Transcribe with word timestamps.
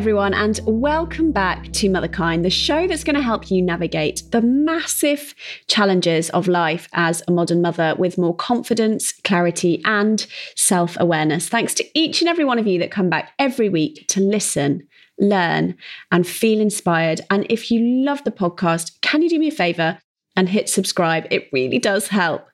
everyone, 0.00 0.32
and 0.32 0.60
welcome 0.64 1.30
back 1.30 1.70
to 1.72 1.86
Motherkind, 1.86 2.42
the 2.42 2.48
show 2.48 2.86
that's 2.86 3.04
going 3.04 3.16
to 3.16 3.22
help 3.22 3.50
you 3.50 3.60
navigate 3.60 4.22
the 4.30 4.40
massive 4.40 5.34
challenges 5.68 6.30
of 6.30 6.48
life 6.48 6.88
as 6.94 7.22
a 7.28 7.30
modern 7.30 7.60
mother 7.60 7.94
with 7.98 8.16
more 8.16 8.34
confidence, 8.34 9.12
clarity, 9.12 9.82
and 9.84 10.26
self 10.56 10.96
awareness. 10.98 11.50
Thanks 11.50 11.74
to 11.74 11.84
each 11.94 12.22
and 12.22 12.30
every 12.30 12.46
one 12.46 12.58
of 12.58 12.66
you 12.66 12.78
that 12.78 12.90
come 12.90 13.10
back 13.10 13.32
every 13.38 13.68
week 13.68 14.06
to 14.08 14.22
listen, 14.22 14.88
learn, 15.18 15.76
and 16.10 16.26
feel 16.26 16.62
inspired. 16.62 17.20
And 17.28 17.44
if 17.50 17.70
you 17.70 18.02
love 18.02 18.24
the 18.24 18.30
podcast, 18.30 18.98
can 19.02 19.20
you 19.20 19.28
do 19.28 19.38
me 19.38 19.48
a 19.48 19.50
favor 19.50 19.98
and 20.34 20.48
hit 20.48 20.70
subscribe? 20.70 21.26
It 21.30 21.50
really 21.52 21.78
does 21.78 22.08
help. 22.08 22.48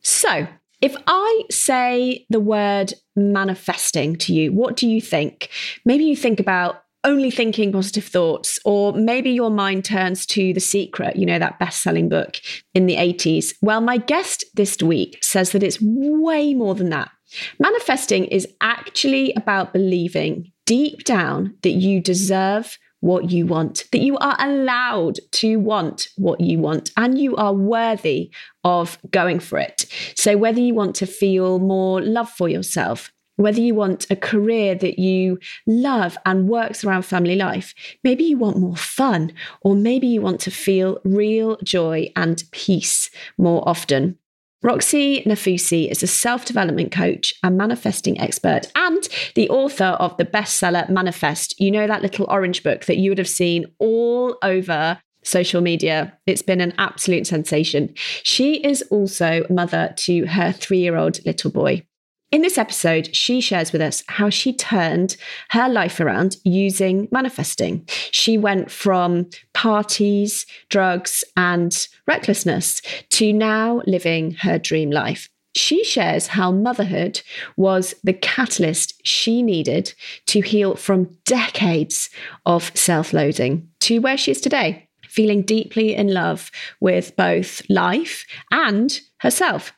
So, 0.00 0.48
if 0.80 0.96
I 1.06 1.42
say 1.50 2.24
the 2.30 2.40
word 2.40 2.94
manifesting 3.14 4.16
to 4.16 4.32
you, 4.32 4.52
what 4.52 4.76
do 4.76 4.88
you 4.88 5.02
think? 5.02 5.50
Maybe 5.84 6.04
you 6.04 6.16
think 6.16 6.40
about 6.40 6.82
only 7.04 7.30
thinking 7.30 7.72
positive 7.72 8.04
thoughts, 8.04 8.58
or 8.64 8.92
maybe 8.92 9.30
your 9.30 9.50
mind 9.50 9.84
turns 9.84 10.26
to 10.26 10.52
The 10.52 10.60
Secret, 10.60 11.16
you 11.16 11.26
know, 11.26 11.38
that 11.38 11.58
best 11.58 11.82
selling 11.82 12.08
book 12.08 12.36
in 12.74 12.86
the 12.86 12.96
80s. 12.96 13.54
Well, 13.62 13.80
my 13.80 13.98
guest 13.98 14.44
this 14.54 14.82
week 14.82 15.18
says 15.22 15.52
that 15.52 15.62
it's 15.62 15.78
way 15.80 16.54
more 16.54 16.74
than 16.74 16.90
that. 16.90 17.10
Manifesting 17.58 18.24
is 18.26 18.48
actually 18.60 19.32
about 19.34 19.72
believing 19.72 20.50
deep 20.66 21.04
down 21.04 21.54
that 21.62 21.72
you 21.72 22.00
deserve 22.00 22.78
what 23.00 23.30
you 23.30 23.46
want, 23.46 23.84
that 23.92 24.00
you 24.00 24.16
are 24.18 24.36
allowed 24.40 25.18
to 25.30 25.56
want 25.58 26.08
what 26.16 26.40
you 26.40 26.58
want, 26.58 26.90
and 26.96 27.18
you 27.18 27.36
are 27.36 27.52
worthy 27.52 28.30
of 28.64 28.98
going 29.10 29.38
for 29.38 29.58
it. 29.58 29.86
So, 30.16 30.36
whether 30.36 30.60
you 30.60 30.74
want 30.74 30.96
to 30.96 31.06
feel 31.06 31.58
more 31.58 32.02
love 32.02 32.28
for 32.28 32.48
yourself, 32.48 33.12
whether 33.38 33.60
you 33.60 33.74
want 33.74 34.06
a 34.10 34.16
career 34.16 34.74
that 34.74 34.98
you 34.98 35.38
love 35.66 36.18
and 36.26 36.48
works 36.48 36.84
around 36.84 37.02
family 37.02 37.36
life, 37.36 37.72
maybe 38.02 38.24
you 38.24 38.36
want 38.36 38.58
more 38.58 38.76
fun, 38.76 39.32
or 39.62 39.74
maybe 39.74 40.06
you 40.06 40.20
want 40.20 40.40
to 40.40 40.50
feel 40.50 40.98
real 41.04 41.56
joy 41.62 42.10
and 42.16 42.42
peace 42.50 43.10
more 43.38 43.66
often. 43.66 44.18
Roxie 44.62 45.22
Nafousi 45.24 45.88
is 45.88 46.02
a 46.02 46.08
self 46.08 46.44
development 46.44 46.90
coach 46.90 47.32
and 47.44 47.56
manifesting 47.56 48.20
expert 48.20 48.72
and 48.74 49.08
the 49.36 49.48
author 49.50 49.96
of 50.00 50.16
the 50.16 50.24
bestseller 50.24 50.88
Manifest. 50.90 51.58
You 51.60 51.70
know, 51.70 51.86
that 51.86 52.02
little 52.02 52.26
orange 52.28 52.64
book 52.64 52.86
that 52.86 52.96
you 52.96 53.12
would 53.12 53.18
have 53.18 53.28
seen 53.28 53.66
all 53.78 54.36
over 54.42 55.00
social 55.22 55.60
media. 55.60 56.18
It's 56.26 56.42
been 56.42 56.60
an 56.60 56.74
absolute 56.78 57.26
sensation. 57.26 57.94
She 58.24 58.56
is 58.56 58.82
also 58.90 59.44
mother 59.48 59.94
to 59.98 60.26
her 60.26 60.50
three 60.50 60.78
year 60.78 60.96
old 60.96 61.24
little 61.24 61.52
boy. 61.52 61.87
In 62.30 62.42
this 62.42 62.58
episode, 62.58 63.16
she 63.16 63.40
shares 63.40 63.72
with 63.72 63.80
us 63.80 64.04
how 64.06 64.28
she 64.28 64.52
turned 64.52 65.16
her 65.48 65.66
life 65.66 65.98
around 65.98 66.36
using 66.44 67.08
manifesting. 67.10 67.88
She 68.10 68.36
went 68.36 68.70
from 68.70 69.30
parties, 69.54 70.44
drugs, 70.68 71.24
and 71.38 71.88
recklessness 72.06 72.82
to 73.10 73.32
now 73.32 73.80
living 73.86 74.32
her 74.32 74.58
dream 74.58 74.90
life. 74.90 75.30
She 75.56 75.82
shares 75.84 76.26
how 76.26 76.52
motherhood 76.52 77.22
was 77.56 77.94
the 78.04 78.12
catalyst 78.12 79.00
she 79.04 79.42
needed 79.42 79.94
to 80.26 80.42
heal 80.42 80.76
from 80.76 81.16
decades 81.24 82.10
of 82.44 82.70
self 82.76 83.14
loathing 83.14 83.70
to 83.80 84.00
where 84.00 84.18
she 84.18 84.32
is 84.32 84.42
today, 84.42 84.86
feeling 85.08 85.40
deeply 85.40 85.94
in 85.94 86.12
love 86.12 86.50
with 86.78 87.16
both 87.16 87.62
life 87.70 88.26
and 88.52 89.00
herself. 89.20 89.72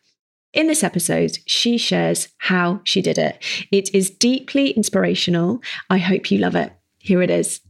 In 0.52 0.66
this 0.66 0.82
episode, 0.82 1.38
she 1.46 1.78
shares 1.78 2.28
how 2.38 2.80
she 2.82 3.00
did 3.00 3.18
it. 3.18 3.38
It 3.70 3.94
is 3.94 4.10
deeply 4.10 4.70
inspirational. 4.70 5.60
I 5.88 5.98
hope 5.98 6.30
you 6.30 6.38
love 6.38 6.56
it. 6.56 6.72
Here 6.98 7.22
it 7.22 7.30
is. 7.30 7.60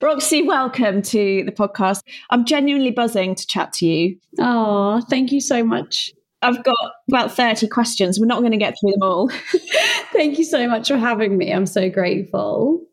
Roxie, 0.00 0.46
welcome 0.46 1.02
to 1.02 1.42
the 1.44 1.50
podcast. 1.50 2.02
I'm 2.30 2.44
genuinely 2.44 2.92
buzzing 2.92 3.34
to 3.34 3.46
chat 3.46 3.72
to 3.74 3.86
you. 3.86 4.18
Oh, 4.38 5.02
thank 5.10 5.32
you 5.32 5.40
so 5.40 5.64
much. 5.64 6.12
I've 6.42 6.62
got 6.62 6.76
about 7.08 7.32
30 7.32 7.66
questions. 7.68 8.20
We're 8.20 8.26
not 8.26 8.40
going 8.40 8.52
to 8.52 8.58
get 8.58 8.74
through 8.78 8.92
them 8.92 9.02
all. 9.02 9.30
thank 10.12 10.38
you 10.38 10.44
so 10.44 10.68
much 10.68 10.88
for 10.88 10.96
having 10.96 11.36
me. 11.36 11.52
I'm 11.52 11.66
so 11.66 11.90
grateful. 11.90 12.84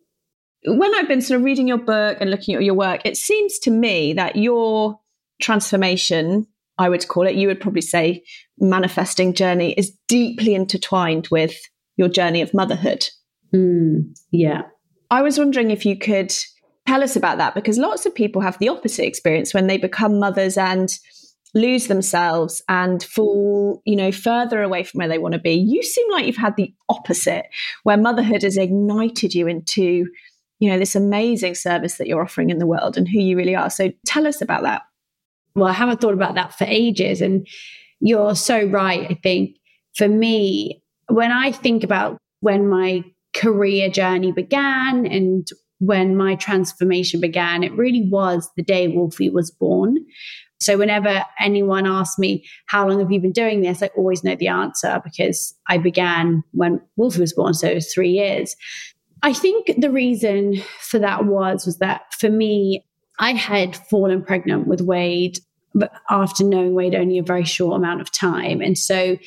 When 0.66 0.96
I've 0.96 1.08
been 1.08 1.22
sort 1.22 1.40
of 1.40 1.44
reading 1.44 1.68
your 1.68 1.78
book 1.78 2.18
and 2.20 2.32
looking 2.32 2.56
at 2.56 2.64
your 2.64 2.76
work, 2.76 3.02
it 3.06 3.18
seems 3.18 3.60
to 3.60 3.72
me 3.72 4.14
that 4.14 4.38
your 4.38 5.00
transformation 5.40 6.48
I 6.82 6.90
would 6.90 7.08
call 7.08 7.28
it, 7.28 7.36
you 7.36 7.48
would 7.48 7.62
probably 7.62 7.82
say 7.82 8.24
manifesting 8.58 9.36
journey 9.36 9.74
is 9.74 9.96
deeply 10.08 10.56
intertwined 10.56 11.28
with 11.30 11.56
your 11.96 12.10
journey 12.10 12.42
of 12.42 12.56
motherhood. 12.56 13.08
Mm, 13.54 14.18
yeah. 14.32 14.64
I 15.12 15.22
was 15.22 15.38
wondering 15.38 15.70
if 15.70 15.86
you 15.86 15.96
could 15.96 16.34
tell 16.88 17.04
us 17.04 17.16
about 17.16 17.38
that 17.38 17.54
because 17.54 17.78
lots 17.78 18.08
of 18.08 18.16
people 18.16 18.42
have 18.42 18.58
the 18.58 18.70
opposite 18.70 19.06
experience 19.06 19.54
when 19.54 19.68
they 19.68 19.78
become 19.78 20.18
mothers 20.18 20.58
and 20.58 20.92
lose 21.54 21.86
themselves 21.86 22.64
and 22.68 23.04
fall, 23.04 23.84
you 23.86 23.96
know, 23.96 24.12
further 24.12 24.64
away 24.64 24.84
from 24.84 24.98
where 24.98 25.08
they 25.08 25.20
want 25.20 25.34
to 25.34 25.40
be. 25.40 25.54
You 25.54 25.84
seem 25.84 26.12
like 26.12 26.26
you've 26.26 26.36
had 26.36 26.56
the 26.58 26.74
opposite, 26.90 27.46
where 27.84 27.98
motherhood 27.98 28.42
has 28.42 28.58
ignited 28.58 29.36
you 29.36 29.48
into, 29.48 30.08
you 30.58 30.70
know, 30.72 30.80
this 30.80 30.96
amazing 30.96 31.54
service 31.54 31.98
that 31.98 32.08
you're 32.08 32.24
offering 32.24 32.50
in 32.50 32.58
the 32.58 32.66
world 32.66 32.98
and 32.98 33.08
who 33.08 33.20
you 33.20 33.38
really 33.38 33.56
are. 33.56 33.70
So 33.70 33.92
tell 34.04 34.26
us 34.26 34.42
about 34.42 34.64
that 34.64 34.82
well, 35.56 35.68
I 35.68 35.74
haven't 35.74 36.02
thought 36.02 36.14
about 36.14 36.36
that 36.36 36.58
for 36.58 36.66
ages. 36.66 37.22
And 37.22 37.48
you're 38.00 38.36
so 38.36 38.64
right. 38.66 39.10
I 39.10 39.14
think 39.16 39.58
for 39.96 40.08
me, 40.08 40.82
when 41.10 41.32
I 41.32 41.52
think 41.52 41.84
about 41.84 42.18
when 42.40 42.68
my 42.68 43.04
career 43.34 43.90
journey 43.90 44.32
began 44.32 45.06
and 45.06 45.48
when 45.80 46.16
my 46.16 46.36
transformation 46.36 47.20
began, 47.20 47.64
it 47.64 47.74
really 47.74 48.08
was 48.10 48.50
the 48.56 48.64
day 48.64 48.88
Wolfie 48.88 49.30
was 49.30 49.52
born. 49.52 49.98
So 50.60 50.78
whenever 50.78 51.26
anyone 51.40 51.88
asks 51.88 52.20
me, 52.20 52.46
how 52.68 52.88
long 52.88 53.00
have 53.00 53.12
you 53.12 53.20
been 53.20 53.32
doing 53.32 53.62
this? 53.62 53.82
I 53.82 53.88
always 53.98 54.24
know 54.24 54.36
the 54.36 54.48
answer 54.48 55.02
because 55.04 55.56
I 55.68 55.80
began 55.80 56.44
when 56.52 56.80
Wolfie 56.98 57.22
was 57.22 57.34
born. 57.34 57.56
So 57.56 57.68
it 57.68 57.76
was 57.76 57.92
three 57.92 58.12
years. 58.12 58.56
I 59.24 59.34
think 59.34 59.72
the 59.78 59.90
reason 59.90 60.62
for 60.80 61.00
that 61.00 61.26
was, 61.26 61.66
was 61.66 61.80
that 61.80 62.14
for 62.14 62.30
me, 62.30 62.86
I 63.20 63.34
had 63.34 63.76
fallen 63.76 64.24
pregnant 64.24 64.68
with 64.68 64.82
Wade 64.82 65.40
but 65.74 65.92
after 66.10 66.44
knowing 66.44 66.74
Wade 66.74 66.96
only 66.96 67.18
a 67.18 67.24
very 67.24 67.46
short 67.46 67.76
amount 67.76 68.02
of 68.02 68.12
time. 68.12 68.62
And 68.62 68.78
so 68.78 69.18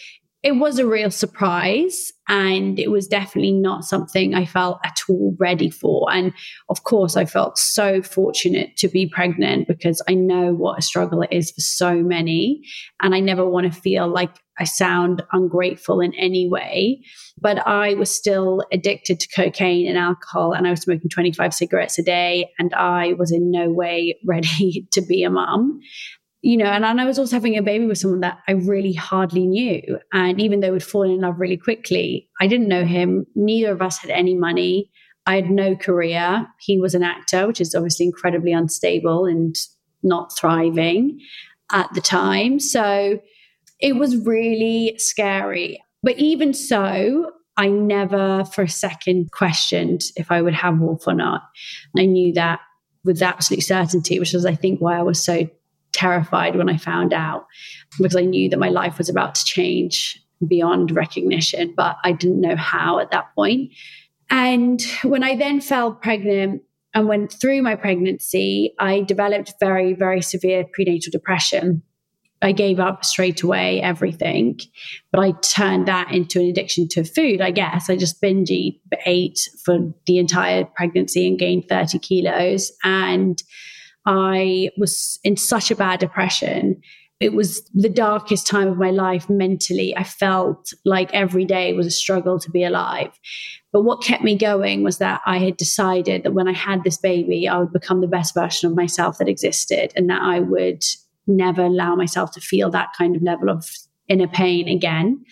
it 0.43 0.53
was 0.53 0.78
a 0.78 0.87
real 0.87 1.11
surprise 1.11 2.12
and 2.28 2.78
it 2.78 2.90
was 2.90 3.06
definitely 3.06 3.52
not 3.52 3.84
something 3.84 4.34
I 4.34 4.46
felt 4.46 4.78
at 4.84 5.00
all 5.08 5.36
ready 5.38 5.70
for. 5.70 6.10
And 6.10 6.32
of 6.68 6.84
course, 6.84 7.16
I 7.16 7.24
felt 7.26 7.58
so 7.58 8.02
fortunate 8.02 8.76
to 8.78 8.88
be 8.88 9.06
pregnant 9.06 9.68
because 9.68 10.02
I 10.08 10.14
know 10.14 10.54
what 10.54 10.78
a 10.78 10.82
struggle 10.82 11.22
it 11.22 11.32
is 11.32 11.50
for 11.50 11.60
so 11.60 11.94
many. 11.96 12.62
And 13.02 13.14
I 13.14 13.20
never 13.20 13.48
want 13.48 13.72
to 13.72 13.80
feel 13.80 14.08
like 14.08 14.30
I 14.58 14.64
sound 14.64 15.22
ungrateful 15.32 16.00
in 16.00 16.14
any 16.14 16.48
way. 16.48 17.02
But 17.40 17.66
I 17.66 17.94
was 17.94 18.14
still 18.14 18.62
addicted 18.72 19.20
to 19.20 19.28
cocaine 19.34 19.88
and 19.88 19.98
alcohol, 19.98 20.52
and 20.52 20.66
I 20.66 20.70
was 20.70 20.82
smoking 20.82 21.10
25 21.10 21.52
cigarettes 21.52 21.98
a 21.98 22.02
day, 22.02 22.50
and 22.58 22.72
I 22.74 23.14
was 23.14 23.32
in 23.32 23.50
no 23.50 23.70
way 23.70 24.18
ready 24.26 24.86
to 24.92 25.02
be 25.02 25.24
a 25.24 25.30
mom 25.30 25.80
you 26.44 26.59
know, 26.59 26.66
and, 26.66 26.84
and 26.84 27.00
I 27.00 27.06
was 27.06 27.19
also 27.19 27.37
having 27.37 27.56
a 27.56 27.62
baby 27.62 27.87
with 27.87 27.97
someone 27.97 28.21
that 28.21 28.38
I 28.47 28.53
really 28.53 28.93
hardly 28.93 29.47
knew. 29.47 29.99
And 30.12 30.38
even 30.38 30.60
though 30.60 30.72
we'd 30.72 30.82
fallen 30.82 31.10
in 31.10 31.22
love 31.22 31.41
really 31.41 31.56
quickly, 31.56 32.28
I 32.38 32.47
didn't 32.47 32.69
know 32.69 32.84
him. 32.84 33.25
Neither 33.34 33.72
of 33.72 33.81
us 33.81 33.97
had 33.97 34.10
any 34.10 34.34
money. 34.34 34.91
I 35.25 35.37
had 35.37 35.49
no 35.49 35.75
career. 35.75 36.47
He 36.60 36.78
was 36.78 36.94
an 36.94 37.03
actor, 37.03 37.47
which 37.47 37.62
is 37.62 37.75
obviously 37.75 38.04
incredibly 38.04 38.53
unstable 38.53 39.25
and 39.25 39.56
not 40.03 40.37
thriving 40.37 41.19
at 41.72 41.88
the 41.94 42.03
time. 42.03 42.60
So 42.60 43.21
it 43.81 43.97
was 43.97 44.27
really 44.27 44.97
scary. 44.99 45.83
But 46.03 46.19
even 46.19 46.53
so, 46.53 47.30
I 47.57 47.68
never 47.68 48.45
for 48.45 48.65
a 48.65 48.68
second 48.68 49.33
questioned 49.33 50.03
if 50.15 50.30
I 50.30 50.42
would 50.42 50.54
have 50.54 50.78
Wolf 50.78 51.07
or 51.07 51.15
not. 51.15 51.41
I 51.97 52.04
knew 52.04 52.34
that 52.34 52.60
with 53.03 53.22
absolute 53.22 53.63
certainty, 53.63 54.18
which 54.18 54.34
was, 54.34 54.45
I 54.45 54.54
think, 54.54 54.80
why 54.80 54.98
I 54.98 55.03
was 55.03 55.24
so 55.24 55.48
terrified 55.94 56.56
when 56.56 56.68
I 56.68 56.76
found 56.76 57.14
out 57.14 57.46
because 57.98 58.16
I 58.16 58.22
knew 58.22 58.50
that 58.50 58.58
my 58.58 58.68
life 58.68 58.98
was 58.98 59.08
about 59.08 59.34
to 59.36 59.44
change 59.44 60.20
beyond 60.46 60.91
recognition, 60.91 61.72
but 61.76 61.96
I 62.04 62.12
didn't 62.12 62.41
know 62.41 62.56
how 62.56 62.98
at 62.98 63.10
that 63.12 63.34
point. 63.34 63.72
And 64.30 64.82
when 65.02 65.22
I 65.22 65.36
then 65.36 65.60
fell 65.60 65.92
pregnant 65.92 66.62
and 66.92 67.08
went 67.08 67.32
through 67.32 67.62
my 67.62 67.76
pregnancy, 67.76 68.74
I 68.78 69.02
developed 69.02 69.54
very, 69.60 69.94
very 69.94 70.22
severe 70.22 70.64
prenatal 70.72 71.10
depression. 71.10 71.82
I 72.42 72.52
gave 72.52 72.78
up 72.78 73.04
straight 73.04 73.42
away 73.42 73.80
everything, 73.80 74.60
but 75.10 75.20
I 75.20 75.32
turned 75.41 75.88
that 75.88 76.12
into 76.12 76.41
an 76.41 76.46
addiction 76.46 76.88
to 76.88 77.04
food, 77.04 77.41
I 77.41 77.50
guess. 77.50 77.88
I 77.88 77.96
just 77.96 78.20
binge 78.20 78.50
ate 79.06 79.48
for 79.64 79.78
the 80.06 80.18
entire 80.18 80.64
pregnancy 80.64 81.26
and 81.26 81.38
gained 81.38 81.68
30 81.68 81.98
kilos. 82.00 82.70
And 82.84 83.42
I 84.06 84.71
was 84.77 85.18
in 85.24 85.36
such 85.36 85.71
a 85.71 85.77
bad 85.77 86.01
depression. 86.01 86.80
it 87.21 87.33
was 87.33 87.62
the 87.72 87.89
darkest 87.89 88.47
time 88.47 88.68
of 88.68 88.77
my 88.77 88.91
life 88.91 89.30
mentally. 89.30 89.97
I 89.97 90.03
felt 90.04 90.72
like 90.84 91.15
every 91.15 91.45
day 91.45 91.72
was 91.72 91.86
a 91.86 91.91
struggle 91.91 92.39
to 92.41 92.51
be 92.51 92.65
alive. 92.65 93.18
But 93.72 93.83
what 93.83 94.03
kept 94.03 94.22
me 94.22 94.36
going 94.36 94.83
was 94.83 94.98
that 94.98 95.21
I 95.24 95.39
had 95.39 95.56
decided 95.56 96.24
that 96.24 96.34
when 96.34 96.48
I 96.48 96.53
had 96.53 96.84
this 96.84 96.98
baby, 96.98 97.48
I 97.48 97.59
would 97.59 97.72
become 97.72 98.01
the 98.01 98.09
best 98.09 98.34
version 98.34 98.68
of 98.68 98.77
myself 98.77 99.18
that 99.18 99.28
existed 99.28 99.92
and 99.97 100.10
that 100.10 100.22
I 100.22 100.41
would 100.41 100.83
never 101.27 101.62
allow 101.62 101.95
myself 101.95 102.33
to 102.33 102.41
feel 102.41 102.71
that 102.71 102.92
kind 102.98 103.16
of 103.16 103.22
level 103.22 103.48
of 103.48 103.71
inner 104.09 104.28
pain 104.28 104.68
again. 104.68 105.24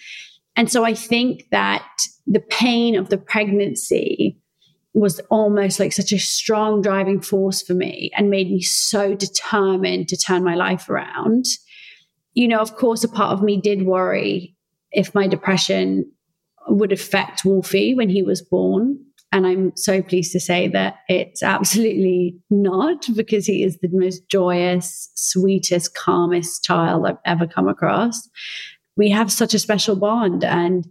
And 0.56 0.70
so 0.70 0.84
I 0.84 0.94
think 0.94 1.44
that 1.50 1.86
the 2.26 2.40
pain 2.40 2.96
of 2.96 3.08
the 3.08 3.18
pregnancy 3.18 4.41
was 4.94 5.20
almost 5.30 5.80
like 5.80 5.92
such 5.92 6.12
a 6.12 6.18
strong 6.18 6.82
driving 6.82 7.20
force 7.20 7.62
for 7.62 7.74
me 7.74 8.10
and 8.16 8.28
made 8.30 8.50
me 8.50 8.60
so 8.60 9.14
determined 9.14 10.08
to 10.08 10.16
turn 10.16 10.44
my 10.44 10.54
life 10.54 10.88
around. 10.88 11.46
You 12.34 12.48
know, 12.48 12.58
of 12.58 12.76
course, 12.76 13.02
a 13.04 13.08
part 13.08 13.32
of 13.32 13.42
me 13.42 13.60
did 13.60 13.86
worry 13.86 14.54
if 14.90 15.14
my 15.14 15.26
depression 15.26 16.10
would 16.68 16.92
affect 16.92 17.44
Wolfie 17.44 17.94
when 17.94 18.10
he 18.10 18.22
was 18.22 18.42
born. 18.42 18.98
And 19.32 19.46
I'm 19.46 19.72
so 19.76 20.02
pleased 20.02 20.32
to 20.32 20.40
say 20.40 20.68
that 20.68 20.96
it's 21.08 21.42
absolutely 21.42 22.36
not 22.50 23.06
because 23.16 23.46
he 23.46 23.64
is 23.64 23.78
the 23.78 23.88
most 23.90 24.28
joyous, 24.28 25.10
sweetest, 25.14 25.94
calmest 25.94 26.62
child 26.64 27.06
I've 27.06 27.16
ever 27.24 27.46
come 27.46 27.66
across. 27.66 28.28
We 28.94 29.08
have 29.10 29.32
such 29.32 29.54
a 29.54 29.58
special 29.58 29.96
bond. 29.96 30.44
And 30.44 30.86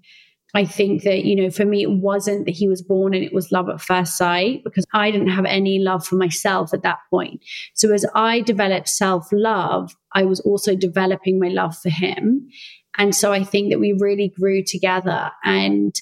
I 0.54 0.66
think 0.66 1.04
that, 1.04 1.24
you 1.24 1.36
know, 1.36 1.50
for 1.50 1.66
me, 1.66 1.82
it 1.82 1.92
wasn't 1.92 2.46
that 2.46 2.56
he 2.56 2.68
was 2.68 2.82
born 2.82 3.14
and 3.14 3.24
it 3.24 3.34
was 3.34 3.52
love 3.52 3.70
at 3.70 3.82
first 3.82 4.18
sight 4.18 4.64
because 4.64 4.86
I 4.94 5.10
didn't 5.10 5.30
have 5.30 5.46
any 5.46 5.80
love 5.80 6.06
for 6.06 6.16
myself 6.16 6.74
at 6.74 6.84
that 6.84 7.00
point. 7.10 7.42
So 7.74 7.94
as 7.94 8.06
I 8.16 8.42
developed 8.42 8.90
self 8.90 9.28
love, 9.32 9.96
I 10.14 10.26
was 10.26 10.42
also 10.42 10.76
developing 10.76 11.40
my 11.40 11.48
love 11.48 11.78
for 11.78 11.90
him. 11.90 12.50
And 12.98 13.16
so 13.16 13.32
I 13.32 13.44
think 13.44 13.72
that 13.72 13.80
we 13.80 13.94
really 13.98 14.34
grew 14.38 14.62
together. 14.64 15.32
And 15.46 15.96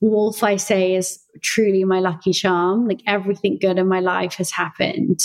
Wolf, 0.00 0.42
I 0.42 0.56
say, 0.56 0.96
is 0.96 1.20
truly 1.40 1.84
my 1.84 2.00
lucky 2.00 2.32
charm. 2.32 2.88
Like 2.88 3.00
everything 3.06 3.58
good 3.60 3.78
in 3.78 3.86
my 3.86 4.00
life 4.00 4.34
has 4.34 4.50
happened 4.50 5.20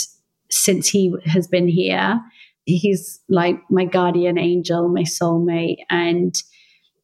since 0.48 0.88
he 0.88 1.12
has 1.26 1.48
been 1.48 1.66
here. 1.68 2.20
He's 2.66 3.20
like 3.28 3.60
my 3.68 3.84
guardian 3.84 4.38
angel, 4.38 4.88
my 4.88 5.02
soulmate. 5.02 5.78
And 5.90 6.34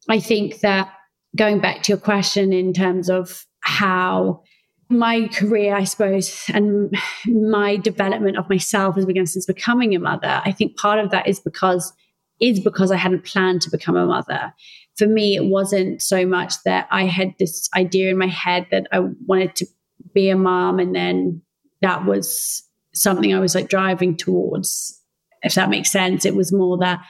I 0.09 0.21
think 0.21 0.61
that 0.61 0.93
going 1.37 1.61
back 1.61 1.83
to 1.83 1.93
your 1.93 1.99
question 1.99 2.53
in 2.53 2.73
terms 2.73 3.09
of 3.09 3.45
how 3.61 4.43
my 4.89 5.29
career, 5.29 5.75
I 5.75 5.85
suppose, 5.85 6.45
and 6.53 6.97
my 7.27 7.77
development 7.77 8.39
of 8.39 8.49
myself 8.49 8.95
has 8.97 9.07
begun 9.07 9.27
since 9.27 9.47
becoming 9.47 9.95
a 9.95 9.99
mother, 9.99 10.41
I 10.45 10.53
think 10.53 10.77
part 10.77 10.99
of 10.99 11.11
that 11.11 11.29
is 11.29 11.41
because 11.41 11.93
is 12.39 12.61
because 12.61 12.91
I 12.91 12.97
hadn't 12.97 13.25
planned 13.25 13.63
to 13.63 13.71
become 13.71 13.97
a 13.97 14.05
mother. 14.05 14.53
For 14.97 15.07
me, 15.07 15.37
it 15.37 15.47
wasn't 15.47 16.03
so 16.03 16.27
much 16.27 16.63
that 16.65 16.87
I 16.91 17.07
had 17.07 17.35
this 17.39 17.69
idea 17.75 18.11
in 18.11 18.19
my 18.19 18.27
head 18.27 18.67
that 18.71 18.87
I 18.93 19.01
wanted 19.27 19.57
to 19.57 19.67
be 20.13 20.29
a 20.29 20.37
mom 20.37 20.79
and 20.79 20.95
then 20.95 21.41
that 21.81 22.05
was 22.05 22.63
something 22.93 23.35
I 23.35 23.41
was 23.41 23.55
like 23.55 23.69
driving 23.69 24.17
towards, 24.17 25.01
if 25.43 25.55
that 25.55 25.71
makes 25.71 25.91
sense. 25.91 26.25
It 26.27 26.35
was 26.35 26.53
more 26.53 26.77
that, 26.79 27.01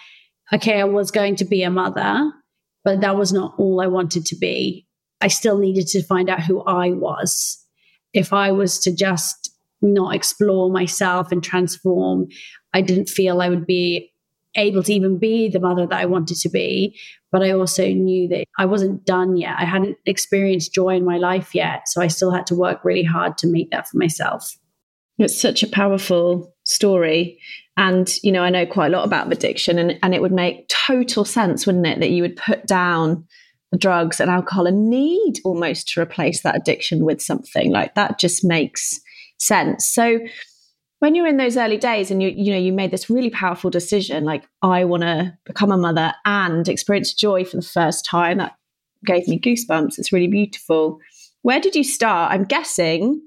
okay, 0.52 0.80
I 0.80 0.84
was 0.84 1.10
going 1.10 1.34
to 1.36 1.44
be 1.44 1.64
a 1.64 1.70
mother, 1.70 2.32
but 2.86 3.00
that 3.00 3.16
was 3.16 3.32
not 3.32 3.52
all 3.58 3.80
I 3.80 3.88
wanted 3.88 4.24
to 4.26 4.36
be. 4.36 4.86
I 5.20 5.26
still 5.26 5.58
needed 5.58 5.88
to 5.88 6.04
find 6.04 6.30
out 6.30 6.44
who 6.44 6.62
I 6.62 6.92
was. 6.92 7.60
If 8.12 8.32
I 8.32 8.52
was 8.52 8.78
to 8.78 8.94
just 8.94 9.50
not 9.82 10.14
explore 10.14 10.70
myself 10.70 11.32
and 11.32 11.42
transform, 11.42 12.28
I 12.72 12.82
didn't 12.82 13.08
feel 13.08 13.42
I 13.42 13.48
would 13.48 13.66
be 13.66 14.12
able 14.54 14.84
to 14.84 14.92
even 14.92 15.18
be 15.18 15.48
the 15.48 15.58
mother 15.58 15.84
that 15.84 16.00
I 16.00 16.06
wanted 16.06 16.36
to 16.36 16.48
be. 16.48 16.96
But 17.32 17.42
I 17.42 17.50
also 17.50 17.88
knew 17.88 18.28
that 18.28 18.46
I 18.56 18.66
wasn't 18.66 19.04
done 19.04 19.36
yet. 19.36 19.56
I 19.58 19.64
hadn't 19.64 19.98
experienced 20.06 20.72
joy 20.72 20.90
in 20.90 21.04
my 21.04 21.18
life 21.18 21.56
yet. 21.56 21.88
So 21.88 22.00
I 22.00 22.06
still 22.06 22.30
had 22.30 22.46
to 22.46 22.54
work 22.54 22.84
really 22.84 23.02
hard 23.02 23.36
to 23.38 23.48
make 23.48 23.72
that 23.72 23.88
for 23.88 23.98
myself. 23.98 24.56
It's 25.18 25.38
such 25.38 25.64
a 25.64 25.68
powerful 25.68 26.54
story. 26.62 27.40
And, 27.76 28.10
you 28.22 28.32
know, 28.32 28.42
I 28.42 28.50
know 28.50 28.66
quite 28.66 28.86
a 28.86 28.96
lot 28.96 29.04
about 29.04 29.30
addiction, 29.30 29.78
and, 29.78 29.98
and 30.02 30.14
it 30.14 30.22
would 30.22 30.32
make 30.32 30.68
total 30.68 31.24
sense, 31.24 31.66
wouldn't 31.66 31.86
it, 31.86 32.00
that 32.00 32.10
you 32.10 32.22
would 32.22 32.36
put 32.36 32.66
down 32.66 33.26
the 33.70 33.78
drugs 33.78 34.20
and 34.20 34.30
alcohol 34.30 34.66
and 34.66 34.88
need 34.88 35.40
almost 35.44 35.88
to 35.88 36.00
replace 36.00 36.42
that 36.42 36.56
addiction 36.56 37.04
with 37.04 37.20
something. 37.20 37.70
Like 37.70 37.94
that 37.94 38.18
just 38.18 38.44
makes 38.44 38.98
sense. 39.38 39.86
So, 39.86 40.20
when 41.00 41.14
you're 41.14 41.26
in 41.26 41.36
those 41.36 41.58
early 41.58 41.76
days 41.76 42.10
and 42.10 42.22
you 42.22 42.30
you 42.30 42.50
know 42.50 42.58
you 42.58 42.72
made 42.72 42.90
this 42.90 43.10
really 43.10 43.28
powerful 43.28 43.68
decision 43.68 44.24
like 44.24 44.48
i 44.62 44.82
want 44.82 45.02
to 45.02 45.30
become 45.44 45.70
a 45.70 45.76
mother 45.76 46.14
and 46.24 46.66
experience 46.70 47.12
joy 47.12 47.44
for 47.44 47.58
the 47.58 47.62
first 47.62 48.02
time 48.06 48.38
that 48.38 48.56
gave 49.04 49.28
me 49.28 49.38
goosebumps. 49.38 49.98
It's 49.98 50.12
really 50.12 50.28
beautiful. 50.28 50.98
Where 51.42 51.60
did 51.60 51.74
you 51.74 51.84
start? 51.84 52.32
I'm 52.32 52.44
guessing 52.44 53.22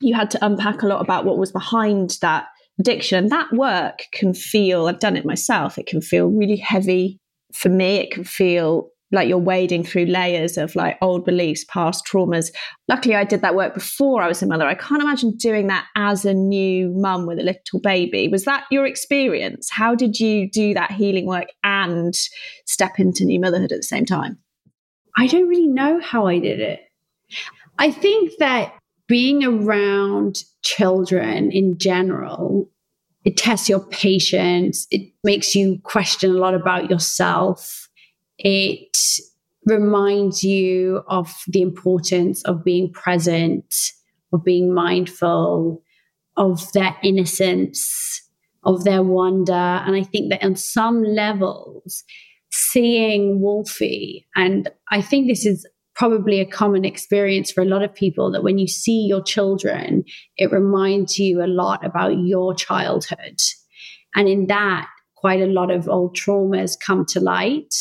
you 0.00 0.14
had 0.14 0.30
to 0.32 0.44
unpack 0.44 0.82
a 0.82 0.86
lot 0.86 1.00
about 1.00 1.24
what 1.24 1.38
was 1.38 1.52
behind 1.52 2.18
that 2.20 2.48
addiction. 2.80 3.28
That 3.28 3.52
work 3.52 4.00
can 4.12 4.34
feel, 4.34 4.88
I've 4.88 4.98
done 4.98 5.16
it 5.16 5.24
myself, 5.24 5.78
it 5.78 5.86
can 5.86 6.00
feel 6.00 6.26
really 6.26 6.56
heavy. 6.56 7.18
For 7.52 7.68
me, 7.68 7.96
it 7.96 8.10
can 8.10 8.24
feel 8.24 8.90
like 9.12 9.28
you're 9.28 9.38
wading 9.38 9.82
through 9.82 10.06
layers 10.06 10.56
of 10.56 10.76
like 10.76 10.96
old 11.02 11.24
beliefs, 11.24 11.64
past 11.64 12.06
traumas. 12.06 12.52
Luckily, 12.88 13.16
I 13.16 13.24
did 13.24 13.42
that 13.42 13.56
work 13.56 13.74
before 13.74 14.22
I 14.22 14.28
was 14.28 14.40
a 14.42 14.46
mother. 14.46 14.66
I 14.66 14.76
can't 14.76 15.02
imagine 15.02 15.36
doing 15.36 15.66
that 15.66 15.86
as 15.96 16.24
a 16.24 16.32
new 16.32 16.90
mum 16.94 17.26
with 17.26 17.40
a 17.40 17.42
little 17.42 17.80
baby. 17.82 18.28
Was 18.28 18.44
that 18.44 18.64
your 18.70 18.86
experience? 18.86 19.68
How 19.70 19.94
did 19.94 20.20
you 20.20 20.48
do 20.48 20.74
that 20.74 20.92
healing 20.92 21.26
work 21.26 21.48
and 21.64 22.14
step 22.66 23.00
into 23.00 23.24
new 23.24 23.40
motherhood 23.40 23.72
at 23.72 23.78
the 23.78 23.82
same 23.82 24.06
time? 24.06 24.38
I 25.16 25.26
don't 25.26 25.48
really 25.48 25.66
know 25.66 26.00
how 26.00 26.26
I 26.26 26.38
did 26.38 26.60
it. 26.60 26.80
I 27.78 27.90
think 27.90 28.32
that 28.38 28.74
being 29.10 29.44
around 29.44 30.44
children 30.62 31.50
in 31.50 31.76
general, 31.76 32.70
it 33.24 33.36
tests 33.36 33.68
your 33.68 33.84
patience. 33.88 34.86
It 34.92 35.12
makes 35.24 35.56
you 35.56 35.80
question 35.82 36.30
a 36.30 36.38
lot 36.38 36.54
about 36.54 36.88
yourself. 36.88 37.88
It 38.38 38.96
reminds 39.66 40.44
you 40.44 41.02
of 41.08 41.28
the 41.48 41.60
importance 41.60 42.44
of 42.44 42.62
being 42.62 42.92
present, 42.92 43.74
of 44.32 44.44
being 44.44 44.72
mindful, 44.72 45.82
of 46.36 46.72
their 46.72 46.96
innocence, 47.02 48.22
of 48.62 48.84
their 48.84 49.02
wonder. 49.02 49.52
And 49.52 49.96
I 49.96 50.04
think 50.04 50.30
that 50.30 50.44
on 50.44 50.54
some 50.54 51.02
levels, 51.02 52.04
seeing 52.52 53.40
Wolfie, 53.40 54.28
and 54.36 54.70
I 54.88 55.02
think 55.02 55.26
this 55.26 55.44
is 55.44 55.66
probably 56.00 56.40
a 56.40 56.46
common 56.46 56.86
experience 56.86 57.52
for 57.52 57.60
a 57.60 57.66
lot 57.66 57.82
of 57.82 57.94
people 57.94 58.32
that 58.32 58.42
when 58.42 58.56
you 58.56 58.66
see 58.66 59.04
your 59.06 59.22
children, 59.22 60.02
it 60.38 60.50
reminds 60.50 61.18
you 61.18 61.44
a 61.44 61.46
lot 61.46 61.84
about 61.84 62.16
your 62.16 62.54
childhood. 62.54 63.36
And 64.14 64.26
in 64.26 64.46
that, 64.46 64.88
quite 65.14 65.42
a 65.42 65.46
lot 65.46 65.70
of 65.70 65.90
old 65.90 66.16
traumas 66.16 66.74
come 66.80 67.04
to 67.10 67.20
light. 67.20 67.74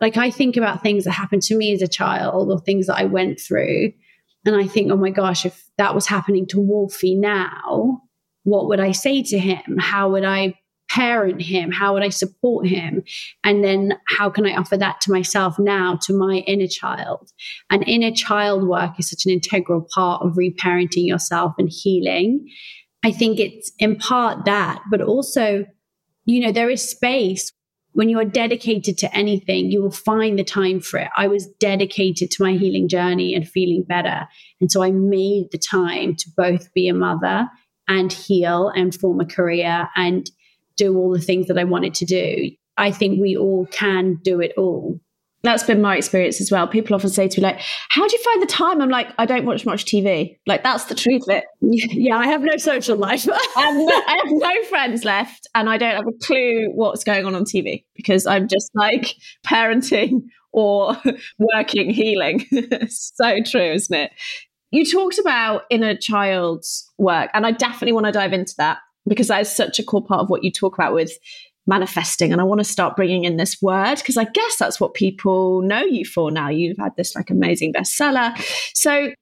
Like 0.00 0.16
I 0.16 0.30
think 0.30 0.56
about 0.56 0.80
things 0.80 1.02
that 1.02 1.10
happened 1.10 1.42
to 1.42 1.56
me 1.56 1.72
as 1.72 1.82
a 1.82 1.88
child 1.88 2.52
or 2.52 2.60
things 2.60 2.86
that 2.86 2.98
I 2.98 3.04
went 3.06 3.40
through. 3.40 3.90
And 4.44 4.54
I 4.54 4.68
think, 4.68 4.92
oh 4.92 4.96
my 4.96 5.10
gosh, 5.10 5.44
if 5.44 5.68
that 5.76 5.92
was 5.92 6.06
happening 6.06 6.46
to 6.50 6.60
Wolfie 6.60 7.16
now, 7.16 8.00
what 8.44 8.68
would 8.68 8.78
I 8.78 8.92
say 8.92 9.24
to 9.24 9.40
him? 9.40 9.78
How 9.80 10.10
would 10.10 10.24
I 10.24 10.54
parent 10.90 11.42
him? 11.42 11.72
How 11.72 11.94
would 11.94 12.02
I 12.02 12.08
support 12.08 12.66
him? 12.66 13.02
And 13.44 13.64
then 13.64 13.98
how 14.06 14.30
can 14.30 14.46
I 14.46 14.54
offer 14.54 14.76
that 14.76 15.00
to 15.02 15.12
myself 15.12 15.58
now, 15.58 15.98
to 16.02 16.16
my 16.16 16.36
inner 16.46 16.68
child? 16.68 17.30
And 17.70 17.86
inner 17.86 18.12
child 18.12 18.66
work 18.66 18.98
is 18.98 19.10
such 19.10 19.26
an 19.26 19.32
integral 19.32 19.86
part 19.94 20.22
of 20.22 20.34
reparenting 20.34 21.06
yourself 21.06 21.54
and 21.58 21.68
healing. 21.70 22.48
I 23.04 23.12
think 23.12 23.38
it's 23.38 23.72
in 23.78 23.96
part 23.96 24.44
that, 24.46 24.82
but 24.90 25.00
also, 25.00 25.66
you 26.24 26.40
know, 26.40 26.52
there 26.52 26.70
is 26.70 26.88
space. 26.88 27.52
When 27.92 28.08
you 28.10 28.18
are 28.18 28.26
dedicated 28.26 28.98
to 28.98 29.16
anything, 29.16 29.70
you 29.70 29.82
will 29.82 29.90
find 29.90 30.38
the 30.38 30.44
time 30.44 30.80
for 30.80 30.98
it. 30.98 31.08
I 31.16 31.28
was 31.28 31.46
dedicated 31.60 32.30
to 32.32 32.42
my 32.42 32.52
healing 32.52 32.88
journey 32.88 33.34
and 33.34 33.48
feeling 33.48 33.84
better. 33.88 34.28
And 34.60 34.70
so 34.70 34.82
I 34.82 34.90
made 34.90 35.48
the 35.50 35.58
time 35.58 36.14
to 36.16 36.30
both 36.36 36.72
be 36.74 36.88
a 36.88 36.94
mother 36.94 37.48
and 37.88 38.12
heal 38.12 38.68
and 38.68 38.94
form 38.94 39.20
a 39.20 39.24
career 39.24 39.88
and 39.96 40.30
do 40.76 40.96
all 40.96 41.12
the 41.12 41.20
things 41.20 41.48
that 41.48 41.58
I 41.58 41.64
wanted 41.64 41.94
to 41.94 42.04
do. 42.04 42.50
I 42.76 42.90
think 42.90 43.20
we 43.20 43.36
all 43.36 43.66
can 43.66 44.16
do 44.22 44.40
it 44.40 44.52
all. 44.56 45.00
That's 45.42 45.62
been 45.62 45.80
my 45.80 45.96
experience 45.96 46.40
as 46.40 46.50
well. 46.50 46.66
People 46.66 46.96
often 46.96 47.10
say 47.10 47.28
to 47.28 47.40
me, 47.40 47.46
like, 47.46 47.60
how 47.88 48.06
do 48.06 48.16
you 48.16 48.22
find 48.22 48.42
the 48.42 48.46
time? 48.46 48.82
I'm 48.82 48.88
like, 48.88 49.08
I 49.16 49.26
don't 49.26 49.44
watch 49.44 49.64
much 49.64 49.84
TV. 49.84 50.38
Like, 50.46 50.64
that's 50.64 50.86
the 50.86 50.94
truth 50.94 51.22
of 51.28 51.36
it. 51.36 51.44
Yeah, 51.62 52.16
I 52.16 52.26
have 52.26 52.42
no 52.42 52.56
social 52.56 52.96
life. 52.96 53.26
I, 53.56 54.20
have 54.24 54.32
no, 54.32 54.64
friends 54.64 55.04
left, 55.04 55.46
and 55.54 55.70
I 55.70 55.78
don't 55.78 55.94
have 55.94 56.06
a 56.06 56.24
clue 56.24 56.70
what's 56.74 57.04
going 57.04 57.26
on 57.26 57.34
on 57.34 57.44
TV 57.44 57.84
because 57.94 58.26
I'm 58.26 58.48
just 58.48 58.70
like 58.74 59.14
parenting 59.46 60.22
or 60.52 60.96
working, 61.38 61.90
healing. 61.90 62.44
so 62.88 63.36
true, 63.44 63.72
isn't 63.72 63.96
it? 63.96 64.10
You 64.72 64.84
talked 64.84 65.18
about 65.18 65.62
inner 65.70 65.96
child's 65.96 66.90
work, 66.98 67.30
and 67.34 67.46
I 67.46 67.52
definitely 67.52 67.92
want 67.92 68.06
to 68.06 68.12
dive 68.12 68.32
into 68.32 68.54
that 68.58 68.78
because 69.06 69.28
that 69.28 69.40
is 69.40 69.54
such 69.54 69.78
a 69.78 69.84
core 69.84 70.04
part 70.04 70.20
of 70.20 70.30
what 70.30 70.44
you 70.44 70.50
talk 70.50 70.76
about 70.76 70.94
with 70.94 71.12
manifesting 71.66 72.32
and 72.32 72.40
I 72.40 72.44
want 72.44 72.60
to 72.60 72.64
start 72.64 72.96
bringing 72.96 73.24
in 73.24 73.36
this 73.36 73.60
word 73.60 73.96
because 73.96 74.16
I 74.16 74.24
guess 74.24 74.56
that's 74.56 74.80
what 74.80 74.94
people 74.94 75.62
know 75.62 75.82
you 75.82 76.04
for 76.04 76.30
now. 76.30 76.48
You've 76.48 76.78
had 76.78 76.94
this 76.96 77.16
like 77.16 77.30
amazing 77.30 77.72
bestseller. 77.72 78.36
So 78.72 79.12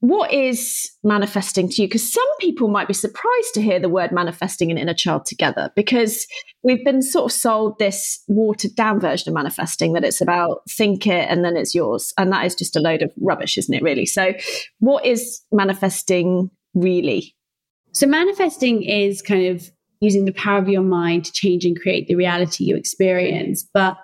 what 0.00 0.34
is 0.34 0.90
manifesting 1.02 1.66
to 1.70 1.80
you? 1.80 1.88
Because 1.88 2.12
some 2.12 2.36
people 2.38 2.68
might 2.68 2.88
be 2.88 2.92
surprised 2.92 3.54
to 3.54 3.62
hear 3.62 3.80
the 3.80 3.88
word 3.88 4.12
manifesting 4.12 4.70
and 4.70 4.78
inner 4.78 4.92
child 4.92 5.24
together 5.24 5.70
because 5.74 6.26
we've 6.62 6.84
been 6.84 7.00
sort 7.00 7.24
of 7.24 7.32
sold 7.32 7.78
this 7.78 8.22
watered 8.28 8.74
down 8.74 9.00
version 9.00 9.30
of 9.30 9.34
manifesting 9.34 9.94
that 9.94 10.04
it's 10.04 10.20
about 10.20 10.60
think 10.68 11.06
it 11.06 11.30
and 11.30 11.42
then 11.42 11.56
it's 11.56 11.74
yours. 11.74 12.12
And 12.18 12.30
that 12.32 12.44
is 12.44 12.54
just 12.54 12.76
a 12.76 12.80
load 12.80 13.00
of 13.00 13.12
rubbish, 13.18 13.56
isn't 13.56 13.72
it, 13.72 13.82
really? 13.82 14.04
So, 14.04 14.34
what 14.78 15.06
is 15.06 15.40
manifesting 15.50 16.50
really? 16.74 17.34
So, 17.94 18.06
manifesting 18.06 18.82
is 18.82 19.22
kind 19.22 19.46
of 19.46 19.70
using 20.00 20.24
the 20.24 20.32
power 20.32 20.58
of 20.58 20.68
your 20.68 20.82
mind 20.82 21.24
to 21.24 21.32
change 21.32 21.64
and 21.64 21.80
create 21.80 22.06
the 22.08 22.14
reality 22.14 22.64
you 22.64 22.76
experience. 22.76 23.66
But 23.72 23.96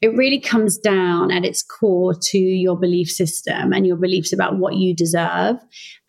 it 0.00 0.14
really 0.14 0.38
comes 0.38 0.78
down 0.78 1.30
at 1.30 1.44
its 1.44 1.62
core 1.62 2.14
to 2.14 2.38
your 2.38 2.78
belief 2.78 3.10
system 3.10 3.72
and 3.72 3.86
your 3.86 3.96
beliefs 3.96 4.32
about 4.32 4.58
what 4.58 4.76
you 4.76 4.94
deserve. 4.94 5.56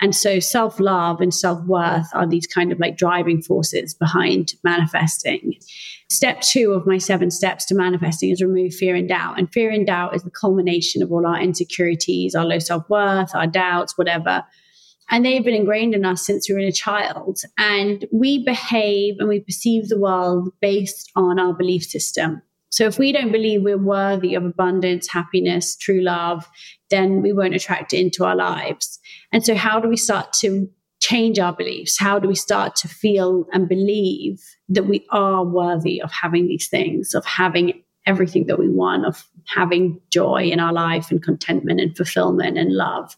And 0.01 0.15
so 0.15 0.39
self 0.39 0.79
love 0.79 1.19
and 1.21 1.33
self 1.33 1.65
worth 1.65 2.07
are 2.13 2.27
these 2.27 2.45
kind 2.45 2.71
of 2.71 2.79
like 2.79 2.97
driving 2.97 3.41
forces 3.41 3.93
behind 3.93 4.53
manifesting. 4.63 5.55
Step 6.09 6.41
two 6.41 6.73
of 6.73 6.85
my 6.85 6.97
seven 6.97 7.31
steps 7.31 7.65
to 7.65 7.75
manifesting 7.75 8.29
is 8.31 8.41
remove 8.41 8.73
fear 8.73 8.95
and 8.95 9.09
doubt. 9.09 9.39
And 9.39 9.51
fear 9.51 9.71
and 9.71 9.85
doubt 9.85 10.15
is 10.15 10.23
the 10.23 10.31
culmination 10.31 11.01
of 11.01 11.11
all 11.11 11.25
our 11.25 11.39
insecurities, 11.39 12.35
our 12.35 12.45
low 12.45 12.59
self 12.59 12.87
worth, 12.89 13.33
our 13.33 13.47
doubts, 13.47 13.97
whatever 13.97 14.43
and 15.09 15.25
they've 15.25 15.43
been 15.43 15.55
ingrained 15.55 15.95
in 15.95 16.05
us 16.05 16.25
since 16.25 16.47
we 16.47 16.55
were 16.55 16.61
a 16.61 16.71
child. 16.71 17.39
And 17.57 18.05
we 18.11 18.43
behave 18.43 19.15
and 19.19 19.27
we 19.27 19.39
perceive 19.39 19.89
the 19.89 19.99
world 19.99 20.53
based 20.61 21.11
on 21.15 21.39
our 21.39 21.53
belief 21.53 21.83
system. 21.83 22.41
So 22.71 22.85
if 22.85 22.99
we 22.99 23.11
don't 23.11 23.31
believe 23.31 23.63
we're 23.63 23.77
worthy 23.77 24.35
of 24.35 24.45
abundance, 24.45 25.09
happiness, 25.09 25.75
true 25.75 26.01
love, 26.01 26.47
then 26.91 27.21
we 27.21 27.33
won't 27.33 27.55
attract 27.55 27.93
it 27.93 27.99
into 27.99 28.23
our 28.23 28.35
lives. 28.35 28.99
And 29.31 29.43
so, 29.43 29.55
how 29.55 29.79
do 29.79 29.89
we 29.89 29.97
start 29.97 30.33
to 30.41 30.69
change 31.01 31.39
our 31.39 31.53
beliefs? 31.53 31.99
How 31.99 32.19
do 32.19 32.27
we 32.27 32.35
start 32.35 32.75
to 32.77 32.87
feel 32.87 33.45
and 33.53 33.67
believe 33.67 34.39
that 34.69 34.85
we 34.85 35.05
are 35.09 35.43
worthy 35.43 35.99
of 36.01 36.11
having 36.11 36.47
these 36.47 36.67
things, 36.67 37.15
of 37.15 37.25
having 37.25 37.83
everything 38.05 38.45
that 38.47 38.59
we 38.59 38.69
want, 38.69 39.05
of 39.05 39.27
having 39.47 39.99
joy 40.11 40.43
in 40.43 40.59
our 40.59 40.73
life 40.73 41.09
and 41.09 41.23
contentment 41.23 41.79
and 41.79 41.97
fulfillment 41.97 42.57
and 42.57 42.75
love? 42.75 43.15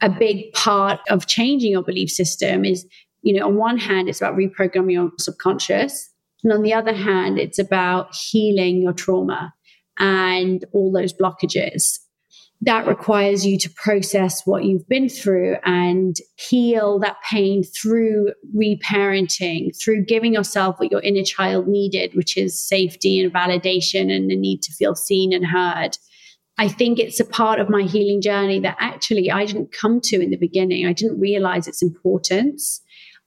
A 0.00 0.08
big 0.08 0.52
part 0.52 1.00
of 1.10 1.26
changing 1.26 1.72
your 1.72 1.82
belief 1.82 2.10
system 2.10 2.64
is, 2.64 2.86
you 3.22 3.38
know, 3.38 3.46
on 3.46 3.56
one 3.56 3.78
hand, 3.78 4.08
it's 4.08 4.20
about 4.20 4.36
reprogramming 4.36 4.92
your 4.92 5.10
subconscious. 5.18 6.10
And 6.44 6.52
on 6.52 6.62
the 6.62 6.72
other 6.72 6.92
hand, 6.94 7.38
it's 7.38 7.58
about 7.58 8.14
healing 8.14 8.80
your 8.80 8.92
trauma 8.92 9.52
and 9.98 10.64
all 10.72 10.92
those 10.92 11.12
blockages. 11.12 11.98
That 12.60 12.88
requires 12.88 13.46
you 13.46 13.56
to 13.58 13.70
process 13.70 14.42
what 14.44 14.64
you've 14.64 14.88
been 14.88 15.08
through 15.08 15.56
and 15.64 16.16
heal 16.36 16.98
that 17.00 17.16
pain 17.28 17.62
through 17.62 18.32
reparenting, 18.56 19.70
through 19.80 20.04
giving 20.06 20.34
yourself 20.34 20.78
what 20.78 20.90
your 20.90 21.00
inner 21.02 21.22
child 21.22 21.68
needed, 21.68 22.14
which 22.14 22.36
is 22.36 22.66
safety 22.66 23.20
and 23.20 23.32
validation 23.32 24.10
and 24.10 24.28
the 24.28 24.36
need 24.36 24.62
to 24.62 24.72
feel 24.72 24.96
seen 24.96 25.32
and 25.32 25.46
heard. 25.46 25.98
I 26.58 26.68
think 26.68 26.98
it's 26.98 27.20
a 27.20 27.24
part 27.24 27.60
of 27.60 27.70
my 27.70 27.82
healing 27.82 28.20
journey 28.20 28.58
that 28.60 28.76
actually 28.80 29.30
I 29.30 29.46
didn't 29.46 29.70
come 29.72 30.00
to 30.02 30.20
in 30.20 30.30
the 30.30 30.36
beginning. 30.36 30.86
I 30.86 30.92
didn't 30.92 31.20
realize 31.20 31.68
its 31.68 31.82
importance. 31.82 32.80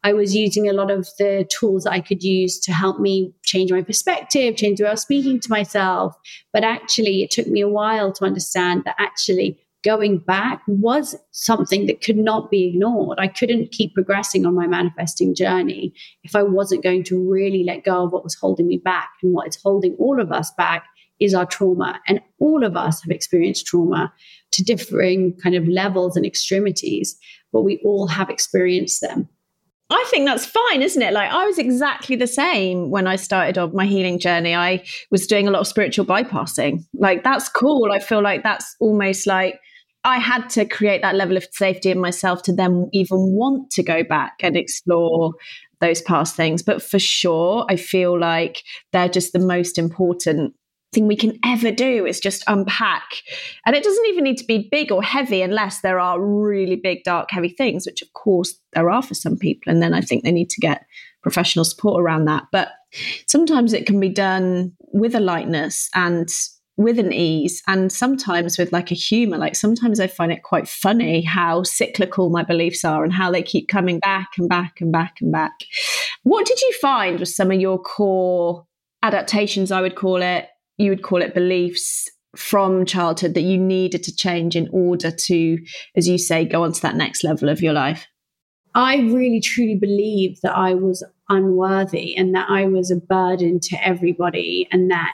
I 0.04 0.14
was 0.14 0.36
using 0.36 0.68
a 0.68 0.74
lot 0.74 0.92
of 0.92 1.08
the 1.18 1.48
tools 1.50 1.84
that 1.84 1.94
I 1.94 2.02
could 2.02 2.24
use 2.24 2.60
to 2.62 2.74
help 2.74 3.00
me 3.00 3.34
change 3.44 3.72
my 3.72 3.84
perspective, 3.84 4.58
change 4.58 4.80
the 4.80 4.84
way 4.84 4.90
I 4.90 4.94
was 4.94 5.02
speaking 5.02 5.40
to 5.40 5.50
myself. 5.50 6.16
But 6.52 6.64
actually, 6.64 7.24
it 7.24 7.32
took 7.32 7.48
me 7.48 7.62
a 7.62 7.70
while 7.70 8.12
to 8.14 8.26
understand 8.26 8.84
that 8.86 8.96
actually 9.00 9.60
going 9.84 10.20
back 10.20 10.62
was 10.68 11.16
something 11.32 11.86
that 11.88 12.02
could 12.02 12.18
not 12.18 12.52
be 12.52 12.68
ignored. 12.68 13.18
I 13.20 13.28
couldn't 13.28 13.72
keep 13.72 13.94
progressing 13.94 14.46
on 14.46 14.56
my 14.56 14.68
manifesting 14.68 15.34
journey 15.34 15.94
if 16.24 16.36
I 16.36 16.44
wasn't 16.44 16.84
going 16.84 17.04
to 17.06 17.32
really 17.32 17.64
let 17.64 17.84
go 17.84 18.04
of 18.04 18.12
what 18.12 18.24
was 18.24 18.36
holding 18.36 18.68
me 18.68 18.78
back 18.78 19.10
and 19.24 19.34
what 19.34 19.48
is 19.48 19.60
holding 19.62 19.96
all 19.96 20.22
of 20.22 20.32
us 20.32 20.52
back 20.52 20.86
is 21.22 21.34
our 21.34 21.46
trauma. 21.46 22.02
And 22.08 22.20
all 22.40 22.66
of 22.66 22.76
us 22.76 23.02
have 23.04 23.12
experienced 23.12 23.68
trauma 23.68 24.12
to 24.52 24.64
differing 24.64 25.38
kind 25.42 25.56
of 25.56 25.68
levels 25.68 26.18
and 26.18 26.26
extremities, 26.26 27.16
but 27.54 27.62
we 27.62 27.80
all 27.86 28.08
have 28.08 28.30
experienced 28.30 29.00
them. 29.02 29.30
I 29.90 30.06
think 30.10 30.26
that's 30.26 30.46
fine, 30.46 30.82
isn't 30.82 31.02
it? 31.02 31.14
Like 31.14 31.30
I 31.32 31.46
was 31.46 31.60
exactly 31.60 32.16
the 32.16 32.28
same 32.28 32.90
when 32.92 33.08
I 33.08 33.18
started 33.18 33.58
on 33.58 33.76
my 33.76 33.86
healing 33.86 34.20
journey. 34.20 34.56
I 34.56 34.84
was 35.12 35.28
doing 35.28 35.48
a 35.48 35.52
lot 35.52 35.60
of 35.60 35.68
spiritual 35.68 36.06
bypassing. 36.06 36.86
Like 36.94 37.24
that's 37.24 37.50
cool. 37.50 37.92
I 37.92 38.00
feel 38.00 38.22
like 38.22 38.42
that's 38.42 38.76
almost 38.80 39.28
like 39.28 39.60
I 40.04 40.18
had 40.18 40.50
to 40.52 40.66
create 40.66 41.02
that 41.02 41.16
level 41.16 41.38
of 41.38 41.46
safety 41.52 41.92
in 41.92 42.00
myself 42.00 42.42
to 42.44 42.54
then 42.54 42.90
even 42.94 43.18
want 43.34 43.70
to 43.72 43.84
go 43.84 44.04
back 44.04 44.36
and 44.40 44.56
explore 44.56 45.34
those 45.82 46.02
past 46.02 46.36
things. 46.36 46.64
But 46.64 46.82
for 46.82 46.98
sure, 46.98 47.66
I 47.70 47.76
feel 47.76 48.18
like 48.18 48.64
they're 48.94 49.10
just 49.10 49.34
the 49.34 49.40
most 49.40 49.78
important 49.78 50.54
thing 50.94 51.08
we 51.08 51.16
can 51.16 51.38
ever 51.46 51.72
do 51.72 52.06
is 52.06 52.20
just 52.20 52.44
unpack. 52.48 53.04
And 53.66 53.76
it 53.76 53.84
doesn't 53.84 54.06
even 54.08 54.24
need 54.24 54.38
to 54.38 54.46
be 54.46 54.68
big 54.70 54.92
or 54.92 55.02
heavy 55.02 55.42
unless 55.42 55.82
there 55.82 56.00
are 56.00 56.22
really 56.22 56.76
big, 56.76 57.04
dark, 57.04 57.32
heavy 57.32 57.50
things, 57.50 57.86
which 57.86 58.02
of 58.02 58.12
course 58.14 58.56
there 58.74 58.90
are 58.90 59.02
for 59.02 59.14
some 59.14 59.38
people. 59.38 59.72
And 59.72 59.82
then 59.82 59.94
I 59.94 60.02
think 60.02 60.24
they 60.24 60.32
need 60.32 60.50
to 60.50 60.62
get 60.62 60.86
professional 61.24 61.66
support 61.66 62.02
around 62.02 62.26
that. 62.26 62.44
But 62.52 62.70
sometimes 63.28 63.74
it 63.74 63.86
can 63.86 64.00
be 64.00 64.10
done 64.10 64.74
with 64.92 65.16
a 65.16 65.20
lightness 65.20 65.90
and 65.96 66.30
with 66.78 66.98
an 67.00 67.14
ease 67.14 67.62
and 67.68 67.92
sometimes 67.92 68.58
with 68.58 68.72
like 68.72 68.92
a 68.92 68.96
humor 68.96 69.38
like 69.38 69.56
sometimes 69.56 70.00
i 70.00 70.08
find 70.08 70.32
it 70.32 70.42
quite 70.42 70.68
funny 70.68 71.22
how 71.22 71.62
cyclical 71.64 72.30
my 72.30 72.44
beliefs 72.44 72.84
are 72.86 73.04
and 73.04 73.14
how 73.14 73.30
they 73.30 73.44
keep 73.44 73.68
coming 73.68 74.00
back 74.00 74.30
and 74.38 74.48
back 74.48 74.80
and 74.80 74.92
back 74.92 75.18
and 75.20 75.32
back 75.34 75.52
what 76.24 76.46
did 76.46 76.60
you 76.62 76.74
find 76.82 77.20
was 77.20 77.36
some 77.36 77.52
of 77.52 77.60
your 77.60 77.78
core 77.78 78.66
adaptations 79.04 79.70
i 79.70 79.82
would 79.82 79.96
call 79.96 80.22
it 80.22 80.48
you 80.82 80.90
would 80.90 81.04
call 81.04 81.22
it 81.22 81.34
beliefs 81.34 82.10
from 82.36 82.86
childhood 82.86 83.34
that 83.34 83.42
you 83.42 83.58
needed 83.58 84.04
to 84.04 84.16
change 84.16 84.56
in 84.56 84.70
order 84.72 85.12
to, 85.12 85.58
as 85.96 86.08
you 86.08 86.18
say, 86.18 86.46
go 86.46 86.64
on 86.64 86.72
to 86.72 86.82
that 86.82 86.96
next 86.96 87.24
level 87.24 87.50
of 87.50 87.62
your 87.62 87.74
life? 87.74 88.08
I 88.74 88.98
really 88.98 89.42
truly 89.42 89.76
believe 89.76 90.40
that 90.42 90.56
I 90.56 90.76
was 90.76 91.04
unworthy 91.28 92.16
and 92.16 92.34
that 92.36 92.50
I 92.50 92.66
was 92.66 92.90
a 92.90 92.96
burden 92.96 93.60
to 93.64 93.86
everybody 93.86 94.68
and 94.72 94.90
that 94.92 95.14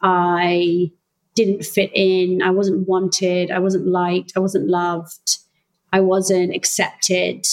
I 0.00 0.90
didn't 1.34 1.64
fit 1.64 1.90
in. 1.94 2.40
I 2.42 2.50
wasn't 2.50 2.88
wanted. 2.88 3.50
I 3.50 3.58
wasn't 3.58 3.86
liked. 3.86 4.32
I 4.36 4.40
wasn't 4.40 4.68
loved. 4.68 5.38
I 5.92 6.00
wasn't 6.00 6.54
accepted. 6.54 7.44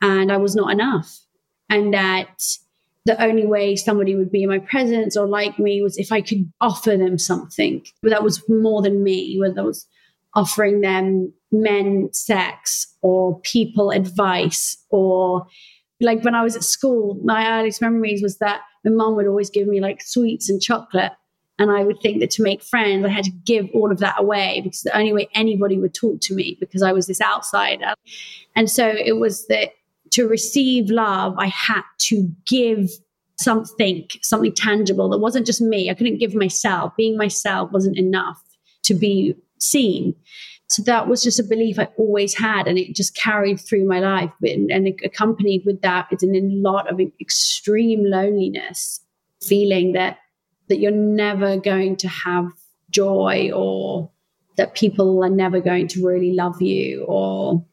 And 0.00 0.32
I 0.32 0.38
was 0.38 0.54
not 0.56 0.72
enough. 0.72 1.18
And 1.68 1.92
that 1.92 2.42
the 3.06 3.22
only 3.22 3.46
way 3.46 3.76
somebody 3.76 4.14
would 4.14 4.30
be 4.30 4.42
in 4.42 4.48
my 4.48 4.58
presence 4.58 5.16
or 5.16 5.26
like 5.26 5.58
me 5.58 5.82
was 5.82 5.96
if 5.96 6.12
I 6.12 6.20
could 6.20 6.50
offer 6.60 6.96
them 6.96 7.18
something 7.18 7.82
that 8.02 8.22
was 8.22 8.46
more 8.48 8.82
than 8.82 9.02
me, 9.02 9.38
whether 9.38 9.54
that 9.54 9.64
was 9.64 9.86
offering 10.34 10.80
them 10.80 11.32
men 11.50 12.08
sex 12.12 12.86
or 13.02 13.40
people 13.40 13.90
advice 13.90 14.76
or 14.90 15.46
like 16.00 16.22
when 16.24 16.34
I 16.34 16.42
was 16.42 16.56
at 16.56 16.64
school, 16.64 17.18
my 17.24 17.58
earliest 17.58 17.82
memories 17.82 18.22
was 18.22 18.38
that 18.38 18.62
my 18.84 18.90
mom 18.90 19.16
would 19.16 19.26
always 19.26 19.50
give 19.50 19.66
me 19.66 19.80
like 19.80 20.02
sweets 20.02 20.48
and 20.48 20.60
chocolate. 20.60 21.12
And 21.58 21.70
I 21.70 21.84
would 21.84 22.00
think 22.00 22.20
that 22.20 22.30
to 22.32 22.42
make 22.42 22.62
friends, 22.62 23.04
I 23.04 23.10
had 23.10 23.24
to 23.24 23.30
give 23.44 23.68
all 23.74 23.92
of 23.92 23.98
that 23.98 24.18
away 24.18 24.62
because 24.64 24.80
the 24.80 24.96
only 24.96 25.12
way 25.12 25.28
anybody 25.34 25.78
would 25.78 25.92
talk 25.92 26.20
to 26.22 26.34
me 26.34 26.56
because 26.58 26.82
I 26.82 26.92
was 26.92 27.06
this 27.06 27.20
outsider. 27.20 27.92
And 28.56 28.70
so 28.70 28.86
it 28.86 29.18
was 29.18 29.46
that 29.48 29.72
to 30.10 30.28
receive 30.28 30.90
love, 30.90 31.34
I 31.38 31.46
had 31.46 31.82
to 32.08 32.28
give 32.46 32.90
something, 33.38 34.06
something 34.22 34.52
tangible 34.54 35.08
that 35.08 35.18
wasn't 35.18 35.46
just 35.46 35.60
me. 35.60 35.88
I 35.88 35.94
couldn't 35.94 36.18
give 36.18 36.34
myself. 36.34 36.92
Being 36.96 37.16
myself 37.16 37.70
wasn't 37.72 37.98
enough 37.98 38.42
to 38.82 38.94
be 38.94 39.34
seen. 39.58 40.14
So 40.68 40.82
that 40.82 41.08
was 41.08 41.22
just 41.22 41.40
a 41.40 41.44
belief 41.44 41.78
I 41.78 41.88
always 41.96 42.36
had, 42.36 42.68
and 42.68 42.78
it 42.78 42.94
just 42.94 43.16
carried 43.16 43.58
through 43.60 43.86
my 43.88 43.98
life. 43.98 44.30
And, 44.42 44.70
and 44.70 44.86
accompanied 45.04 45.62
with 45.66 45.80
that 45.82 46.06
is 46.12 46.22
a 46.22 46.28
lot 46.28 46.88
of 46.88 47.00
extreme 47.20 48.04
loneliness, 48.04 49.00
feeling 49.42 49.92
that 49.92 50.18
that 50.68 50.78
you're 50.78 50.92
never 50.92 51.56
going 51.56 51.96
to 51.96 52.08
have 52.08 52.46
joy, 52.90 53.50
or 53.52 54.10
that 54.56 54.76
people 54.76 55.24
are 55.24 55.30
never 55.30 55.60
going 55.60 55.88
to 55.88 56.06
really 56.06 56.34
love 56.34 56.62
you, 56.62 57.04
or 57.08 57.64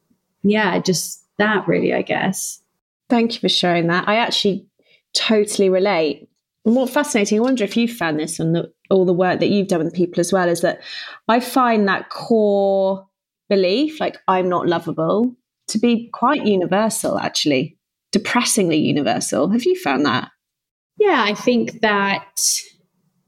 yeah, 0.41 0.79
just 0.79 1.23
that 1.37 1.67
really, 1.67 1.93
I 1.93 2.01
guess. 2.01 2.61
Thank 3.09 3.35
you 3.35 3.39
for 3.39 3.49
sharing 3.49 3.87
that. 3.87 4.07
I 4.07 4.15
actually 4.15 4.65
totally 5.13 5.69
relate. 5.69 6.29
And 6.65 6.75
what 6.75 6.89
fascinating, 6.89 7.39
I 7.39 7.41
wonder 7.41 7.63
if 7.63 7.77
you 7.77 7.87
found 7.87 8.19
this 8.19 8.39
on 8.39 8.53
the, 8.53 8.71
all 8.89 9.05
the 9.05 9.13
work 9.13 9.39
that 9.39 9.49
you've 9.49 9.67
done 9.67 9.83
with 9.83 9.93
people 9.93 10.19
as 10.19 10.33
well, 10.33 10.49
is 10.49 10.61
that 10.61 10.81
I 11.27 11.39
find 11.39 11.87
that 11.87 12.09
core 12.09 13.05
belief, 13.49 13.99
like 13.99 14.17
I'm 14.27 14.49
not 14.49 14.67
lovable, 14.67 15.35
to 15.69 15.79
be 15.79 16.09
quite 16.13 16.45
universal, 16.45 17.19
actually, 17.19 17.77
depressingly 18.11 18.77
universal. 18.77 19.49
Have 19.49 19.63
you 19.63 19.79
found 19.79 20.05
that? 20.05 20.29
Yeah, 20.97 21.23
I 21.23 21.33
think 21.33 21.81
that 21.81 22.41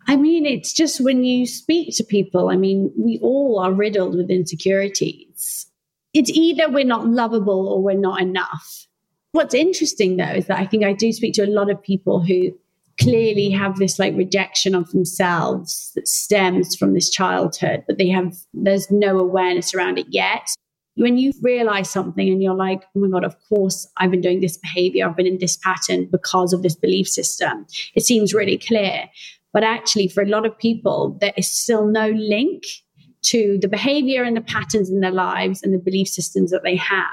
I 0.09 0.15
mean, 0.15 0.47
it's 0.47 0.73
just 0.73 0.99
when 0.99 1.23
you 1.23 1.45
speak 1.45 1.95
to 1.97 2.03
people, 2.03 2.49
I 2.49 2.55
mean, 2.55 2.91
we 2.97 3.19
all 3.21 3.59
are 3.59 3.71
riddled 3.71 4.15
with 4.15 4.31
insecurities. 4.31 5.68
It's 6.13 6.31
either 6.31 6.69
we're 6.69 6.85
not 6.85 7.07
lovable 7.07 7.67
or 7.67 7.83
we're 7.83 7.97
not 7.97 8.21
enough. 8.21 8.87
What's 9.31 9.53
interesting 9.53 10.17
though 10.17 10.25
is 10.25 10.47
that 10.47 10.59
I 10.59 10.65
think 10.65 10.83
I 10.83 10.93
do 10.93 11.11
speak 11.13 11.33
to 11.35 11.45
a 11.45 11.47
lot 11.47 11.69
of 11.69 11.81
people 11.81 12.19
who 12.19 12.51
clearly 12.99 13.49
have 13.49 13.77
this 13.77 13.99
like 13.99 14.15
rejection 14.15 14.75
of 14.75 14.91
themselves 14.91 15.91
that 15.95 16.07
stems 16.07 16.75
from 16.75 16.93
this 16.93 17.09
childhood, 17.09 17.83
but 17.87 17.97
they 17.97 18.09
have, 18.09 18.35
there's 18.53 18.89
no 18.91 19.19
awareness 19.19 19.73
around 19.73 19.97
it 19.97 20.07
yet. 20.09 20.49
When 20.95 21.17
you 21.17 21.31
realize 21.41 21.89
something 21.89 22.27
and 22.27 22.43
you're 22.43 22.55
like, 22.55 22.83
oh 22.95 22.99
my 22.99 23.07
God, 23.07 23.23
of 23.23 23.35
course 23.47 23.87
I've 23.97 24.11
been 24.11 24.19
doing 24.19 24.41
this 24.41 24.57
behavior, 24.57 25.07
I've 25.07 25.15
been 25.15 25.27
in 25.27 25.37
this 25.37 25.57
pattern 25.57 26.09
because 26.11 26.51
of 26.51 26.61
this 26.61 26.75
belief 26.75 27.07
system, 27.07 27.65
it 27.95 28.03
seems 28.03 28.33
really 28.33 28.57
clear. 28.57 29.05
But 29.53 29.63
actually, 29.63 30.09
for 30.09 30.21
a 30.21 30.27
lot 30.27 30.45
of 30.45 30.57
people, 30.57 31.17
there 31.21 31.33
is 31.37 31.49
still 31.49 31.87
no 31.87 32.09
link 32.09 32.63
to 33.21 33.57
the 33.61 33.67
behavior 33.67 34.23
and 34.23 34.35
the 34.35 34.41
patterns 34.41 34.89
in 34.89 35.01
their 35.01 35.11
lives 35.11 35.61
and 35.63 35.73
the 35.73 35.79
belief 35.79 36.07
systems 36.07 36.51
that 36.51 36.63
they 36.63 36.75
have. 36.75 37.05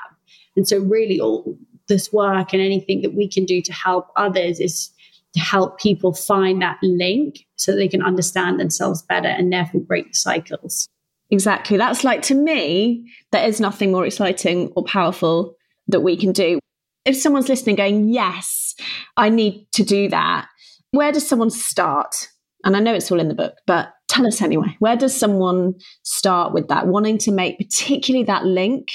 And 0.56 0.66
so, 0.66 0.78
really, 0.78 1.20
all 1.20 1.56
this 1.88 2.12
work 2.12 2.52
and 2.52 2.62
anything 2.62 3.02
that 3.02 3.14
we 3.14 3.28
can 3.28 3.44
do 3.44 3.60
to 3.62 3.72
help 3.72 4.08
others 4.16 4.60
is 4.60 4.90
to 5.34 5.40
help 5.40 5.78
people 5.78 6.14
find 6.14 6.62
that 6.62 6.78
link 6.82 7.46
so 7.56 7.75
they 7.75 7.88
can 7.88 8.02
understand 8.02 8.58
themselves 8.58 9.02
better 9.02 9.28
and 9.28 9.52
therefore 9.52 9.80
break 9.82 10.08
the 10.08 10.14
cycles. 10.14 10.88
Exactly. 11.30 11.76
That's 11.76 12.04
like 12.04 12.22
to 12.22 12.34
me, 12.34 13.10
there 13.32 13.46
is 13.46 13.60
nothing 13.60 13.92
more 13.92 14.06
exciting 14.06 14.72
or 14.76 14.84
powerful 14.84 15.56
that 15.88 16.00
we 16.00 16.16
can 16.16 16.32
do. 16.32 16.58
If 17.04 17.16
someone's 17.16 17.48
listening 17.48 17.76
going, 17.76 18.08
Yes, 18.08 18.75
I 19.16 19.28
need 19.28 19.66
to 19.75 19.84
do 19.84 20.08
that, 20.08 20.48
where 20.92 21.12
does 21.12 21.28
someone 21.28 21.50
start? 21.50 22.28
And 22.64 22.76
I 22.76 22.80
know 22.80 22.94
it's 22.94 23.10
all 23.10 23.20
in 23.20 23.28
the 23.28 23.34
book, 23.34 23.54
but 23.66 23.92
tell 24.08 24.26
us 24.26 24.42
anyway. 24.42 24.76
Where 24.78 24.96
does 24.96 25.18
someone 25.18 25.75
start 26.02 26.52
with 26.52 26.68
that, 26.68 26.86
wanting 26.86 27.18
to 27.18 27.32
make 27.32 27.58
particularly 27.58 28.25
that 28.25 28.44
link? 28.44 28.88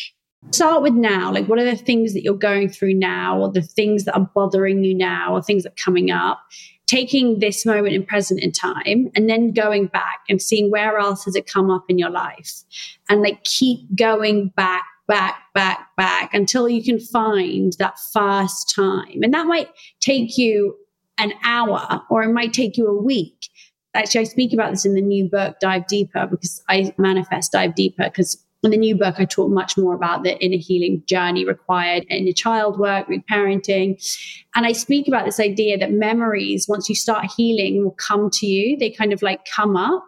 Start 0.51 0.81
with 0.81 0.93
now. 0.93 1.31
Like, 1.31 1.47
what 1.47 1.59
are 1.59 1.65
the 1.65 1.75
things 1.75 2.13
that 2.13 2.23
you're 2.23 2.33
going 2.33 2.69
through 2.69 2.95
now, 2.95 3.39
or 3.39 3.51
the 3.51 3.61
things 3.61 4.05
that 4.05 4.15
are 4.15 4.29
bothering 4.33 4.83
you 4.83 4.95
now, 4.95 5.33
or 5.33 5.41
things 5.41 5.63
that 5.63 5.73
are 5.73 5.83
coming 5.83 6.09
up? 6.11 6.39
Taking 6.87 7.39
this 7.39 7.65
moment 7.65 7.95
in 7.95 8.05
present 8.05 8.41
in 8.41 8.51
time 8.51 9.09
and 9.15 9.29
then 9.29 9.53
going 9.53 9.87
back 9.87 10.19
and 10.27 10.41
seeing 10.41 10.69
where 10.69 10.97
else 10.97 11.23
has 11.23 11.35
it 11.35 11.47
come 11.47 11.69
up 11.69 11.85
in 11.87 11.97
your 11.97 12.09
life. 12.09 12.63
And 13.07 13.21
like, 13.21 13.43
keep 13.45 13.95
going 13.95 14.49
back 14.49 14.83
back, 15.11 15.43
back, 15.53 15.89
back 15.97 16.33
until 16.33 16.69
you 16.69 16.81
can 16.81 16.97
find 16.97 17.73
that 17.79 17.99
first 18.13 18.73
time. 18.73 19.21
And 19.21 19.33
that 19.33 19.45
might 19.45 19.67
take 19.99 20.37
you 20.37 20.77
an 21.17 21.33
hour 21.43 22.01
or 22.09 22.23
it 22.23 22.31
might 22.31 22.53
take 22.53 22.77
you 22.77 22.87
a 22.87 23.01
week. 23.01 23.49
Actually, 23.93 24.21
I 24.21 24.25
speak 24.25 24.53
about 24.53 24.71
this 24.71 24.85
in 24.85 24.95
the 24.95 25.01
new 25.01 25.29
book, 25.29 25.59
Dive 25.59 25.85
Deeper, 25.87 26.27
because 26.27 26.63
I 26.69 26.93
manifest 26.97 27.51
Dive 27.51 27.75
Deeper 27.75 28.05
because 28.05 28.41
in 28.63 28.71
the 28.71 28.77
new 28.77 28.95
book, 28.95 29.15
I 29.17 29.25
talk 29.25 29.49
much 29.49 29.77
more 29.77 29.95
about 29.95 30.23
the 30.23 30.37
inner 30.37 30.57
healing 30.57 31.01
journey 31.07 31.45
required 31.45 32.05
in 32.09 32.25
your 32.25 32.33
child 32.33 32.77
work, 32.77 33.07
with 33.07 33.21
parenting. 33.29 33.99
And 34.55 34.65
I 34.65 34.71
speak 34.71 35.07
about 35.07 35.25
this 35.25 35.39
idea 35.39 35.77
that 35.79 35.91
memories, 35.91 36.67
once 36.69 36.87
you 36.87 36.95
start 36.95 37.25
healing, 37.35 37.83
will 37.83 37.91
come 37.91 38.29
to 38.33 38.45
you. 38.45 38.77
They 38.77 38.91
kind 38.91 39.13
of 39.13 39.21
like 39.23 39.45
come 39.45 39.75
up. 39.75 40.05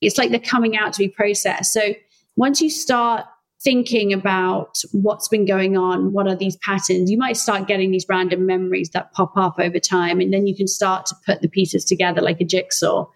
It's 0.00 0.16
like 0.16 0.30
they're 0.30 0.40
coming 0.40 0.78
out 0.78 0.94
to 0.94 0.98
be 0.98 1.08
processed. 1.08 1.72
So 1.74 1.94
once 2.36 2.62
you 2.62 2.70
start 2.70 3.26
thinking 3.62 4.12
about 4.12 4.78
what's 4.92 5.28
been 5.28 5.44
going 5.44 5.76
on, 5.76 6.12
what 6.12 6.26
are 6.26 6.34
these 6.34 6.56
patterns, 6.56 7.10
you 7.10 7.18
might 7.18 7.36
start 7.36 7.68
getting 7.68 7.90
these 7.90 8.06
random 8.08 8.46
memories 8.46 8.90
that 8.90 9.12
pop 9.12 9.36
up 9.36 9.56
over 9.58 9.78
time. 9.78 10.20
And 10.20 10.32
then 10.32 10.46
you 10.46 10.56
can 10.56 10.66
start 10.66 11.06
to 11.06 11.14
put 11.26 11.42
the 11.42 11.48
pieces 11.48 11.84
together 11.84 12.22
like 12.22 12.40
a 12.40 12.44
jigsaw. 12.44 13.06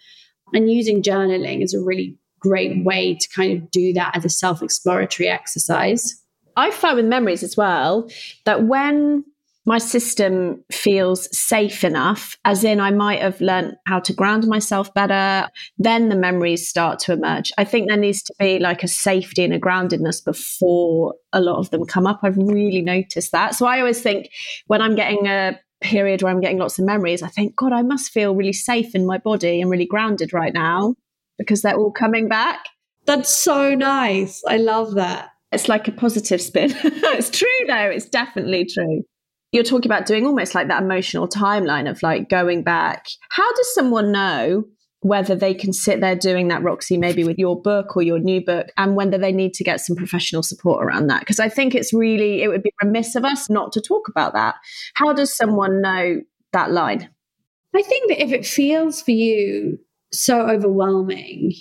And 0.52 0.70
using 0.70 1.02
journaling 1.02 1.62
is 1.62 1.72
a 1.72 1.80
really 1.80 2.18
great 2.40 2.84
way 2.84 3.14
to 3.14 3.28
kind 3.34 3.56
of 3.56 3.70
do 3.70 3.94
that 3.94 4.16
as 4.16 4.24
a 4.24 4.28
self 4.28 4.62
exploratory 4.62 5.28
exercise. 5.28 6.20
I 6.56 6.70
find 6.70 6.96
with 6.96 7.06
memories 7.06 7.42
as 7.42 7.56
well 7.56 8.08
that 8.44 8.64
when 8.64 9.24
my 9.66 9.78
system 9.78 10.62
feels 10.70 11.34
safe 11.36 11.84
enough, 11.84 12.36
as 12.44 12.64
in 12.64 12.80
I 12.80 12.90
might 12.90 13.20
have 13.20 13.40
learned 13.40 13.76
how 13.86 13.98
to 14.00 14.12
ground 14.12 14.46
myself 14.46 14.92
better, 14.92 15.48
then 15.78 16.10
the 16.10 16.16
memories 16.16 16.68
start 16.68 16.98
to 17.00 17.12
emerge. 17.14 17.50
I 17.56 17.64
think 17.64 17.88
there 17.88 17.96
needs 17.96 18.22
to 18.24 18.34
be 18.38 18.58
like 18.58 18.82
a 18.82 18.88
safety 18.88 19.42
and 19.42 19.54
a 19.54 19.58
groundedness 19.58 20.22
before 20.22 21.14
a 21.32 21.40
lot 21.40 21.58
of 21.58 21.70
them 21.70 21.86
come 21.86 22.06
up. 22.06 22.20
I've 22.22 22.36
really 22.36 22.82
noticed 22.82 23.32
that. 23.32 23.54
So 23.54 23.66
I 23.66 23.78
always 23.80 24.02
think 24.02 24.28
when 24.66 24.82
I'm 24.82 24.96
getting 24.96 25.26
a 25.26 25.58
period 25.80 26.22
where 26.22 26.32
I'm 26.32 26.40
getting 26.40 26.58
lots 26.58 26.78
of 26.78 26.84
memories, 26.84 27.22
I 27.22 27.28
think, 27.28 27.56
God, 27.56 27.72
I 27.72 27.82
must 27.82 28.12
feel 28.12 28.34
really 28.34 28.52
safe 28.52 28.94
in 28.94 29.06
my 29.06 29.16
body 29.16 29.62
and 29.62 29.70
really 29.70 29.86
grounded 29.86 30.34
right 30.34 30.52
now 30.52 30.94
because 31.38 31.62
they're 31.62 31.76
all 31.76 31.92
coming 31.92 32.28
back. 32.28 32.66
That's 33.06 33.34
so 33.34 33.74
nice. 33.74 34.42
I 34.46 34.58
love 34.58 34.94
that. 34.94 35.30
It's 35.52 35.68
like 35.68 35.88
a 35.88 35.92
positive 35.92 36.42
spin. 36.42 36.74
it's 36.84 37.30
true, 37.30 37.48
though. 37.66 37.90
It's 37.90 38.08
definitely 38.08 38.66
true 38.66 39.04
you're 39.54 39.62
talking 39.62 39.88
about 39.88 40.04
doing 40.04 40.26
almost 40.26 40.52
like 40.52 40.66
that 40.66 40.82
emotional 40.82 41.28
timeline 41.28 41.88
of 41.88 42.02
like 42.02 42.28
going 42.28 42.64
back. 42.64 43.06
How 43.30 43.54
does 43.54 43.72
someone 43.72 44.10
know 44.10 44.64
whether 44.98 45.36
they 45.36 45.54
can 45.54 45.72
sit 45.72 46.00
there 46.00 46.16
doing 46.16 46.48
that, 46.48 46.64
Roxie, 46.64 46.98
maybe 46.98 47.22
with 47.22 47.38
your 47.38 47.62
book 47.62 47.96
or 47.96 48.02
your 48.02 48.18
new 48.18 48.44
book, 48.44 48.66
and 48.76 48.96
whether 48.96 49.16
they 49.16 49.30
need 49.30 49.54
to 49.54 49.62
get 49.62 49.80
some 49.80 49.94
professional 49.94 50.42
support 50.42 50.84
around 50.84 51.06
that? 51.06 51.20
Because 51.20 51.38
I 51.38 51.48
think 51.48 51.72
it's 51.72 51.94
really, 51.94 52.42
it 52.42 52.48
would 52.48 52.64
be 52.64 52.72
remiss 52.82 53.14
of 53.14 53.24
us 53.24 53.48
not 53.48 53.70
to 53.74 53.80
talk 53.80 54.08
about 54.08 54.32
that. 54.32 54.56
How 54.94 55.12
does 55.12 55.32
someone 55.32 55.80
know 55.80 56.22
that 56.52 56.72
line? 56.72 57.08
I 57.76 57.82
think 57.82 58.08
that 58.08 58.20
if 58.20 58.32
it 58.32 58.44
feels 58.44 59.02
for 59.02 59.12
you 59.12 59.78
so 60.12 60.48
overwhelming 60.48 61.52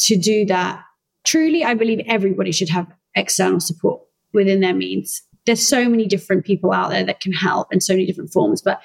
to 0.00 0.18
do 0.18 0.44
that, 0.46 0.82
truly, 1.24 1.64
I 1.64 1.72
believe 1.72 2.02
everybody 2.06 2.52
should 2.52 2.68
have 2.68 2.92
external 3.14 3.60
support 3.60 4.02
within 4.34 4.60
their 4.60 4.74
means 4.74 5.22
there's 5.48 5.66
so 5.66 5.88
many 5.88 6.06
different 6.06 6.44
people 6.44 6.72
out 6.72 6.90
there 6.90 7.04
that 7.04 7.20
can 7.20 7.32
help 7.32 7.72
in 7.72 7.80
so 7.80 7.94
many 7.94 8.04
different 8.04 8.30
forms. 8.30 8.60
But 8.60 8.82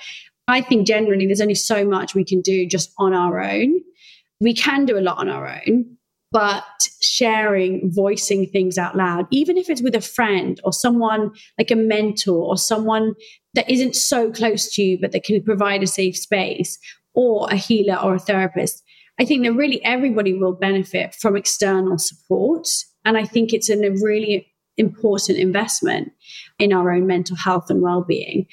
I 0.47 0.61
think 0.61 0.87
generally 0.87 1.25
there's 1.25 1.41
only 1.41 1.55
so 1.55 1.85
much 1.85 2.15
we 2.15 2.23
can 2.23 2.39
do 2.39 2.65
just 2.65 2.93
on 2.97 3.13
our 3.13 3.41
own. 3.41 3.81
We 4.39 4.55
can 4.55 4.85
do 4.85 4.97
a 4.97 5.01
lot 5.01 5.17
on 5.17 5.27
our 5.27 5.61
own, 5.67 5.97
but 6.31 6.63
sharing, 7.01 7.91
voicing 7.93 8.47
things 8.47 8.77
out 8.77 8.95
loud, 8.95 9.27
even 9.29 9.57
if 9.57 9.69
it's 9.69 9.81
with 9.81 9.93
a 9.93 10.01
friend 10.01 10.61
or 10.63 10.71
someone 10.71 11.31
like 11.57 11.69
a 11.69 11.75
mentor 11.75 12.41
or 12.41 12.57
someone 12.57 13.13
that 13.55 13.69
isn't 13.69 13.95
so 13.95 14.31
close 14.31 14.73
to 14.75 14.81
you, 14.81 14.97
but 15.01 15.11
that 15.11 15.25
can 15.25 15.43
provide 15.43 15.83
a 15.83 15.87
safe 15.87 16.17
space, 16.17 16.79
or 17.13 17.47
a 17.51 17.57
healer 17.57 17.97
or 17.97 18.15
a 18.15 18.19
therapist, 18.19 18.81
I 19.19 19.25
think 19.25 19.43
that 19.43 19.53
really 19.53 19.83
everybody 19.83 20.33
will 20.33 20.53
benefit 20.53 21.13
from 21.13 21.35
external 21.35 21.97
support. 21.97 22.67
And 23.05 23.17
I 23.17 23.25
think 23.25 23.51
it's 23.53 23.69
a 23.69 23.77
really 23.77 24.47
important 24.77 25.37
investment 25.37 26.11
in 26.59 26.73
our 26.73 26.91
own 26.91 27.05
mental 27.05 27.35
health 27.35 27.69
and 27.69 27.81
well-being 27.81 28.45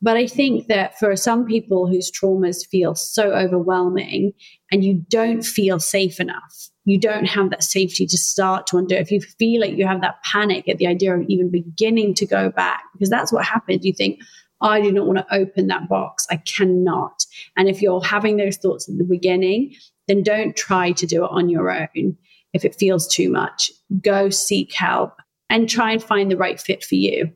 but 0.00 0.16
i 0.16 0.26
think 0.26 0.66
that 0.68 0.98
for 0.98 1.14
some 1.16 1.44
people 1.44 1.86
whose 1.86 2.10
traumas 2.10 2.66
feel 2.66 2.94
so 2.94 3.32
overwhelming 3.32 4.32
and 4.70 4.84
you 4.84 5.04
don't 5.08 5.44
feel 5.44 5.78
safe 5.78 6.18
enough 6.20 6.68
you 6.84 6.98
don't 6.98 7.26
have 7.26 7.50
that 7.50 7.62
safety 7.62 8.06
to 8.06 8.16
start 8.16 8.66
to 8.66 8.76
undo 8.76 8.94
if 8.94 9.10
you 9.10 9.20
feel 9.20 9.60
like 9.60 9.76
you 9.76 9.86
have 9.86 10.00
that 10.00 10.22
panic 10.22 10.68
at 10.68 10.78
the 10.78 10.86
idea 10.86 11.14
of 11.14 11.24
even 11.28 11.50
beginning 11.50 12.14
to 12.14 12.26
go 12.26 12.50
back 12.50 12.82
because 12.92 13.10
that's 13.10 13.32
what 13.32 13.44
happens 13.44 13.84
you 13.84 13.92
think 13.92 14.20
I 14.60 14.80
do 14.80 14.90
not 14.90 15.06
want 15.06 15.18
to 15.18 15.34
open 15.34 15.66
that 15.66 15.88
box. 15.88 16.26
I 16.30 16.36
cannot. 16.36 17.24
And 17.56 17.68
if 17.68 17.82
you're 17.82 18.02
having 18.02 18.36
those 18.36 18.56
thoughts 18.56 18.88
at 18.88 18.96
the 18.96 19.04
beginning, 19.04 19.74
then 20.08 20.22
don't 20.22 20.56
try 20.56 20.92
to 20.92 21.06
do 21.06 21.24
it 21.24 21.30
on 21.30 21.48
your 21.48 21.70
own. 21.70 22.16
If 22.52 22.64
it 22.64 22.74
feels 22.74 23.06
too 23.06 23.30
much, 23.30 23.70
go 24.00 24.30
seek 24.30 24.72
help 24.72 25.12
and 25.50 25.68
try 25.68 25.92
and 25.92 26.02
find 26.02 26.30
the 26.30 26.36
right 26.36 26.60
fit 26.60 26.84
for 26.84 26.94
you. 26.94 27.30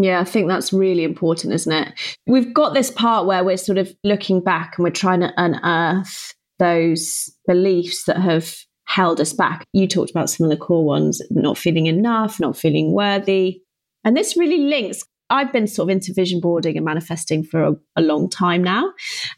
Yeah, 0.00 0.20
I 0.20 0.24
think 0.24 0.48
that's 0.48 0.72
really 0.72 1.02
important, 1.02 1.52
isn't 1.54 1.72
it? 1.72 1.92
We've 2.26 2.54
got 2.54 2.72
this 2.72 2.90
part 2.90 3.26
where 3.26 3.42
we're 3.42 3.56
sort 3.56 3.78
of 3.78 3.92
looking 4.04 4.40
back 4.40 4.74
and 4.76 4.84
we're 4.84 4.90
trying 4.90 5.20
to 5.20 5.32
unearth 5.36 6.34
those 6.60 7.32
beliefs 7.46 8.04
that 8.04 8.18
have 8.18 8.54
held 8.84 9.20
us 9.20 9.32
back. 9.32 9.66
You 9.72 9.86
talked 9.88 10.10
about 10.10 10.30
some 10.30 10.44
of 10.44 10.50
the 10.50 10.56
core 10.56 10.84
ones 10.84 11.20
not 11.30 11.58
feeling 11.58 11.86
enough, 11.86 12.38
not 12.38 12.56
feeling 12.56 12.92
worthy. 12.92 13.60
And 14.04 14.16
this 14.16 14.36
really 14.36 14.58
links. 14.58 15.04
I've 15.30 15.52
been 15.52 15.66
sort 15.66 15.90
of 15.90 15.96
into 15.96 16.14
vision 16.14 16.40
boarding 16.40 16.76
and 16.76 16.86
manifesting 16.86 17.44
for 17.44 17.62
a, 17.62 17.72
a 17.96 18.00
long 18.00 18.30
time 18.30 18.64
now. 18.64 18.92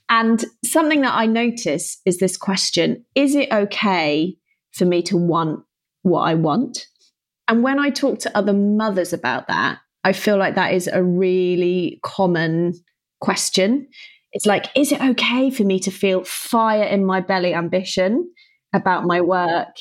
And 0.09 0.44
something 0.64 1.00
that 1.00 1.14
I 1.14 1.26
notice 1.26 2.00
is 2.06 2.18
this 2.18 2.37
question 2.37 3.04
Is 3.14 3.35
it 3.35 3.50
okay 3.50 4.37
for 4.72 4.85
me 4.85 5.02
to 5.04 5.16
want 5.16 5.64
what 6.02 6.20
I 6.20 6.35
want? 6.35 6.87
And 7.50 7.64
when 7.64 7.80
I 7.80 7.90
talk 7.90 8.20
to 8.20 8.38
other 8.38 8.52
mothers 8.52 9.12
about 9.12 9.48
that, 9.48 9.80
I 10.04 10.12
feel 10.12 10.36
like 10.36 10.54
that 10.54 10.72
is 10.72 10.86
a 10.86 11.02
really 11.02 11.98
common 12.04 12.74
question. 13.20 13.88
It's 14.32 14.46
like, 14.46 14.66
is 14.76 14.92
it 14.92 15.00
okay 15.00 15.50
for 15.50 15.64
me 15.64 15.80
to 15.80 15.90
feel 15.90 16.22
fire 16.22 16.84
in 16.84 17.04
my 17.04 17.20
belly 17.20 17.52
ambition 17.52 18.30
about 18.72 19.04
my 19.04 19.20
work? 19.20 19.74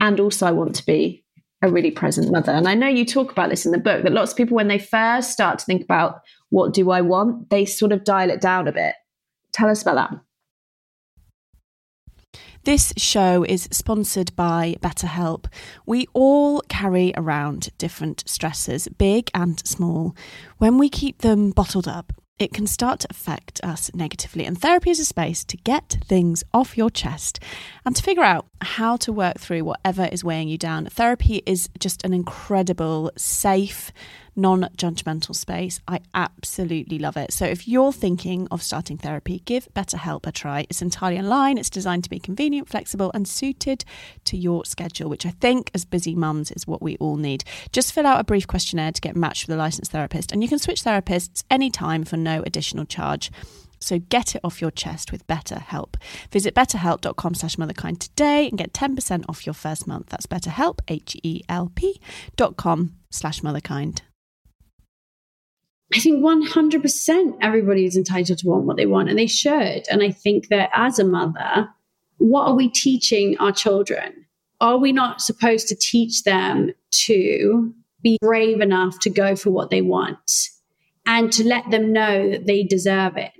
And 0.00 0.20
also, 0.20 0.46
I 0.46 0.50
want 0.50 0.74
to 0.76 0.84
be 0.84 1.24
a 1.62 1.70
really 1.70 1.90
present 1.90 2.30
mother. 2.30 2.52
And 2.52 2.68
I 2.68 2.74
know 2.74 2.88
you 2.88 3.06
talk 3.06 3.32
about 3.32 3.48
this 3.48 3.64
in 3.64 3.72
the 3.72 3.78
book 3.78 4.02
that 4.02 4.12
lots 4.12 4.32
of 4.32 4.36
people, 4.36 4.54
when 4.54 4.68
they 4.68 4.78
first 4.78 5.32
start 5.32 5.60
to 5.60 5.64
think 5.64 5.82
about 5.82 6.16
what 6.50 6.74
do 6.74 6.90
I 6.90 7.00
want, 7.00 7.48
they 7.48 7.64
sort 7.64 7.92
of 7.92 8.04
dial 8.04 8.28
it 8.28 8.42
down 8.42 8.68
a 8.68 8.72
bit. 8.72 8.96
Tell 9.54 9.70
us 9.70 9.80
about 9.80 9.94
that. 9.94 10.10
This 12.64 12.94
show 12.96 13.44
is 13.44 13.68
sponsored 13.70 14.34
by 14.36 14.76
BetterHelp. 14.80 15.48
We 15.84 16.06
all 16.14 16.62
carry 16.70 17.12
around 17.14 17.68
different 17.76 18.24
stresses, 18.26 18.88
big 18.88 19.30
and 19.34 19.60
small. 19.66 20.16
When 20.56 20.78
we 20.78 20.88
keep 20.88 21.18
them 21.18 21.50
bottled 21.50 21.86
up, 21.86 22.14
it 22.38 22.54
can 22.54 22.66
start 22.66 23.00
to 23.00 23.08
affect 23.10 23.62
us 23.62 23.90
negatively. 23.92 24.46
And 24.46 24.58
therapy 24.58 24.88
is 24.88 24.98
a 24.98 25.04
space 25.04 25.44
to 25.44 25.58
get 25.58 25.98
things 26.06 26.42
off 26.54 26.78
your 26.78 26.88
chest 26.88 27.38
and 27.84 27.94
to 27.94 28.02
figure 28.02 28.24
out 28.24 28.46
how 28.62 28.96
to 28.96 29.12
work 29.12 29.38
through 29.38 29.64
whatever 29.64 30.08
is 30.10 30.24
weighing 30.24 30.48
you 30.48 30.56
down. 30.56 30.86
Therapy 30.86 31.42
is 31.44 31.68
just 31.78 32.02
an 32.02 32.14
incredible, 32.14 33.12
safe, 33.18 33.92
non 34.36 34.68
judgmental 34.76 35.34
space. 35.34 35.80
I 35.86 36.00
absolutely 36.14 36.98
love 36.98 37.16
it. 37.16 37.32
So 37.32 37.44
if 37.44 37.68
you're 37.68 37.92
thinking 37.92 38.48
of 38.50 38.62
starting 38.62 38.98
therapy, 38.98 39.42
give 39.44 39.68
BetterHelp 39.74 40.26
a 40.26 40.32
try. 40.32 40.66
It's 40.68 40.82
entirely 40.82 41.18
online, 41.18 41.58
it's 41.58 41.70
designed 41.70 42.04
to 42.04 42.10
be 42.10 42.18
convenient, 42.18 42.68
flexible, 42.68 43.10
and 43.14 43.26
suited 43.28 43.84
to 44.24 44.36
your 44.36 44.64
schedule, 44.64 45.08
which 45.08 45.26
I 45.26 45.30
think, 45.30 45.70
as 45.74 45.84
busy 45.84 46.14
mums, 46.14 46.50
is 46.50 46.66
what 46.66 46.82
we 46.82 46.96
all 46.96 47.16
need. 47.16 47.44
Just 47.72 47.92
fill 47.92 48.06
out 48.06 48.20
a 48.20 48.24
brief 48.24 48.46
questionnaire 48.46 48.92
to 48.92 49.00
get 49.00 49.16
matched 49.16 49.46
with 49.46 49.54
a 49.54 49.58
licensed 49.58 49.92
therapist, 49.92 50.32
and 50.32 50.42
you 50.42 50.48
can 50.48 50.58
switch 50.58 50.82
therapists 50.82 51.44
anytime 51.50 52.04
for 52.04 52.16
no 52.16 52.42
additional 52.46 52.84
charge. 52.84 53.30
So 53.84 53.98
get 53.98 54.34
it 54.34 54.40
off 54.42 54.62
your 54.62 54.70
chest 54.70 55.12
with 55.12 55.26
BetterHelp. 55.26 55.96
Visit 56.30 56.54
betterhelp.com 56.54 57.34
slash 57.34 57.56
motherkind 57.56 57.98
today 57.98 58.48
and 58.48 58.56
get 58.56 58.72
10% 58.72 59.24
off 59.28 59.44
your 59.46 59.52
first 59.52 59.86
month. 59.86 60.06
That's 60.08 60.26
betterhelp, 60.26 60.78
H-E-L-P 60.88 62.00
dot 62.36 62.56
com 62.56 62.94
slash 63.10 63.40
motherkind. 63.42 64.00
I 65.94 66.00
think 66.00 66.24
100% 66.24 67.38
everybody 67.40 67.84
is 67.84 67.96
entitled 67.96 68.38
to 68.38 68.48
want 68.48 68.64
what 68.64 68.76
they 68.76 68.86
want 68.86 69.08
and 69.08 69.18
they 69.18 69.28
should. 69.28 69.84
And 69.88 70.02
I 70.02 70.10
think 70.10 70.48
that 70.48 70.70
as 70.74 70.98
a 70.98 71.04
mother, 71.04 71.68
what 72.18 72.48
are 72.48 72.54
we 72.54 72.68
teaching 72.68 73.38
our 73.38 73.52
children? 73.52 74.26
Are 74.60 74.76
we 74.76 74.90
not 74.90 75.20
supposed 75.20 75.68
to 75.68 75.76
teach 75.76 76.24
them 76.24 76.72
to 77.06 77.72
be 78.02 78.18
brave 78.20 78.60
enough 78.60 78.98
to 79.00 79.10
go 79.10 79.36
for 79.36 79.50
what 79.50 79.70
they 79.70 79.82
want 79.82 80.48
and 81.06 81.32
to 81.32 81.44
let 81.44 81.70
them 81.70 81.92
know 81.92 82.30
that 82.30 82.46
they 82.46 82.64
deserve 82.64 83.16
it? 83.16 83.32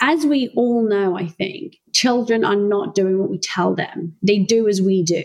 As 0.00 0.24
we 0.24 0.52
all 0.56 0.88
know, 0.88 1.18
I 1.18 1.26
think 1.26 1.76
children 1.92 2.44
are 2.44 2.56
not 2.56 2.94
doing 2.94 3.18
what 3.18 3.30
we 3.30 3.38
tell 3.38 3.74
them. 3.74 4.16
They 4.22 4.38
do 4.38 4.68
as 4.68 4.80
we 4.80 5.02
do. 5.02 5.24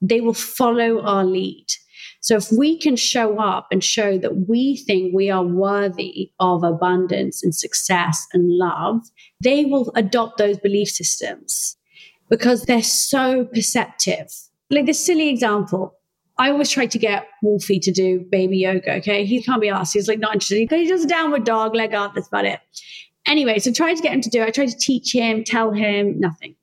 They 0.00 0.20
will 0.20 0.34
follow 0.34 1.00
our 1.02 1.24
lead. 1.24 1.66
So 2.24 2.36
if 2.36 2.50
we 2.50 2.78
can 2.78 2.96
show 2.96 3.38
up 3.38 3.66
and 3.70 3.84
show 3.84 4.16
that 4.16 4.48
we 4.48 4.78
think 4.78 5.14
we 5.14 5.28
are 5.28 5.44
worthy 5.44 6.32
of 6.40 6.64
abundance 6.64 7.44
and 7.44 7.54
success 7.54 8.26
and 8.32 8.56
love, 8.56 9.02
they 9.42 9.66
will 9.66 9.92
adopt 9.94 10.38
those 10.38 10.58
belief 10.58 10.88
systems 10.88 11.76
because 12.30 12.62
they're 12.62 12.82
so 12.82 13.44
perceptive. 13.44 14.28
Like 14.70 14.86
this 14.86 15.04
silly 15.04 15.28
example. 15.28 15.98
I 16.38 16.48
always 16.48 16.70
try 16.70 16.86
to 16.86 16.98
get 16.98 17.28
Wolfie 17.42 17.78
to 17.80 17.92
do 17.92 18.20
baby 18.30 18.56
yoga. 18.56 18.94
Okay. 18.94 19.26
He 19.26 19.42
can't 19.42 19.60
be 19.60 19.68
asked. 19.68 19.92
He's 19.92 20.08
like 20.08 20.18
not 20.18 20.32
interested. 20.32 20.70
He 20.70 20.88
does 20.88 21.04
a 21.04 21.06
downward 21.06 21.44
dog, 21.44 21.74
leg 21.74 21.92
up. 21.92 22.14
That's 22.14 22.28
about 22.28 22.46
it. 22.46 22.58
Anyway, 23.26 23.58
so 23.58 23.70
try 23.70 23.92
to 23.92 24.02
get 24.02 24.14
him 24.14 24.22
to 24.22 24.30
do 24.30 24.40
it. 24.40 24.46
I 24.46 24.50
try 24.50 24.64
to 24.64 24.78
teach 24.78 25.14
him, 25.14 25.44
tell 25.44 25.72
him 25.72 26.18
nothing. 26.18 26.56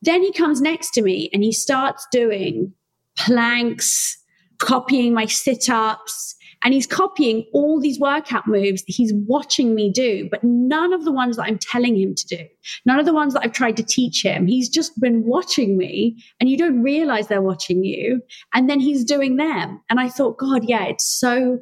Then 0.00 0.22
he 0.22 0.32
comes 0.32 0.60
next 0.60 0.92
to 0.92 1.02
me 1.02 1.28
and 1.32 1.42
he 1.42 1.50
starts 1.50 2.06
doing 2.12 2.72
planks, 3.16 4.16
copying 4.58 5.14
my 5.14 5.26
sit 5.26 5.68
ups. 5.68 6.34
And 6.62 6.74
he's 6.74 6.88
copying 6.88 7.46
all 7.52 7.80
these 7.80 8.00
workout 8.00 8.48
moves 8.48 8.82
that 8.82 8.92
he's 8.92 9.12
watching 9.14 9.76
me 9.76 9.92
do, 9.92 10.28
but 10.28 10.42
none 10.42 10.92
of 10.92 11.04
the 11.04 11.12
ones 11.12 11.36
that 11.36 11.44
I'm 11.44 11.58
telling 11.58 11.96
him 11.96 12.16
to 12.16 12.26
do, 12.26 12.44
none 12.84 12.98
of 12.98 13.06
the 13.06 13.14
ones 13.14 13.34
that 13.34 13.44
I've 13.44 13.52
tried 13.52 13.76
to 13.76 13.84
teach 13.84 14.24
him. 14.24 14.48
He's 14.48 14.68
just 14.68 15.00
been 15.00 15.24
watching 15.24 15.78
me 15.78 16.20
and 16.40 16.48
you 16.48 16.56
don't 16.56 16.82
realize 16.82 17.28
they're 17.28 17.40
watching 17.40 17.84
you. 17.84 18.22
And 18.54 18.68
then 18.68 18.80
he's 18.80 19.04
doing 19.04 19.36
them. 19.36 19.80
And 19.88 20.00
I 20.00 20.08
thought, 20.08 20.38
God, 20.38 20.64
yeah, 20.64 20.82
it's 20.86 21.06
so 21.06 21.60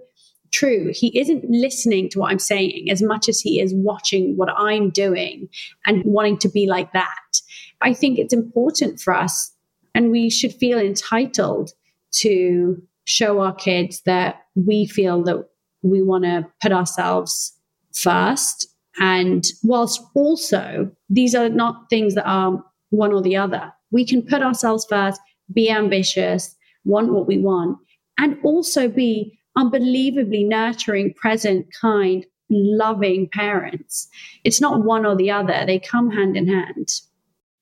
true. 0.50 0.92
He 0.94 1.18
isn't 1.18 1.44
listening 1.46 2.08
to 2.10 2.20
what 2.20 2.30
I'm 2.30 2.38
saying 2.38 2.88
as 2.90 3.02
much 3.02 3.28
as 3.28 3.38
he 3.38 3.60
is 3.60 3.74
watching 3.74 4.34
what 4.38 4.48
I'm 4.56 4.88
doing 4.88 5.48
and 5.84 6.02
wanting 6.06 6.38
to 6.38 6.48
be 6.48 6.66
like 6.66 6.92
that. 6.94 7.40
I 7.82 7.92
think 7.92 8.18
it's 8.18 8.32
important 8.32 9.00
for 9.00 9.12
us 9.12 9.52
and 9.94 10.10
we 10.10 10.30
should 10.30 10.54
feel 10.54 10.78
entitled 10.78 11.72
to 12.20 12.82
show 13.04 13.40
our 13.40 13.54
kids 13.54 14.02
that 14.02 14.42
we 14.54 14.86
feel 14.86 15.22
that 15.24 15.48
we 15.82 16.02
want 16.02 16.24
to 16.24 16.46
put 16.60 16.72
ourselves 16.72 17.52
first. 17.92 18.68
And 18.98 19.44
whilst 19.62 20.02
also, 20.14 20.90
these 21.08 21.34
are 21.34 21.48
not 21.48 21.88
things 21.90 22.14
that 22.14 22.26
are 22.26 22.64
one 22.90 23.12
or 23.12 23.22
the 23.22 23.36
other. 23.36 23.72
We 23.90 24.04
can 24.04 24.22
put 24.22 24.42
ourselves 24.42 24.86
first, 24.88 25.20
be 25.52 25.70
ambitious, 25.70 26.54
want 26.84 27.12
what 27.12 27.26
we 27.26 27.38
want, 27.38 27.78
and 28.18 28.38
also 28.42 28.88
be 28.88 29.38
unbelievably 29.56 30.44
nurturing, 30.44 31.14
present, 31.14 31.66
kind, 31.80 32.26
loving 32.50 33.28
parents. 33.32 34.08
It's 34.44 34.60
not 34.60 34.84
one 34.84 35.06
or 35.06 35.16
the 35.16 35.30
other, 35.30 35.64
they 35.66 35.78
come 35.78 36.10
hand 36.10 36.36
in 36.36 36.48
hand. 36.48 36.88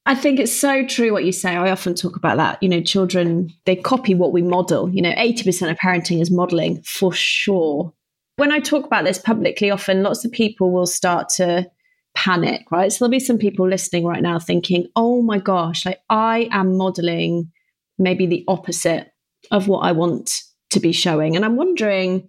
I 0.06 0.14
think 0.14 0.38
it's 0.38 0.52
so 0.52 0.84
true 0.84 1.12
what 1.12 1.24
you 1.24 1.32
say. 1.32 1.56
I 1.56 1.70
often 1.70 1.94
talk 1.94 2.16
about 2.16 2.36
that. 2.36 2.62
You 2.62 2.68
know, 2.68 2.82
children, 2.82 3.50
they 3.64 3.74
copy 3.74 4.14
what 4.14 4.32
we 4.32 4.42
model. 4.42 4.90
You 4.90 5.00
know, 5.00 5.12
80% 5.12 5.70
of 5.70 5.78
parenting 5.78 6.20
is 6.20 6.30
modeling 6.30 6.82
for 6.82 7.12
sure. 7.12 7.92
When 8.36 8.52
I 8.52 8.58
talk 8.58 8.84
about 8.84 9.04
this 9.04 9.18
publicly, 9.18 9.70
often 9.70 10.02
lots 10.02 10.24
of 10.24 10.32
people 10.32 10.72
will 10.72 10.86
start 10.86 11.30
to 11.36 11.70
panic, 12.14 12.70
right? 12.70 12.92
So 12.92 13.04
there'll 13.04 13.10
be 13.10 13.20
some 13.20 13.38
people 13.38 13.68
listening 13.68 14.04
right 14.04 14.22
now 14.22 14.38
thinking, 14.38 14.88
oh 14.94 15.22
my 15.22 15.38
gosh, 15.38 15.86
like 15.86 16.00
I 16.10 16.48
am 16.52 16.76
modeling 16.76 17.50
maybe 17.98 18.26
the 18.26 18.44
opposite 18.46 19.10
of 19.50 19.68
what 19.68 19.80
I 19.80 19.92
want 19.92 20.30
to 20.70 20.80
be 20.80 20.92
showing. 20.92 21.34
And 21.36 21.44
I'm 21.44 21.56
wondering, 21.56 22.28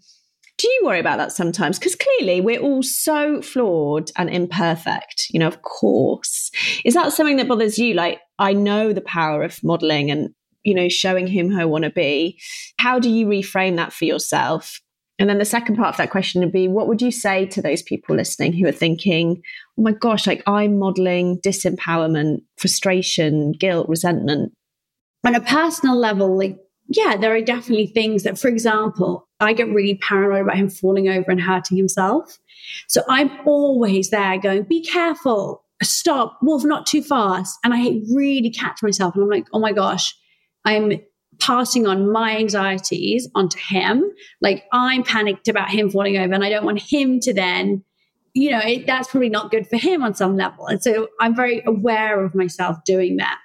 do 0.57 0.67
you 0.67 0.81
worry 0.85 0.99
about 0.99 1.17
that 1.17 1.31
sometimes? 1.31 1.77
Because 1.77 1.95
clearly 1.95 2.39
we're 2.39 2.61
all 2.61 2.81
so 2.81 3.41
flawed 3.41 4.11
and 4.15 4.29
imperfect, 4.29 5.27
you 5.29 5.39
know, 5.39 5.47
of 5.47 5.61
course. 5.63 6.49
Is 6.85 6.93
that 6.93 7.11
something 7.11 7.37
that 7.37 7.47
bothers 7.47 7.77
you? 7.77 7.93
Like, 7.93 8.21
I 8.39 8.53
know 8.53 8.93
the 8.93 9.01
power 9.01 9.43
of 9.43 9.61
modeling 9.63 10.11
and, 10.11 10.29
you 10.63 10.73
know, 10.73 10.87
showing 10.87 11.27
whom 11.27 11.57
I 11.57 11.65
want 11.65 11.83
to 11.83 11.89
be. 11.89 12.39
How 12.79 12.99
do 12.99 13.09
you 13.09 13.25
reframe 13.25 13.75
that 13.75 13.91
for 13.91 14.05
yourself? 14.05 14.79
And 15.17 15.29
then 15.29 15.37
the 15.37 15.45
second 15.45 15.77
part 15.77 15.89
of 15.89 15.97
that 15.97 16.11
question 16.11 16.41
would 16.41 16.51
be 16.51 16.67
what 16.67 16.87
would 16.87 17.01
you 17.01 17.11
say 17.11 17.45
to 17.47 17.61
those 17.61 17.81
people 17.81 18.15
listening 18.15 18.53
who 18.53 18.67
are 18.67 18.73
thinking, 18.73 19.41
oh 19.77 19.81
my 19.81 19.93
gosh, 19.93 20.27
like 20.27 20.43
I'm 20.45 20.77
modeling 20.77 21.39
disempowerment, 21.39 22.39
frustration, 22.57 23.53
guilt, 23.53 23.87
resentment? 23.87 24.53
On 25.25 25.35
a 25.35 25.41
personal 25.41 25.97
level, 25.97 26.37
like 26.37 26.57
yeah, 26.87 27.17
there 27.17 27.33
are 27.33 27.41
definitely 27.41 27.87
things 27.87 28.23
that, 28.23 28.37
for 28.37 28.47
example, 28.47 29.24
I 29.39 29.53
get 29.53 29.69
really 29.69 29.95
paranoid 29.95 30.41
about 30.41 30.57
him 30.57 30.69
falling 30.69 31.09
over 31.09 31.29
and 31.29 31.41
hurting 31.41 31.77
himself. 31.77 32.37
So 32.87 33.01
I'm 33.09 33.31
always 33.45 34.09
there 34.09 34.37
going, 34.39 34.63
be 34.63 34.81
careful, 34.81 35.63
stop, 35.83 36.37
Wolf, 36.41 36.63
not 36.63 36.85
too 36.85 37.01
fast. 37.01 37.57
And 37.63 37.73
I 37.73 38.01
really 38.13 38.49
catch 38.49 38.81
myself 38.81 39.15
and 39.15 39.23
I'm 39.23 39.29
like, 39.29 39.47
oh 39.53 39.59
my 39.59 39.71
gosh, 39.71 40.15
I'm 40.63 40.93
passing 41.39 41.85
on 41.85 42.11
my 42.11 42.37
anxieties 42.37 43.29
onto 43.35 43.59
him. 43.59 44.03
Like 44.41 44.65
I'm 44.71 45.03
panicked 45.03 45.47
about 45.47 45.69
him 45.69 45.89
falling 45.89 46.17
over 46.17 46.33
and 46.33 46.43
I 46.43 46.49
don't 46.49 46.65
want 46.65 46.81
him 46.81 47.19
to 47.21 47.33
then, 47.33 47.83
you 48.33 48.51
know, 48.51 48.59
it, 48.59 48.87
that's 48.87 49.09
probably 49.09 49.29
not 49.29 49.51
good 49.51 49.67
for 49.67 49.77
him 49.77 50.01
on 50.01 50.13
some 50.13 50.37
level. 50.37 50.67
And 50.67 50.81
so 50.81 51.09
I'm 51.19 51.35
very 51.35 51.61
aware 51.65 52.23
of 52.23 52.35
myself 52.35 52.77
doing 52.85 53.17
that. 53.17 53.39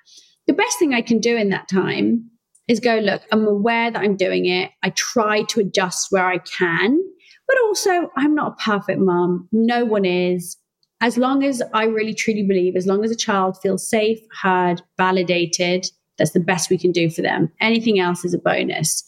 The 0.46 0.52
best 0.52 0.78
thing 0.78 0.94
I 0.94 1.02
can 1.02 1.18
do 1.18 1.36
in 1.36 1.50
that 1.50 1.68
time 1.68 2.30
is 2.70 2.78
go, 2.78 2.98
look, 2.98 3.22
I'm 3.32 3.48
aware 3.48 3.90
that 3.90 4.00
I'm 4.00 4.16
doing 4.16 4.46
it. 4.46 4.70
I 4.84 4.90
try 4.90 5.42
to 5.42 5.60
adjust 5.60 6.06
where 6.10 6.26
I 6.26 6.38
can, 6.38 7.02
but 7.48 7.56
also 7.64 8.10
I'm 8.16 8.32
not 8.32 8.52
a 8.52 8.62
perfect 8.62 9.00
mom. 9.00 9.48
No 9.50 9.84
one 9.84 10.04
is. 10.04 10.56
As 11.00 11.18
long 11.18 11.42
as 11.42 11.60
I 11.74 11.84
really 11.84 12.14
truly 12.14 12.44
believe, 12.44 12.76
as 12.76 12.86
long 12.86 13.04
as 13.04 13.10
a 13.10 13.16
child 13.16 13.58
feels 13.60 13.88
safe, 13.88 14.20
heard, 14.40 14.82
validated, 14.96 15.86
that's 16.16 16.30
the 16.30 16.38
best 16.38 16.70
we 16.70 16.78
can 16.78 16.92
do 16.92 17.10
for 17.10 17.22
them. 17.22 17.50
Anything 17.60 17.98
else 17.98 18.24
is 18.24 18.34
a 18.34 18.38
bonus. 18.38 19.02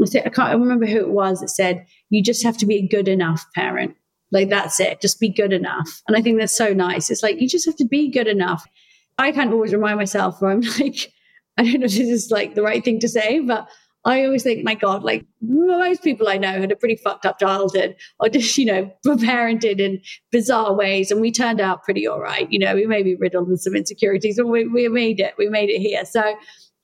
I 0.00 0.28
can't 0.28 0.60
remember 0.60 0.86
who 0.86 1.00
it 1.00 1.10
was 1.10 1.40
that 1.40 1.48
said, 1.48 1.84
you 2.10 2.22
just 2.22 2.44
have 2.44 2.56
to 2.58 2.66
be 2.66 2.76
a 2.76 2.86
good 2.86 3.08
enough 3.08 3.44
parent. 3.52 3.96
Like 4.30 4.48
that's 4.48 4.78
it. 4.78 5.00
Just 5.00 5.18
be 5.18 5.28
good 5.28 5.52
enough. 5.52 6.02
And 6.06 6.16
I 6.16 6.22
think 6.22 6.38
that's 6.38 6.56
so 6.56 6.72
nice. 6.72 7.10
It's 7.10 7.24
like, 7.24 7.40
you 7.40 7.48
just 7.48 7.66
have 7.66 7.76
to 7.76 7.86
be 7.86 8.12
good 8.12 8.28
enough. 8.28 8.64
I 9.16 9.32
can't 9.32 9.52
always 9.52 9.72
remind 9.72 9.96
myself 9.96 10.40
where 10.40 10.52
I'm 10.52 10.60
like, 10.78 11.10
I 11.58 11.64
don't 11.64 11.80
know 11.80 11.86
if 11.86 11.92
this 11.92 12.08
is 12.08 12.30
like 12.30 12.54
the 12.54 12.62
right 12.62 12.84
thing 12.84 13.00
to 13.00 13.08
say, 13.08 13.40
but 13.40 13.68
I 14.04 14.24
always 14.24 14.44
think, 14.44 14.64
my 14.64 14.74
God, 14.74 15.02
like 15.02 15.26
most 15.42 16.02
people 16.02 16.28
I 16.28 16.38
know 16.38 16.60
had 16.60 16.70
a 16.70 16.76
pretty 16.76 16.96
fucked 16.96 17.26
up 17.26 17.40
childhood 17.40 17.96
or 18.20 18.28
just, 18.28 18.56
you 18.56 18.64
know, 18.64 18.90
were 19.04 19.16
parented 19.16 19.80
in 19.80 20.00
bizarre 20.30 20.72
ways. 20.72 21.10
And 21.10 21.20
we 21.20 21.32
turned 21.32 21.60
out 21.60 21.82
pretty 21.82 22.06
all 22.06 22.20
right. 22.20 22.50
You 22.50 22.60
know, 22.60 22.74
we 22.74 22.86
may 22.86 23.02
be 23.02 23.16
riddled 23.16 23.48
with 23.48 23.60
some 23.60 23.74
insecurities, 23.74 24.36
but 24.38 24.46
we, 24.46 24.66
we 24.68 24.88
made 24.88 25.20
it. 25.20 25.34
We 25.36 25.48
made 25.48 25.68
it 25.68 25.80
here. 25.80 26.04
So, 26.04 26.36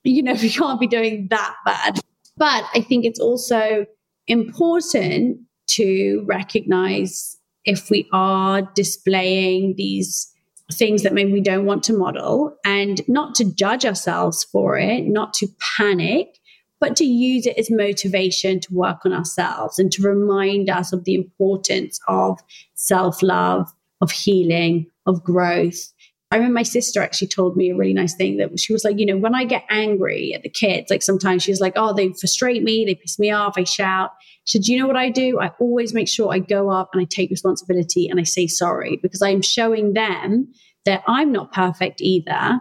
you 0.03 0.21
know, 0.21 0.33
we 0.41 0.49
can't 0.49 0.79
be 0.79 0.87
doing 0.87 1.27
that 1.29 1.55
bad. 1.65 1.99
But 2.37 2.65
I 2.73 2.81
think 2.81 3.05
it's 3.05 3.19
also 3.19 3.85
important 4.27 5.39
to 5.67 6.23
recognize 6.27 7.37
if 7.63 7.89
we 7.89 8.07
are 8.11 8.61
displaying 8.75 9.75
these 9.77 10.31
things 10.71 11.03
that 11.03 11.13
maybe 11.13 11.31
we 11.31 11.41
don't 11.41 11.65
want 11.65 11.83
to 11.83 11.97
model 11.97 12.57
and 12.65 13.01
not 13.07 13.35
to 13.35 13.45
judge 13.45 13.85
ourselves 13.85 14.43
for 14.43 14.77
it, 14.77 15.05
not 15.05 15.33
to 15.35 15.47
panic, 15.77 16.39
but 16.79 16.95
to 16.95 17.05
use 17.05 17.45
it 17.45 17.57
as 17.57 17.69
motivation 17.71 18.59
to 18.59 18.73
work 18.73 19.05
on 19.05 19.13
ourselves 19.13 19.79
and 19.79 19.91
to 19.91 20.03
remind 20.03 20.69
us 20.69 20.91
of 20.91 21.03
the 21.03 21.15
importance 21.15 21.99
of 22.07 22.39
self 22.73 23.21
love, 23.21 23.71
of 24.01 24.11
healing, 24.11 24.87
of 25.05 25.23
growth. 25.23 25.93
I 26.31 26.37
remember 26.37 26.55
my 26.55 26.63
sister 26.63 27.01
actually 27.01 27.27
told 27.27 27.55
me 27.55 27.69
a 27.69 27.75
really 27.75 27.93
nice 27.93 28.15
thing 28.15 28.37
that 28.37 28.59
she 28.59 28.73
was 28.73 28.83
like, 28.83 28.99
you 28.99 29.05
know, 29.05 29.17
when 29.17 29.35
I 29.35 29.45
get 29.45 29.63
angry 29.69 30.33
at 30.33 30.41
the 30.41 30.49
kids, 30.49 30.89
like 30.89 31.03
sometimes 31.03 31.43
she's 31.43 31.61
like, 31.61 31.73
oh, 31.75 31.93
they 31.93 32.13
frustrate 32.19 32.63
me, 32.63 32.83
they 32.83 32.95
piss 32.95 33.19
me 33.19 33.31
off, 33.31 33.53
I 33.57 33.63
shout. 33.63 34.11
She 34.45 34.57
said, 34.57 34.67
you 34.67 34.79
know 34.79 34.87
what 34.87 34.97
I 34.97 35.09
do? 35.09 35.39
I 35.39 35.51
always 35.59 35.93
make 35.93 36.07
sure 36.07 36.33
I 36.33 36.39
go 36.39 36.69
up 36.69 36.89
and 36.93 37.01
I 37.01 37.05
take 37.05 37.29
responsibility 37.29 38.07
and 38.07 38.19
I 38.19 38.23
say 38.23 38.47
sorry 38.47 38.99
because 39.01 39.21
I'm 39.21 39.41
showing 39.41 39.93
them 39.93 40.51
that 40.85 41.03
I'm 41.07 41.31
not 41.31 41.53
perfect 41.53 42.01
either 42.01 42.59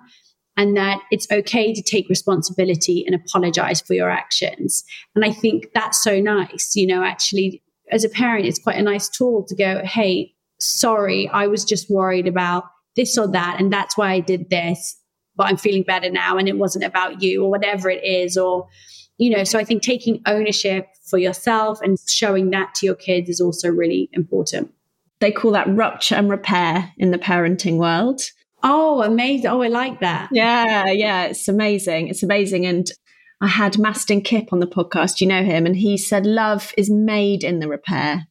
and 0.57 0.77
that 0.77 1.01
it's 1.11 1.31
okay 1.33 1.73
to 1.73 1.83
take 1.83 2.09
responsibility 2.09 3.05
and 3.07 3.15
apologize 3.15 3.81
for 3.81 3.95
your 3.95 4.11
actions. 4.11 4.85
And 5.15 5.25
I 5.25 5.33
think 5.33 5.69
that's 5.75 6.03
so 6.03 6.21
nice. 6.21 6.73
You 6.77 6.87
know, 6.87 7.03
actually, 7.03 7.63
as 7.91 8.05
a 8.05 8.09
parent, 8.09 8.47
it's 8.47 8.63
quite 8.63 8.77
a 8.77 8.83
nice 8.83 9.09
tool 9.09 9.45
to 9.49 9.57
go, 9.57 9.83
hey, 9.85 10.35
sorry, 10.61 11.29
I 11.29 11.47
was 11.49 11.65
just 11.65 11.91
worried 11.91 12.27
about 12.27 12.65
this 12.97 13.17
or 13.19 13.29
that. 13.29 13.57
And 13.59 13.73
that's 13.73 13.97
why 13.97 14.13
I 14.13 14.21
did 14.21 14.51
this, 14.51 14.97
but 15.37 15.47
I'm 15.47 15.57
feeling 15.57 15.83
better 15.83 16.11
now. 16.11 16.37
And 16.37 16.49
it 16.49 16.59
wasn't 16.59 16.85
about 16.85 17.23
you 17.23 17.45
or 17.45 17.51
whatever 17.51 17.91
it 17.91 18.05
is. 18.05 18.37
Or, 18.37 18.69
you 19.19 19.31
know, 19.31 19.45
so 19.45 19.59
I 19.59 19.65
think 19.65 19.83
taking 19.83 20.23
ownership 20.27 20.87
for 21.09 21.19
yourself 21.19 21.81
and 21.83 21.99
showing 22.09 22.51
that 22.51 22.75
to 22.77 22.87
your 22.87 22.95
kids 22.95 23.29
is 23.29 23.41
also 23.41 23.69
really 23.69 24.09
important. 24.13 24.73
They 25.21 25.31
call 25.31 25.53
that 25.53 25.69
rupture 25.69 26.17
and 26.17 26.31
repair 26.31 26.93
in 26.99 27.11
the 27.11 27.19
parenting 27.19 27.79
world. 27.79 28.21
Oh, 28.63 29.03
amazing. 29.03 29.47
Oh, 29.47 29.63
I 29.63 29.69
like 29.69 30.01
that. 30.01 30.31
Yeah, 30.33 30.87
yeah, 30.87 31.25
it's 31.25 31.49
amazing. 31.49 32.09
It's 32.09 32.23
amazing. 32.23 32.65
And 32.67 32.87
I 33.41 33.49
had 33.49 33.75
Mastin 33.75 34.25
Kipp 34.25 34.53
on 34.53 34.61
the 34.61 34.67
podcast. 34.67 35.21
You 35.21 35.27
know 35.27 35.45
him? 35.45 35.67
And 35.67 35.77
he 35.77 35.99
said, 35.99 36.25
Love 36.25 36.73
is 36.79 36.91
made 36.91 37.45
in 37.45 37.59
the 37.59 37.69
repair. 37.69 38.27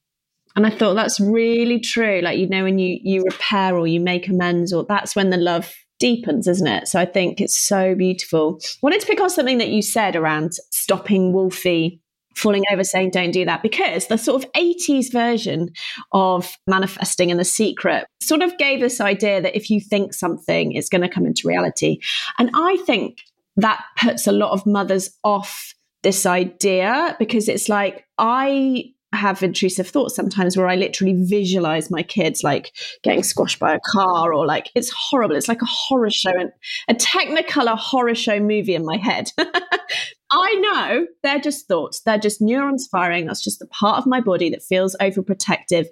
And 0.55 0.67
I 0.67 0.69
thought 0.69 0.93
that's 0.93 1.19
really 1.19 1.79
true. 1.79 2.21
Like, 2.21 2.37
you 2.37 2.47
know, 2.47 2.63
when 2.63 2.79
you, 2.79 2.99
you 3.01 3.23
repair 3.23 3.75
or 3.75 3.87
you 3.87 3.99
make 3.99 4.27
amends, 4.27 4.71
or 4.71 4.85
that's 4.87 5.15
when 5.15 5.29
the 5.29 5.37
love 5.37 5.73
deepens, 5.99 6.47
isn't 6.47 6.67
it? 6.67 6.87
So 6.87 6.99
I 6.99 7.05
think 7.05 7.41
it's 7.41 7.57
so 7.57 7.95
beautiful. 7.95 8.59
I 8.61 8.77
wanted 8.83 9.01
to 9.01 9.07
pick 9.07 9.21
on 9.21 9.29
something 9.29 9.57
that 9.57 9.69
you 9.69 9.81
said 9.81 10.15
around 10.15 10.53
stopping 10.71 11.33
Wolfie 11.33 12.01
falling 12.35 12.63
over 12.71 12.83
saying 12.83 13.11
don't 13.11 13.31
do 13.31 13.45
that 13.45 13.61
because 13.61 14.07
the 14.07 14.17
sort 14.17 14.43
of 14.43 14.51
80s 14.53 15.11
version 15.11 15.69
of 16.11 16.55
manifesting 16.67 17.31
and 17.31 17.39
the 17.39 17.45
secret 17.45 18.05
sort 18.21 18.41
of 18.41 18.57
gave 18.57 18.79
this 18.79 18.99
idea 18.99 19.41
that 19.41 19.55
if 19.55 19.69
you 19.69 19.79
think 19.79 20.13
something 20.13 20.71
it's 20.71 20.89
going 20.89 21.01
to 21.01 21.09
come 21.09 21.25
into 21.25 21.47
reality 21.47 21.99
and 22.39 22.49
i 22.55 22.77
think 22.85 23.19
that 23.55 23.83
puts 23.97 24.25
a 24.25 24.31
lot 24.31 24.51
of 24.51 24.65
mothers 24.65 25.11
off 25.23 25.73
this 26.01 26.25
idea 26.25 27.15
because 27.19 27.47
it's 27.47 27.69
like 27.69 28.05
i 28.17 28.83
have 29.15 29.43
intrusive 29.43 29.87
thoughts 29.87 30.15
sometimes 30.15 30.57
where 30.57 30.67
I 30.67 30.75
literally 30.75 31.15
visualize 31.23 31.91
my 31.91 32.03
kids 32.03 32.43
like 32.43 32.73
getting 33.03 33.23
squashed 33.23 33.59
by 33.59 33.73
a 33.73 33.79
car 33.91 34.33
or 34.33 34.45
like 34.45 34.69
it's 34.75 34.91
horrible. 34.91 35.35
It's 35.35 35.47
like 35.47 35.61
a 35.61 35.67
horror 35.67 36.09
show 36.09 36.31
and 36.31 36.51
a 36.87 36.93
technicolor 36.93 37.77
horror 37.77 38.15
show 38.15 38.39
movie 38.39 38.75
in 38.75 38.85
my 38.85 38.97
head. 38.97 39.31
I 40.31 40.53
know 40.55 41.07
they're 41.21 41.39
just 41.39 41.67
thoughts. 41.67 42.01
They're 42.01 42.17
just 42.17 42.41
neurons 42.41 42.87
firing. 42.87 43.27
That's 43.27 43.43
just 43.43 43.59
the 43.59 43.67
part 43.67 43.99
of 43.99 44.07
my 44.07 44.19
body 44.19 44.49
that 44.49 44.63
feels 44.63 44.95
overprotective. 44.99 45.85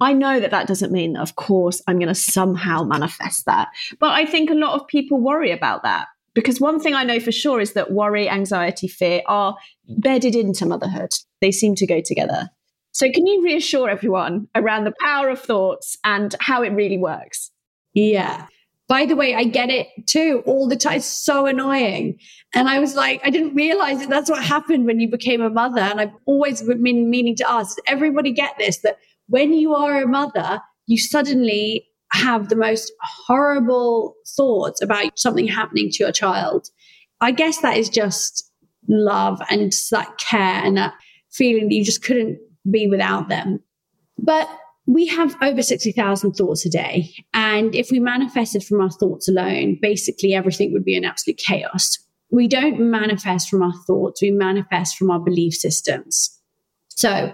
I 0.00 0.12
know 0.12 0.40
that 0.40 0.50
that 0.50 0.66
doesn't 0.66 0.92
mean 0.92 1.14
that, 1.14 1.22
of 1.22 1.36
course, 1.36 1.82
I'm 1.86 1.96
going 1.96 2.08
to 2.08 2.14
somehow 2.14 2.82
manifest 2.82 3.46
that. 3.46 3.68
But 3.98 4.10
I 4.10 4.26
think 4.26 4.50
a 4.50 4.54
lot 4.54 4.78
of 4.78 4.86
people 4.88 5.20
worry 5.20 5.50
about 5.50 5.82
that 5.84 6.08
because 6.34 6.60
one 6.60 6.78
thing 6.78 6.94
I 6.94 7.02
know 7.02 7.18
for 7.18 7.32
sure 7.32 7.60
is 7.60 7.72
that 7.72 7.92
worry, 7.92 8.28
anxiety, 8.28 8.88
fear 8.88 9.22
are 9.26 9.56
bedded 9.88 10.34
into 10.34 10.66
motherhood. 10.66 11.12
They 11.46 11.52
seem 11.52 11.76
to 11.76 11.86
go 11.86 12.00
together. 12.00 12.50
So, 12.90 13.08
can 13.08 13.24
you 13.24 13.44
reassure 13.44 13.88
everyone 13.88 14.48
around 14.56 14.82
the 14.82 14.94
power 14.98 15.28
of 15.28 15.40
thoughts 15.40 15.96
and 16.02 16.34
how 16.40 16.62
it 16.62 16.70
really 16.70 16.98
works? 16.98 17.52
Yeah. 17.94 18.46
By 18.88 19.06
the 19.06 19.14
way, 19.14 19.32
I 19.36 19.44
get 19.44 19.70
it 19.70 19.86
too 20.06 20.42
all 20.44 20.66
the 20.66 20.74
time. 20.74 20.96
It's 20.96 21.06
so 21.06 21.46
annoying. 21.46 22.18
And 22.52 22.68
I 22.68 22.80
was 22.80 22.96
like, 22.96 23.20
I 23.24 23.30
didn't 23.30 23.54
realize 23.54 24.00
that 24.00 24.08
that's 24.08 24.28
what 24.28 24.42
happened 24.42 24.86
when 24.86 24.98
you 24.98 25.08
became 25.08 25.40
a 25.40 25.48
mother. 25.48 25.78
And 25.78 26.00
I've 26.00 26.14
always 26.24 26.62
been 26.62 26.82
meaning 27.08 27.36
to 27.36 27.48
ask, 27.48 27.78
everybody 27.86 28.32
get 28.32 28.56
this, 28.58 28.78
that 28.78 28.98
when 29.28 29.52
you 29.52 29.72
are 29.72 30.02
a 30.02 30.08
mother, 30.08 30.60
you 30.88 30.98
suddenly 30.98 31.86
have 32.10 32.48
the 32.48 32.56
most 32.56 32.92
horrible 33.28 34.16
thoughts 34.36 34.82
about 34.82 35.16
something 35.16 35.46
happening 35.46 35.90
to 35.92 36.02
your 36.02 36.12
child. 36.12 36.70
I 37.20 37.30
guess 37.30 37.58
that 37.58 37.76
is 37.76 37.88
just 37.88 38.50
love 38.88 39.40
and 39.48 39.72
that 39.92 40.18
care 40.18 40.60
and 40.64 40.76
that 40.76 40.94
feeling 41.36 41.68
that 41.68 41.74
you 41.74 41.84
just 41.84 42.02
couldn't 42.02 42.38
be 42.70 42.86
without 42.86 43.28
them. 43.28 43.60
But 44.18 44.48
we 44.86 45.06
have 45.06 45.36
over 45.42 45.62
60,000 45.62 46.32
thoughts 46.32 46.64
a 46.64 46.70
day. 46.70 47.12
And 47.34 47.74
if 47.74 47.90
we 47.90 47.98
manifested 48.00 48.64
from 48.64 48.80
our 48.80 48.90
thoughts 48.90 49.28
alone, 49.28 49.78
basically 49.82 50.32
everything 50.32 50.72
would 50.72 50.84
be 50.84 50.96
in 50.96 51.04
absolute 51.04 51.38
chaos. 51.38 51.98
We 52.30 52.48
don't 52.48 52.80
manifest 52.80 53.48
from 53.48 53.62
our 53.62 53.74
thoughts, 53.86 54.22
we 54.22 54.30
manifest 54.30 54.96
from 54.96 55.10
our 55.10 55.20
belief 55.20 55.54
systems. 55.54 56.30
So 56.88 57.32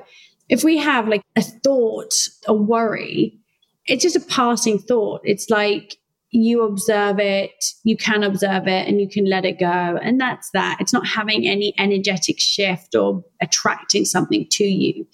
if 0.48 0.64
we 0.64 0.78
have 0.78 1.08
like 1.08 1.22
a 1.36 1.42
thought, 1.42 2.14
a 2.46 2.54
worry, 2.54 3.38
it's 3.86 4.02
just 4.02 4.16
a 4.16 4.20
passing 4.20 4.78
thought. 4.78 5.20
It's 5.24 5.50
like 5.50 5.96
you 6.32 6.62
observe 6.62 7.20
it, 7.20 7.52
you 7.84 7.96
can 7.96 8.22
observe 8.22 8.66
it, 8.66 8.88
and 8.88 9.00
you 9.00 9.08
can 9.08 9.28
let 9.28 9.44
it 9.44 9.60
go. 9.60 9.66
And 9.66 10.20
that's 10.20 10.50
that. 10.50 10.78
It's 10.80 10.92
not 10.92 11.06
having 11.06 11.46
any 11.46 11.74
energetic 11.78 12.40
shift 12.40 12.94
or 12.94 13.24
attracting 13.40 14.04
something 14.04 14.46
to 14.50 14.64
you 14.64 15.06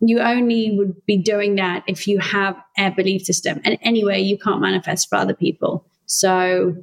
you 0.00 0.18
only 0.20 0.76
would 0.76 0.94
be 1.06 1.16
doing 1.16 1.56
that 1.56 1.84
if 1.86 2.08
you 2.08 2.18
have 2.18 2.56
a 2.78 2.90
belief 2.90 3.22
system. 3.22 3.60
And 3.64 3.78
anyway, 3.82 4.20
you 4.20 4.38
can't 4.38 4.60
manifest 4.60 5.08
for 5.08 5.16
other 5.16 5.34
people. 5.34 5.86
So 6.06 6.74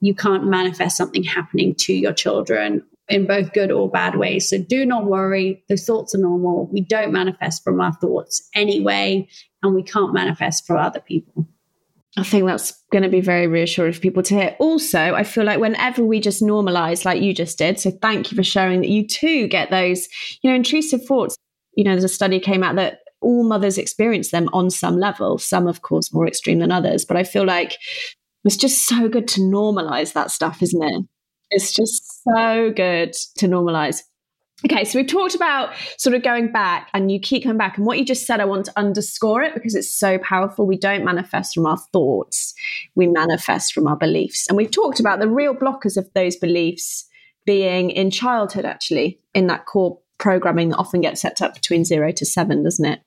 you 0.00 0.14
can't 0.14 0.44
manifest 0.44 0.96
something 0.96 1.22
happening 1.22 1.74
to 1.78 1.94
your 1.94 2.12
children 2.12 2.82
in 3.08 3.26
both 3.26 3.52
good 3.52 3.70
or 3.70 3.90
bad 3.90 4.16
ways. 4.16 4.48
So 4.48 4.58
do 4.58 4.84
not 4.84 5.06
worry. 5.06 5.64
The 5.68 5.76
thoughts 5.76 6.14
are 6.14 6.18
normal. 6.18 6.68
We 6.70 6.82
don't 6.82 7.12
manifest 7.12 7.64
from 7.64 7.80
our 7.80 7.94
thoughts 7.94 8.46
anyway, 8.54 9.28
and 9.62 9.74
we 9.74 9.82
can't 9.82 10.12
manifest 10.12 10.66
for 10.66 10.76
other 10.76 11.00
people. 11.00 11.48
I 12.18 12.22
think 12.22 12.46
that's 12.46 12.72
going 12.92 13.02
to 13.02 13.10
be 13.10 13.20
very 13.20 13.46
reassuring 13.46 13.92
for 13.92 14.00
people 14.00 14.22
to 14.22 14.34
hear. 14.34 14.56
Also, 14.58 15.14
I 15.14 15.22
feel 15.22 15.44
like 15.44 15.60
whenever 15.60 16.02
we 16.02 16.18
just 16.18 16.42
normalize, 16.42 17.04
like 17.04 17.20
you 17.20 17.34
just 17.34 17.58
did, 17.58 17.78
so 17.78 17.90
thank 17.90 18.30
you 18.30 18.36
for 18.36 18.42
sharing 18.42 18.80
that 18.80 18.88
you 18.88 19.06
too 19.06 19.48
get 19.48 19.70
those, 19.70 20.08
you 20.42 20.50
know, 20.50 20.56
intrusive 20.56 21.04
thoughts 21.04 21.36
you 21.76 21.84
know, 21.84 21.92
there's 21.92 22.04
a 22.04 22.08
study 22.08 22.40
came 22.40 22.64
out 22.64 22.74
that 22.76 23.00
all 23.20 23.44
mothers 23.44 23.78
experience 23.78 24.30
them 24.30 24.48
on 24.52 24.70
some 24.70 24.98
level, 24.98 25.38
some, 25.38 25.66
of 25.66 25.82
course, 25.82 26.12
more 26.12 26.26
extreme 26.26 26.58
than 26.58 26.72
others. 26.72 27.04
But 27.04 27.16
I 27.16 27.22
feel 27.22 27.44
like 27.44 27.76
it's 28.44 28.56
just 28.56 28.86
so 28.86 29.08
good 29.08 29.28
to 29.28 29.40
normalize 29.40 30.12
that 30.14 30.30
stuff, 30.30 30.62
isn't 30.62 30.82
it? 30.82 31.04
It's 31.50 31.72
just 31.72 32.24
so 32.24 32.72
good 32.74 33.12
to 33.36 33.46
normalize. 33.46 34.02
Okay, 34.64 34.84
so 34.84 34.98
we've 34.98 35.06
talked 35.06 35.34
about 35.34 35.74
sort 35.98 36.16
of 36.16 36.22
going 36.22 36.50
back, 36.50 36.88
and 36.94 37.12
you 37.12 37.20
keep 37.20 37.42
coming 37.42 37.58
back. 37.58 37.76
And 37.76 37.86
what 37.86 37.98
you 37.98 38.06
just 38.06 38.26
said, 38.26 38.40
I 38.40 38.46
want 38.46 38.64
to 38.64 38.72
underscore 38.76 39.42
it 39.42 39.52
because 39.52 39.74
it's 39.74 39.92
so 39.92 40.18
powerful. 40.18 40.66
We 40.66 40.78
don't 40.78 41.04
manifest 41.04 41.54
from 41.54 41.66
our 41.66 41.76
thoughts, 41.92 42.54
we 42.94 43.06
manifest 43.06 43.74
from 43.74 43.86
our 43.86 43.96
beliefs. 43.96 44.46
And 44.48 44.56
we've 44.56 44.70
talked 44.70 44.98
about 44.98 45.20
the 45.20 45.28
real 45.28 45.54
blockers 45.54 45.98
of 45.98 46.08
those 46.14 46.36
beliefs 46.36 47.06
being 47.44 47.90
in 47.90 48.10
childhood, 48.10 48.64
actually, 48.64 49.20
in 49.34 49.46
that 49.48 49.66
core 49.66 50.00
programming 50.18 50.70
that 50.70 50.78
often 50.78 51.02
gets 51.02 51.20
set 51.20 51.42
up 51.42 51.54
between 51.54 51.84
zero 51.84 52.10
to 52.12 52.24
seven, 52.24 52.62
doesn't 52.62 52.84
it? 52.84 53.00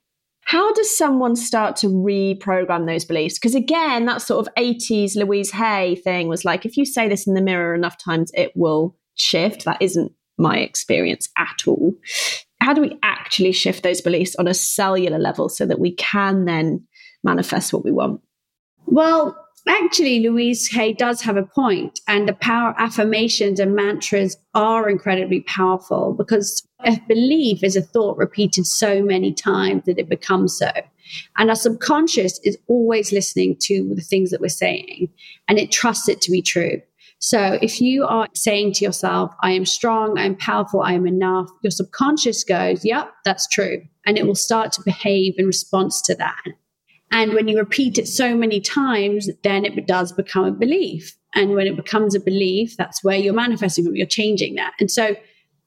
How 0.44 0.72
does 0.72 0.96
someone 0.96 1.36
start 1.36 1.76
to 1.76 1.88
reprogram 1.88 2.86
those 2.86 3.04
beliefs? 3.04 3.38
Because 3.38 3.54
again, 3.54 4.06
that 4.06 4.22
sort 4.22 4.46
of 4.46 4.54
80s 4.54 5.16
Louise 5.16 5.50
Hay 5.50 5.96
thing 5.96 6.28
was 6.28 6.44
like, 6.44 6.64
if 6.64 6.76
you 6.76 6.84
say 6.84 7.08
this 7.08 7.26
in 7.26 7.34
the 7.34 7.42
mirror 7.42 7.74
enough 7.74 7.98
times, 7.98 8.30
it 8.34 8.52
will 8.54 8.96
shift. 9.16 9.64
That 9.64 9.82
isn't 9.82 10.12
my 10.40 10.58
experience 10.58 11.28
at 11.36 11.62
all. 11.66 11.92
How 12.60 12.74
do 12.74 12.80
we 12.80 12.98
actually 13.02 13.52
shift 13.52 13.82
those 13.82 14.00
beliefs 14.00 14.36
on 14.36 14.48
a 14.48 14.54
cellular 14.54 15.18
level 15.18 15.48
so 15.48 15.66
that 15.66 15.78
we 15.78 15.92
can 15.94 16.44
then 16.44 16.86
manifest 17.22 17.72
what 17.72 17.84
we 17.84 17.92
want? 17.92 18.20
Well, 18.86 19.36
actually, 19.68 20.20
Louise 20.20 20.68
Hay 20.72 20.92
does 20.92 21.22
have 21.22 21.36
a 21.36 21.44
point, 21.44 22.00
and 22.08 22.28
the 22.28 22.34
power 22.34 22.74
affirmations 22.78 23.60
and 23.60 23.74
mantras 23.74 24.36
are 24.54 24.88
incredibly 24.88 25.40
powerful 25.42 26.14
because 26.16 26.66
a 26.84 26.98
belief 27.08 27.62
is 27.62 27.76
a 27.76 27.82
thought 27.82 28.16
repeated 28.16 28.66
so 28.66 29.02
many 29.02 29.32
times 29.32 29.84
that 29.84 29.98
it 29.98 30.08
becomes 30.08 30.56
so. 30.56 30.70
And 31.36 31.50
our 31.50 31.56
subconscious 31.56 32.40
is 32.44 32.58
always 32.68 33.12
listening 33.12 33.56
to 33.62 33.94
the 33.94 34.02
things 34.02 34.30
that 34.30 34.40
we're 34.40 34.48
saying, 34.48 35.08
and 35.48 35.58
it 35.58 35.72
trusts 35.72 36.08
it 36.08 36.20
to 36.22 36.30
be 36.30 36.42
true. 36.42 36.80
So 37.22 37.58
if 37.60 37.82
you 37.82 38.06
are 38.06 38.28
saying 38.34 38.72
to 38.74 38.84
yourself, 38.84 39.32
I 39.42 39.52
am 39.52 39.66
strong, 39.66 40.18
I 40.18 40.24
am 40.24 40.36
powerful, 40.36 40.80
I 40.80 40.94
am 40.94 41.06
enough, 41.06 41.50
your 41.62 41.70
subconscious 41.70 42.42
goes, 42.44 42.84
Yep, 42.84 43.12
that's 43.24 43.46
true. 43.48 43.82
And 44.06 44.18
it 44.18 44.26
will 44.26 44.34
start 44.34 44.72
to 44.72 44.82
behave 44.82 45.34
in 45.36 45.46
response 45.46 46.00
to 46.02 46.14
that. 46.14 46.42
And 47.12 47.34
when 47.34 47.46
you 47.46 47.58
repeat 47.58 47.98
it 47.98 48.08
so 48.08 48.34
many 48.34 48.60
times, 48.60 49.28
then 49.42 49.66
it 49.66 49.86
does 49.86 50.12
become 50.12 50.44
a 50.44 50.52
belief. 50.52 51.14
And 51.34 51.50
when 51.50 51.66
it 51.66 51.76
becomes 51.76 52.14
a 52.14 52.20
belief, 52.20 52.76
that's 52.78 53.04
where 53.04 53.18
you're 53.18 53.34
manifesting 53.34 53.94
you're 53.94 54.06
changing 54.06 54.54
that. 54.54 54.72
And 54.80 54.90
so 54.90 55.14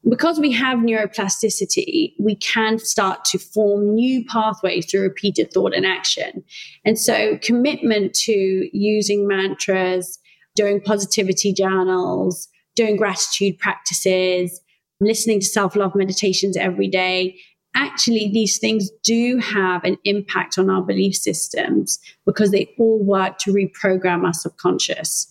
because 0.10 0.40
we 0.40 0.52
have 0.52 0.80
neuroplasticity, 0.80 2.14
we 2.20 2.36
can 2.36 2.78
start 2.78 3.24
to 3.26 3.38
form 3.38 3.94
new 3.94 4.26
pathways 4.26 4.90
through 4.90 5.02
repeated 5.02 5.54
thought 5.54 5.74
and 5.74 5.86
action. 5.86 6.44
And 6.84 7.00
so, 7.00 7.38
commitment 7.42 8.14
to 8.26 8.70
using 8.74 9.28
mantras, 9.28 10.20
doing 10.56 10.82
positivity 10.82 11.54
journals, 11.54 12.48
doing 12.76 12.96
gratitude 12.96 13.58
practices, 13.60 14.60
listening 15.00 15.40
to 15.40 15.46
self 15.46 15.76
love 15.76 15.96
meditations 15.96 16.58
every 16.58 16.88
day. 16.88 17.38
Actually, 17.76 18.30
these 18.32 18.60
things 18.60 18.92
do 19.04 19.40
have 19.40 19.84
an 19.84 19.98
impact 20.04 20.60
on 20.60 20.70
our 20.70 20.84
belief 20.84 21.16
systems 21.16 22.00
because 22.26 22.52
they 22.52 22.72
all 22.78 23.04
work 23.04 23.40
to 23.40 23.52
reprogram 23.52 24.26
our 24.26 24.34
subconscious. 24.34 25.28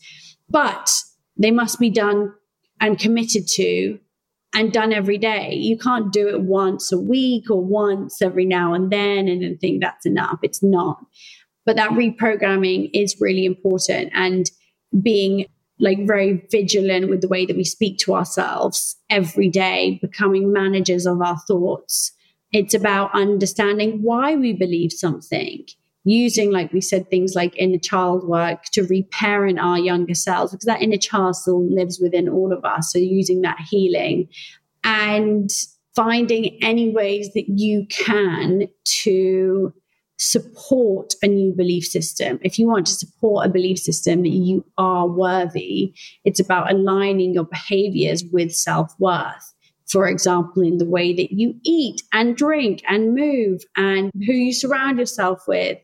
But 0.49 0.91
they 1.37 1.53
must 1.53 1.79
be 1.79 1.89
done 1.89 2.35
and 2.81 2.99
committed 2.99 3.47
to 3.47 3.99
and 4.55 4.73
done 4.73 4.93
every 4.93 5.19
day. 5.19 5.55
You 5.55 5.79
can't 5.79 6.13
do 6.13 6.29
it 6.29 6.43
once 6.43 6.93
a 6.93 6.99
week 6.99 7.49
or 7.49 7.65
once 7.65 8.21
every 8.21 8.45
now 8.45 8.75
and 8.75 8.91
then 8.91 9.29
and 9.29 9.43
then 9.43 9.57
think 9.59 9.81
that's 9.81 10.05
enough. 10.05 10.41
It's 10.43 10.63
not. 10.63 10.99
But 11.65 11.77
that 11.77 11.93
reprogramming 11.93 12.91
is 12.93 13.21
really 13.21 13.45
important 13.45 14.11
and 14.15 14.51
being 15.01 15.47
like 15.79 16.07
very 16.07 16.47
vigilant 16.51 17.09
with 17.09 17.23
the 17.23 17.29
way 17.29 17.47
that 17.47 17.57
we 17.57 17.65
speak 17.65 17.99
to 17.99 18.15
ourselves 18.15 18.97
every 19.11 19.49
day, 19.49 19.99
becoming 20.01 20.53
managers 20.53 21.07
of 21.07 21.21
our 21.21 21.39
thoughts. 21.49 22.13
It's 22.53 22.75
about 22.75 23.15
understanding 23.15 24.03
why 24.03 24.37
we 24.37 24.53
believe 24.53 24.93
something 24.93 25.65
using, 26.05 26.51
like 26.51 26.73
we 26.73 26.81
said, 26.81 27.09
things 27.09 27.35
like 27.35 27.57
inner 27.57 27.79
child 27.79 28.27
work 28.29 28.65
to 28.73 28.83
reparent 28.83 29.59
our 29.59 29.79
younger 29.79 30.15
selves, 30.15 30.53
because 30.53 30.67
that 30.67 30.83
inner 30.83 30.99
child 30.99 31.37
still 31.37 31.65
lives 31.69 32.01
within 32.01 32.29
all 32.29 32.53
of 32.53 32.65
us. 32.65 32.93
So 32.93 32.99
using 32.99 33.43
that 33.43 33.59
healing 33.71 34.29
and 34.85 35.51
finding 35.95 36.59
any 36.63 36.91
ways 36.91 37.31
that 37.35 37.49
you 37.49 37.87
can 37.89 38.67
to 38.85 39.73
support 40.23 41.15
a 41.23 41.27
new 41.27 41.53
belief 41.53 41.85
system. 41.85 42.39
If 42.43 42.59
you 42.59 42.69
want 42.69 42.87
to 42.87 42.93
support 42.93 43.47
a 43.47 43.49
belief 43.49 43.79
system 43.79 44.23
that 44.23 44.29
you 44.29 44.65
are 44.79 45.09
worthy, 45.09 45.95
it's 46.25 46.39
about 46.39 46.71
aligning 46.71 47.35
your 47.35 47.45
behaviors 47.45 48.25
with 48.33 48.55
self 48.55 48.95
worth 48.99 49.53
for 49.93 50.09
example, 50.09 50.63
in 50.63 50.79
the 50.79 50.89
way 50.89 51.13
that 51.13 51.33
you 51.33 51.55
eat 51.65 52.03
and 52.15 52.35
drink 52.35 52.83
and 52.89 53.15
move 53.15 53.63
and 53.77 54.11
who 54.27 54.33
you 54.33 54.53
surround 54.53 54.99
yourself 54.99 55.47
with, 55.47 55.77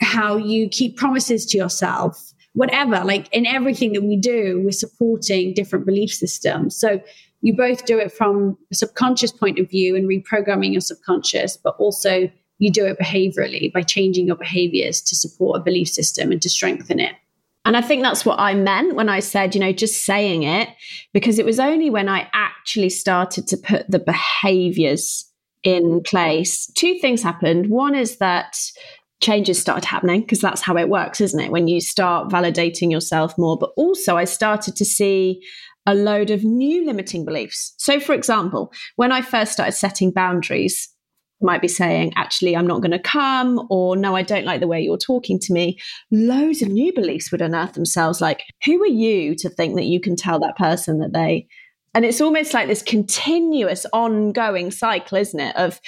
how 0.00 0.36
you 0.36 0.68
keep 0.68 0.96
promises 0.96 1.44
to 1.46 1.58
yourself, 1.58 2.32
whatever, 2.52 3.02
like 3.04 3.28
in 3.32 3.46
everything 3.46 3.92
that 3.94 4.04
we 4.04 4.16
do, 4.16 4.62
we're 4.64 4.70
supporting 4.70 5.52
different 5.52 5.84
belief 5.84 6.12
systems. 6.12 6.78
So 6.78 7.00
you 7.42 7.56
both 7.56 7.86
do 7.86 7.98
it 7.98 8.12
from 8.12 8.56
a 8.70 8.74
subconscious 8.76 9.32
point 9.32 9.58
of 9.58 9.68
view 9.68 9.96
and 9.96 10.08
reprogramming 10.08 10.70
your 10.70 10.80
subconscious, 10.80 11.56
but 11.56 11.74
also 11.78 12.30
you 12.60 12.70
do 12.70 12.86
it 12.86 12.98
behaviorally 12.98 13.72
by 13.72 13.82
changing 13.82 14.26
your 14.26 14.36
behaviors 14.36 15.00
to 15.00 15.16
support 15.16 15.60
a 15.60 15.64
belief 15.64 15.88
system 15.88 16.30
and 16.30 16.40
to 16.42 16.48
strengthen 16.48 17.00
it. 17.00 17.14
And 17.64 17.76
I 17.76 17.80
think 17.80 18.02
that's 18.02 18.24
what 18.24 18.38
I 18.38 18.54
meant 18.54 18.94
when 18.94 19.08
I 19.08 19.20
said, 19.20 19.54
you 19.54 19.60
know, 19.60 19.72
just 19.72 20.04
saying 20.04 20.44
it, 20.44 20.68
because 21.12 21.38
it 21.38 21.44
was 21.44 21.58
only 21.58 21.90
when 21.90 22.08
I 22.08 22.28
actually 22.32 22.90
started 22.90 23.46
to 23.48 23.56
put 23.56 23.90
the 23.90 23.98
behaviors 23.98 25.26
in 25.62 26.02
place. 26.02 26.70
Two 26.76 26.98
things 26.98 27.22
happened. 27.22 27.70
One 27.70 27.94
is 27.94 28.18
that 28.18 28.56
changes 29.20 29.58
started 29.60 29.84
happening 29.84 30.22
because 30.22 30.40
that's 30.40 30.62
how 30.62 30.76
it 30.76 30.88
works, 30.88 31.20
isn't 31.20 31.40
it? 31.40 31.50
When 31.50 31.68
you 31.68 31.80
start 31.80 32.30
validating 32.30 32.90
yourself 32.90 33.36
more. 33.36 33.58
But 33.58 33.70
also, 33.76 34.16
I 34.16 34.24
started 34.24 34.76
to 34.76 34.84
see 34.84 35.42
a 35.86 35.94
load 35.94 36.30
of 36.30 36.44
new 36.44 36.86
limiting 36.86 37.24
beliefs. 37.24 37.74
So, 37.78 38.00
for 38.00 38.14
example, 38.14 38.72
when 38.96 39.12
I 39.12 39.22
first 39.22 39.52
started 39.52 39.72
setting 39.72 40.10
boundaries, 40.10 40.88
might 41.40 41.62
be 41.62 41.68
saying, 41.68 42.12
actually, 42.16 42.56
I'm 42.56 42.66
not 42.66 42.80
going 42.80 42.90
to 42.90 42.98
come, 42.98 43.66
or 43.70 43.96
no, 43.96 44.14
I 44.14 44.22
don't 44.22 44.44
like 44.44 44.60
the 44.60 44.68
way 44.68 44.80
you're 44.80 44.98
talking 44.98 45.38
to 45.40 45.52
me, 45.52 45.78
loads 46.10 46.62
of 46.62 46.68
new 46.68 46.92
beliefs 46.92 47.32
would 47.32 47.42
unearth 47.42 47.74
themselves. 47.74 48.20
Like, 48.20 48.42
who 48.64 48.82
are 48.82 48.86
you 48.86 49.34
to 49.36 49.48
think 49.48 49.76
that 49.76 49.84
you 49.84 50.00
can 50.00 50.16
tell 50.16 50.38
that 50.40 50.56
person 50.56 50.98
that 50.98 51.12
they. 51.12 51.46
And 51.92 52.04
it's 52.04 52.20
almost 52.20 52.54
like 52.54 52.68
this 52.68 52.82
continuous, 52.82 53.84
ongoing 53.92 54.70
cycle, 54.70 55.18
isn't 55.18 55.40
it? 55.40 55.56
Of 55.56 55.80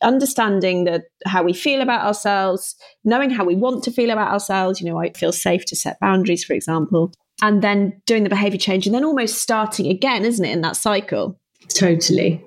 understanding 0.00 0.84
that 0.84 1.04
how 1.26 1.42
we 1.42 1.52
feel 1.52 1.82
about 1.82 2.06
ourselves, 2.06 2.76
knowing 3.04 3.28
how 3.28 3.44
we 3.44 3.56
want 3.56 3.84
to 3.84 3.90
feel 3.90 4.10
about 4.10 4.32
ourselves. 4.32 4.80
You 4.80 4.88
know, 4.88 4.98
I 4.98 5.12
feel 5.12 5.32
safe 5.32 5.66
to 5.66 5.76
set 5.76 6.00
boundaries, 6.00 6.44
for 6.44 6.54
example, 6.54 7.12
and 7.42 7.60
then 7.60 8.00
doing 8.06 8.24
the 8.24 8.30
behavior 8.30 8.58
change, 8.58 8.86
and 8.86 8.94
then 8.94 9.04
almost 9.04 9.36
starting 9.36 9.86
again, 9.88 10.24
isn't 10.24 10.44
it, 10.44 10.50
in 10.50 10.62
that 10.62 10.76
cycle? 10.76 11.38
Totally. 11.68 12.42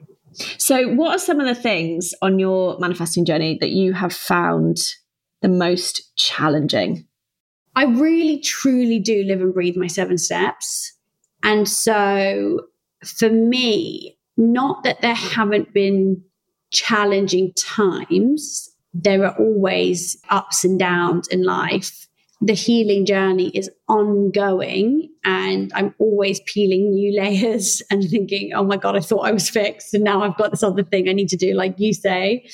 So, 0.58 0.90
what 0.90 1.12
are 1.16 1.20
some 1.20 1.40
of 1.40 1.48
the 1.48 1.56
things 1.56 2.14
on 2.22 2.40
your 2.40 2.78
manifesting 2.80 3.26
journey 3.26 3.58
that 3.62 3.70
you 3.70 3.94
have 3.94 4.14
found 4.14 4.78
the 5.42 5.50
most 5.50 6.16
challenging? 6.16 7.06
I 7.76 7.86
really, 7.86 8.40
truly 8.40 9.00
do 9.00 9.24
live 9.24 9.42
and 9.42 9.54
breathe 9.54 9.76
my 9.76 9.88
seven 9.88 10.18
steps. 10.18 10.94
And 11.44 11.68
so, 11.68 12.62
for 13.04 13.30
me, 13.30 14.18
not 14.38 14.84
that 14.84 15.02
there 15.02 15.14
haven't 15.14 15.74
been 15.74 16.24
challenging 16.72 17.54
times, 17.54 18.70
there 18.94 19.26
are 19.26 19.36
always 19.38 20.18
ups 20.30 20.64
and 20.64 20.80
downs 20.80 21.28
in 21.28 21.44
life 21.44 22.08
the 22.42 22.54
healing 22.54 23.06
journey 23.06 23.50
is 23.50 23.70
ongoing 23.88 25.10
and 25.24 25.72
I'm 25.74 25.96
always 25.98 26.42
peeling 26.46 26.92
new 26.92 27.18
layers 27.22 27.82
and 27.90 28.04
thinking, 28.10 28.54
oh 28.54 28.64
my 28.64 28.78
God, 28.78 28.96
I 28.96 29.00
thought 29.00 29.28
I 29.28 29.32
was 29.32 29.50
fixed. 29.50 29.94
And 29.94 30.04
now 30.04 30.24
I've 30.24 30.38
got 30.38 30.52
this 30.52 30.64
other 30.64 30.84
thing 30.84 31.08
I 31.08 31.14
need 31.14 31.30
to 31.30 31.38
do, 31.38 31.54
like 31.54 31.76
you 31.78 31.94
say. 31.94 32.50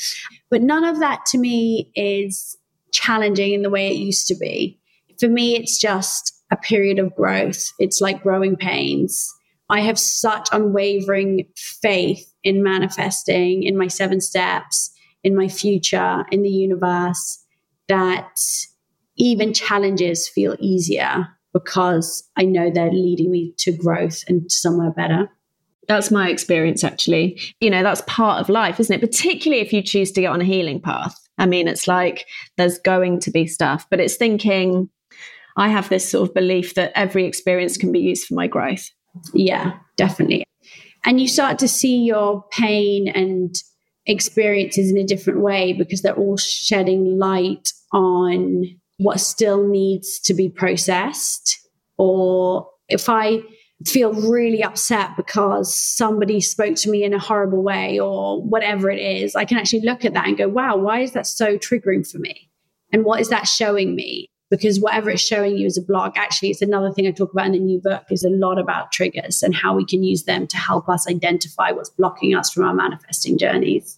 But 0.50 0.62
none 0.62 0.84
of 0.84 1.00
that 1.00 1.26
to 1.28 1.38
me 1.38 1.92
is 1.96 2.58
challenging 2.92 3.54
in 3.54 3.62
the 3.62 3.70
way 3.70 3.90
it 3.90 3.98
used 3.98 4.28
to 4.28 4.36
be. 4.36 4.80
For 5.20 5.28
me, 5.28 5.56
it's 5.56 5.80
just 5.80 6.34
a 6.52 6.58
period 6.58 7.00
of 7.00 7.16
growth. 7.16 7.72
It's 7.80 8.02
like 8.02 8.24
growing 8.24 8.56
pains. 8.56 9.34
I 9.70 9.82
have 9.82 10.00
such 10.00 10.50
unwavering 10.52 11.48
faith 11.56 12.34
in 12.44 12.64
manifesting, 12.64 13.64
in 13.64 13.78
my 13.78 13.88
seven 13.88 14.20
steps, 14.22 14.92
in 15.24 15.36
my 15.36 15.48
future, 15.48 16.26
in 16.32 16.42
the 16.42 16.50
universe, 16.50 17.44
that 17.88 18.40
even 19.20 19.54
challenges 19.54 20.28
feel 20.28 20.56
easier 20.60 21.28
because 21.54 22.28
I 22.38 22.46
know 22.46 22.72
they're 22.72 22.92
leading 22.92 23.30
me 23.30 23.54
to 23.60 23.72
growth 23.72 24.24
and 24.28 24.52
somewhere 24.52 24.92
better. 24.92 25.30
That's 25.88 26.12
my 26.12 26.30
experience, 26.30 26.84
actually. 26.84 27.40
You 27.60 27.70
know, 27.70 27.84
that's 27.84 28.04
part 28.08 28.40
of 28.40 28.50
life, 28.50 28.80
isn't 28.80 28.96
it? 28.96 29.02
Particularly 29.02 29.62
if 29.62 29.74
you 29.74 29.82
choose 29.82 30.12
to 30.14 30.22
get 30.22 30.32
on 30.32 30.42
a 30.42 30.46
healing 30.46 30.80
path. 30.80 31.16
I 31.38 31.46
mean, 31.46 31.68
it's 31.68 31.88
like 31.88 32.26
there's 32.58 32.78
going 32.80 33.20
to 33.22 33.32
be 33.32 33.48
stuff, 33.48 33.88
but 33.90 34.00
it's 34.00 34.16
thinking, 34.16 34.90
I 35.58 35.70
have 35.70 35.90
this 35.90 36.08
sort 36.08 36.30
of 36.30 36.36
belief 36.36 36.76
that 36.76 36.92
every 36.96 37.26
experience 37.26 37.78
can 37.78 37.92
be 37.92 38.00
used 38.00 38.28
for 38.28 38.36
my 38.36 38.48
growth. 38.48 38.90
Yeah, 39.34 39.74
definitely. 39.98 40.44
And 41.06 41.20
you 41.20 41.28
start 41.28 41.60
to 41.60 41.68
see 41.68 42.04
your 42.04 42.44
pain 42.52 43.08
and 43.08 43.56
experiences 44.06 44.92
in 44.92 44.98
a 44.98 45.06
different 45.06 45.42
way 45.42 45.74
because 45.74 46.02
they're 46.02 46.14
all 46.14 46.38
shedding 46.38 47.18
light 47.18 47.72
on 47.92 48.66
what 49.00 49.20
still 49.22 49.66
needs 49.66 50.20
to 50.20 50.34
be 50.34 50.50
processed, 50.50 51.58
or 51.98 52.70
if 52.90 53.08
I 53.08 53.42
feel 53.86 54.12
really 54.30 54.62
upset 54.62 55.16
because 55.16 55.74
somebody 55.74 56.42
spoke 56.42 56.76
to 56.76 56.90
me 56.90 57.06
in 57.06 57.14
a 57.14 57.20
horrible 57.20 57.64
way 57.64 57.98
or 57.98 58.44
whatever 58.44 58.90
it 58.90 59.00
is, 59.00 59.38
I 59.38 59.46
can 59.46 59.58
actually 59.58 59.82
look 59.82 60.04
at 60.04 60.14
that 60.16 60.28
and 60.28 60.38
go, 60.38 60.50
wow, 60.50 60.76
why 60.76 61.00
is 61.00 61.14
that 61.14 61.28
so 61.28 61.58
triggering 61.58 62.10
for 62.10 62.18
me? 62.18 62.50
And 62.92 63.06
what 63.06 63.22
is 63.22 63.30
that 63.30 63.48
showing 63.48 63.96
me? 63.96 64.28
Because 64.50 64.82
whatever 64.82 65.10
it's 65.12 65.22
showing 65.22 65.56
you 65.56 65.66
as 65.66 65.78
a 65.78 65.82
block. 65.82 66.18
Actually, 66.18 66.50
it's 66.50 66.62
another 66.62 66.92
thing 66.92 67.08
I 67.08 67.12
talk 67.12 67.32
about 67.32 67.46
in 67.46 67.52
the 67.54 67.60
new 67.60 67.80
book 67.80 68.04
is 68.10 68.26
a 68.26 68.30
lot 68.30 68.60
about 68.60 68.92
triggers 68.92 69.42
and 69.44 69.56
how 69.56 69.76
we 69.76 69.86
can 69.86 70.04
use 70.04 70.24
them 70.24 70.46
to 70.48 70.58
help 70.58 70.90
us 70.90 71.08
identify 71.08 71.72
what's 71.72 71.92
blocking 71.92 72.36
us 72.36 72.52
from 72.52 72.66
our 72.66 72.74
manifesting 72.74 73.38
journeys. 73.38 73.98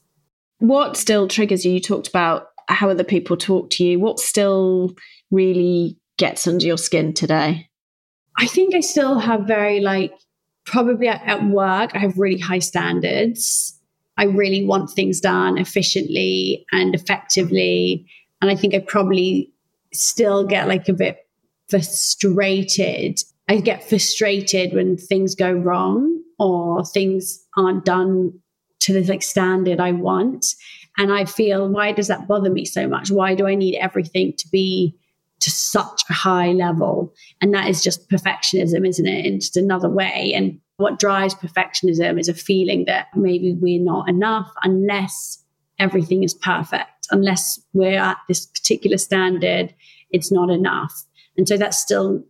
What 0.59 0.95
still 0.95 1.27
triggers 1.27 1.65
you? 1.65 1.71
You 1.71 1.79
talked 1.79 2.07
about 2.07 2.49
how 2.73 2.89
other 2.89 3.03
people 3.03 3.37
talk 3.37 3.69
to 3.71 3.83
you? 3.83 3.99
What 3.99 4.19
still 4.19 4.93
really 5.31 5.97
gets 6.17 6.47
under 6.47 6.65
your 6.65 6.77
skin 6.77 7.13
today? 7.13 7.69
I 8.37 8.47
think 8.47 8.75
I 8.75 8.79
still 8.79 9.19
have 9.19 9.47
very 9.47 9.79
like 9.79 10.13
probably 10.65 11.07
at, 11.07 11.45
work 11.45 11.91
I 11.93 11.99
have 11.99 12.17
really 12.17 12.39
high 12.39 12.59
standards. 12.59 13.77
I 14.17 14.25
really 14.25 14.65
want 14.65 14.91
things 14.91 15.19
done 15.19 15.57
efficiently 15.57 16.65
and 16.71 16.93
effectively 16.93 18.07
and 18.41 18.49
I 18.49 18.55
think 18.55 18.73
I 18.73 18.79
probably 18.79 19.53
still 19.93 20.45
get 20.45 20.67
like 20.67 20.89
a 20.89 20.93
bit 20.93 21.17
frustrated. 21.69 23.19
I 23.47 23.57
get 23.57 23.87
frustrated 23.87 24.73
when 24.73 24.97
things 24.97 25.35
go 25.35 25.51
wrong 25.51 26.21
or 26.39 26.83
things 26.85 27.39
aren't 27.55 27.85
done 27.85 28.39
to 28.81 28.93
the 28.93 29.03
like 29.03 29.21
standard 29.21 29.79
I 29.79 29.91
want. 29.91 30.45
And 31.01 31.11
I 31.11 31.25
feel, 31.25 31.67
why 31.67 31.93
does 31.93 32.09
that 32.09 32.27
bother 32.27 32.51
me 32.51 32.63
so 32.63 32.87
much? 32.87 33.09
Why 33.09 33.33
do 33.33 33.47
I 33.47 33.55
need 33.55 33.75
everything 33.75 34.33
to 34.37 34.47
be 34.49 34.95
to 35.39 35.49
such 35.49 36.03
a 36.07 36.13
high 36.13 36.51
level? 36.51 37.11
And 37.41 37.51
that 37.55 37.67
is 37.67 37.81
just 37.81 38.07
perfectionism, 38.07 38.87
isn't 38.87 39.07
it? 39.07 39.25
In 39.25 39.39
just 39.39 39.57
another 39.57 39.89
way. 39.89 40.31
And 40.35 40.59
what 40.77 40.99
drives 40.99 41.33
perfectionism 41.33 42.19
is 42.19 42.29
a 42.29 42.35
feeling 42.35 42.85
that 42.85 43.07
maybe 43.15 43.57
we're 43.59 43.83
not 43.83 44.09
enough 44.09 44.51
unless 44.61 45.43
everything 45.79 46.21
is 46.21 46.35
perfect, 46.35 47.07
unless 47.09 47.59
we're 47.73 47.97
at 47.97 48.17
this 48.27 48.45
particular 48.45 48.99
standard, 48.99 49.73
it's 50.11 50.31
not 50.31 50.51
enough. 50.51 50.93
And 51.35 51.47
so 51.47 51.57
that's 51.57 51.79
still 51.79 52.23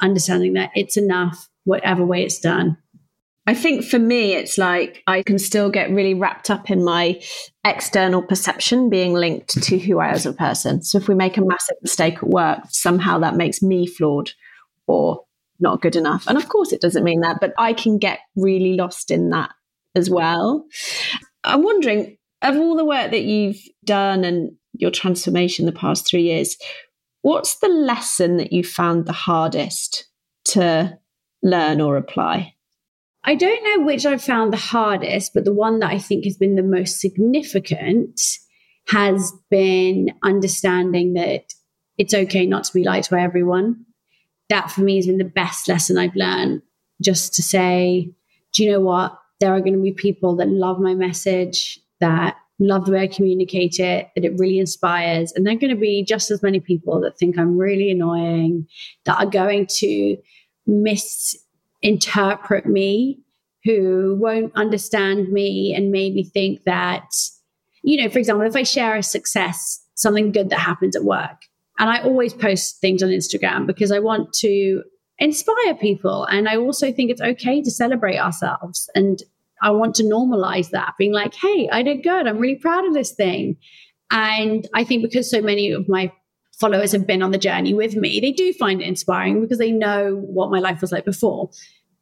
understanding 0.00 0.54
that 0.54 0.72
it's 0.74 0.96
enough, 0.96 1.48
whatever 1.62 2.04
way 2.04 2.24
it's 2.24 2.40
done. 2.40 2.76
I 3.48 3.54
think 3.54 3.84
for 3.84 3.98
me, 3.98 4.32
it's 4.32 4.58
like 4.58 5.02
I 5.06 5.22
can 5.22 5.38
still 5.38 5.70
get 5.70 5.90
really 5.90 6.14
wrapped 6.14 6.50
up 6.50 6.68
in 6.68 6.84
my 6.84 7.20
external 7.64 8.22
perception 8.22 8.90
being 8.90 9.14
linked 9.14 9.62
to 9.62 9.78
who 9.78 10.00
I 10.00 10.08
am 10.08 10.14
as 10.14 10.26
a 10.26 10.32
person. 10.32 10.82
So 10.82 10.98
if 10.98 11.06
we 11.06 11.14
make 11.14 11.36
a 11.36 11.44
massive 11.44 11.76
mistake 11.80 12.16
at 12.16 12.28
work, 12.28 12.64
somehow 12.70 13.20
that 13.20 13.36
makes 13.36 13.62
me 13.62 13.86
flawed 13.86 14.32
or 14.88 15.22
not 15.60 15.80
good 15.80 15.94
enough. 15.94 16.26
And 16.26 16.36
of 16.36 16.48
course, 16.48 16.72
it 16.72 16.80
doesn't 16.80 17.04
mean 17.04 17.20
that, 17.20 17.38
but 17.40 17.52
I 17.56 17.72
can 17.72 17.98
get 17.98 18.18
really 18.34 18.74
lost 18.74 19.10
in 19.12 19.30
that 19.30 19.50
as 19.94 20.10
well. 20.10 20.66
I'm 21.44 21.62
wondering, 21.62 22.18
of 22.42 22.56
all 22.56 22.76
the 22.76 22.84
work 22.84 23.12
that 23.12 23.22
you've 23.22 23.62
done 23.84 24.24
and 24.24 24.56
your 24.74 24.90
transformation 24.90 25.66
the 25.66 25.72
past 25.72 26.06
three 26.06 26.22
years, 26.22 26.56
what's 27.22 27.58
the 27.58 27.68
lesson 27.68 28.38
that 28.38 28.52
you 28.52 28.64
found 28.64 29.06
the 29.06 29.12
hardest 29.12 30.08
to 30.46 30.98
learn 31.42 31.80
or 31.80 31.96
apply? 31.96 32.54
I 33.26 33.34
don't 33.34 33.64
know 33.64 33.84
which 33.84 34.06
I've 34.06 34.22
found 34.22 34.52
the 34.52 34.56
hardest, 34.56 35.34
but 35.34 35.44
the 35.44 35.52
one 35.52 35.80
that 35.80 35.90
I 35.90 35.98
think 35.98 36.24
has 36.24 36.36
been 36.36 36.54
the 36.54 36.62
most 36.62 37.00
significant 37.00 38.20
has 38.86 39.32
been 39.50 40.12
understanding 40.22 41.14
that 41.14 41.52
it's 41.98 42.14
okay 42.14 42.46
not 42.46 42.64
to 42.64 42.72
be 42.72 42.84
liked 42.84 43.10
by 43.10 43.20
everyone. 43.20 43.84
That 44.48 44.70
for 44.70 44.82
me 44.82 44.96
has 44.96 45.08
been 45.08 45.18
the 45.18 45.24
best 45.24 45.68
lesson 45.68 45.98
I've 45.98 46.14
learned. 46.14 46.62
Just 47.02 47.34
to 47.34 47.42
say, 47.42 48.12
do 48.52 48.62
you 48.62 48.70
know 48.70 48.80
what? 48.80 49.18
There 49.40 49.52
are 49.52 49.60
going 49.60 49.74
to 49.74 49.82
be 49.82 49.92
people 49.92 50.36
that 50.36 50.48
love 50.48 50.78
my 50.78 50.94
message, 50.94 51.80
that 52.00 52.36
love 52.60 52.86
the 52.86 52.92
way 52.92 53.00
I 53.00 53.06
communicate 53.08 53.80
it, 53.80 54.08
that 54.14 54.24
it 54.24 54.38
really 54.38 54.60
inspires. 54.60 55.32
And 55.32 55.44
there 55.44 55.54
are 55.54 55.58
going 55.58 55.74
to 55.74 55.80
be 55.80 56.04
just 56.04 56.30
as 56.30 56.44
many 56.44 56.60
people 56.60 57.00
that 57.00 57.18
think 57.18 57.36
I'm 57.36 57.58
really 57.58 57.90
annoying, 57.90 58.68
that 59.04 59.18
are 59.18 59.28
going 59.28 59.66
to 59.78 60.16
miss 60.66 61.36
interpret 61.82 62.66
me, 62.66 63.20
who 63.64 64.16
won't 64.20 64.52
understand 64.54 65.30
me 65.32 65.74
and 65.74 65.90
maybe 65.90 66.22
think 66.22 66.64
that, 66.64 67.08
you 67.82 68.02
know, 68.02 68.08
for 68.08 68.18
example, 68.18 68.46
if 68.46 68.56
I 68.56 68.62
share 68.62 68.96
a 68.96 69.02
success, 69.02 69.82
something 69.94 70.32
good 70.32 70.50
that 70.50 70.60
happens 70.60 70.94
at 70.94 71.04
work, 71.04 71.42
and 71.78 71.90
I 71.90 72.00
always 72.02 72.32
post 72.32 72.80
things 72.80 73.02
on 73.02 73.10
Instagram 73.10 73.66
because 73.66 73.92
I 73.92 73.98
want 73.98 74.32
to 74.34 74.82
inspire 75.18 75.74
people. 75.74 76.24
And 76.24 76.48
I 76.48 76.56
also 76.56 76.92
think 76.92 77.10
it's 77.10 77.20
okay 77.20 77.62
to 77.62 77.70
celebrate 77.70 78.18
ourselves. 78.18 78.88
And 78.94 79.22
I 79.62 79.70
want 79.70 79.94
to 79.96 80.04
normalize 80.04 80.70
that, 80.70 80.94
being 80.98 81.12
like, 81.12 81.34
hey, 81.34 81.68
I 81.72 81.82
did 81.82 82.02
good. 82.02 82.26
I'm 82.26 82.38
really 82.38 82.56
proud 82.56 82.86
of 82.86 82.94
this 82.94 83.12
thing. 83.12 83.56
And 84.10 84.68
I 84.74 84.84
think 84.84 85.02
because 85.02 85.30
so 85.30 85.40
many 85.40 85.72
of 85.72 85.88
my 85.88 86.12
followers 86.58 86.92
have 86.92 87.06
been 87.06 87.22
on 87.22 87.30
the 87.30 87.38
journey 87.38 87.74
with 87.74 87.96
me, 87.96 88.20
they 88.20 88.32
do 88.32 88.52
find 88.52 88.80
it 88.80 88.88
inspiring 88.88 89.40
because 89.40 89.58
they 89.58 89.72
know 89.72 90.16
what 90.16 90.50
my 90.50 90.58
life 90.58 90.80
was 90.80 90.92
like 90.92 91.04
before. 91.04 91.50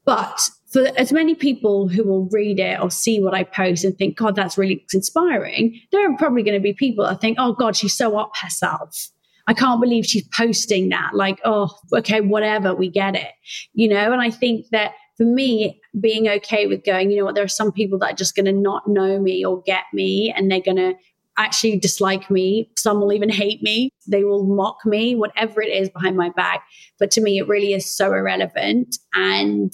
But 0.05 0.51
for 0.71 0.89
as 0.97 1.13
many 1.13 1.35
people 1.35 1.89
who 1.89 2.05
will 2.05 2.29
read 2.31 2.61
it 2.61 2.81
or 2.81 2.91
see 2.91 3.21
what 3.21 3.35
I 3.35 3.45
post 3.45 3.85
and 3.85 3.97
think, 3.97 4.17
God, 4.17 4.37
that's 4.37 4.59
really 4.59 4.85
inspiring, 4.93 5.81
there 5.93 6.11
are 6.11 6.17
probably 6.17 6.43
going 6.43 6.59
to 6.59 6.63
be 6.63 6.75
people 6.75 7.07
that 7.07 7.21
think, 7.21 7.39
oh, 7.41 7.53
God, 7.53 7.77
she's 7.77 7.95
so 7.95 8.19
up 8.19 8.33
herself. 8.41 9.09
I 9.47 9.55
can't 9.55 9.81
believe 9.81 10.07
she's 10.07 10.27
posting 10.29 10.89
that. 10.89 11.11
Like, 11.15 11.41
oh, 11.45 11.71
okay, 11.93 12.21
whatever, 12.21 12.75
we 12.75 12.89
get 12.89 13.15
it. 13.15 13.33
You 13.73 13.89
know, 13.89 14.13
and 14.13 14.21
I 14.21 14.31
think 14.31 14.67
that 14.73 14.93
for 15.17 15.25
me, 15.25 15.81
being 16.01 16.29
okay 16.29 16.67
with 16.67 16.85
going, 16.85 17.11
you 17.11 17.19
know 17.19 17.25
what, 17.25 17.35
there 17.35 17.45
are 17.45 17.49
some 17.49 17.71
people 17.71 17.99
that 18.01 18.13
are 18.13 18.17
just 18.17 18.35
going 18.35 18.47
to 18.47 18.53
not 18.53 18.89
know 18.89 19.21
me 19.21 19.45
or 19.45 19.63
get 19.63 19.85
me 19.93 20.33
and 20.35 20.51
they're 20.51 20.61
going 20.61 20.77
to 20.77 20.95
actually 21.37 21.79
dislike 21.79 22.31
me. 22.31 22.71
Some 22.77 23.01
will 23.01 23.13
even 23.13 23.29
hate 23.29 23.63
me. 23.63 23.91
They 24.07 24.25
will 24.25 24.45
mock 24.45 24.79
me, 24.85 25.15
whatever 25.15 25.61
it 25.63 25.71
is 25.71 25.89
behind 25.91 26.17
my 26.17 26.31
back. 26.31 26.65
But 26.99 27.11
to 27.13 27.21
me, 27.21 27.39
it 27.39 27.49
really 27.49 27.73
is 27.73 27.91
so 27.95 28.13
irrelevant. 28.13 28.97
And 29.15 29.73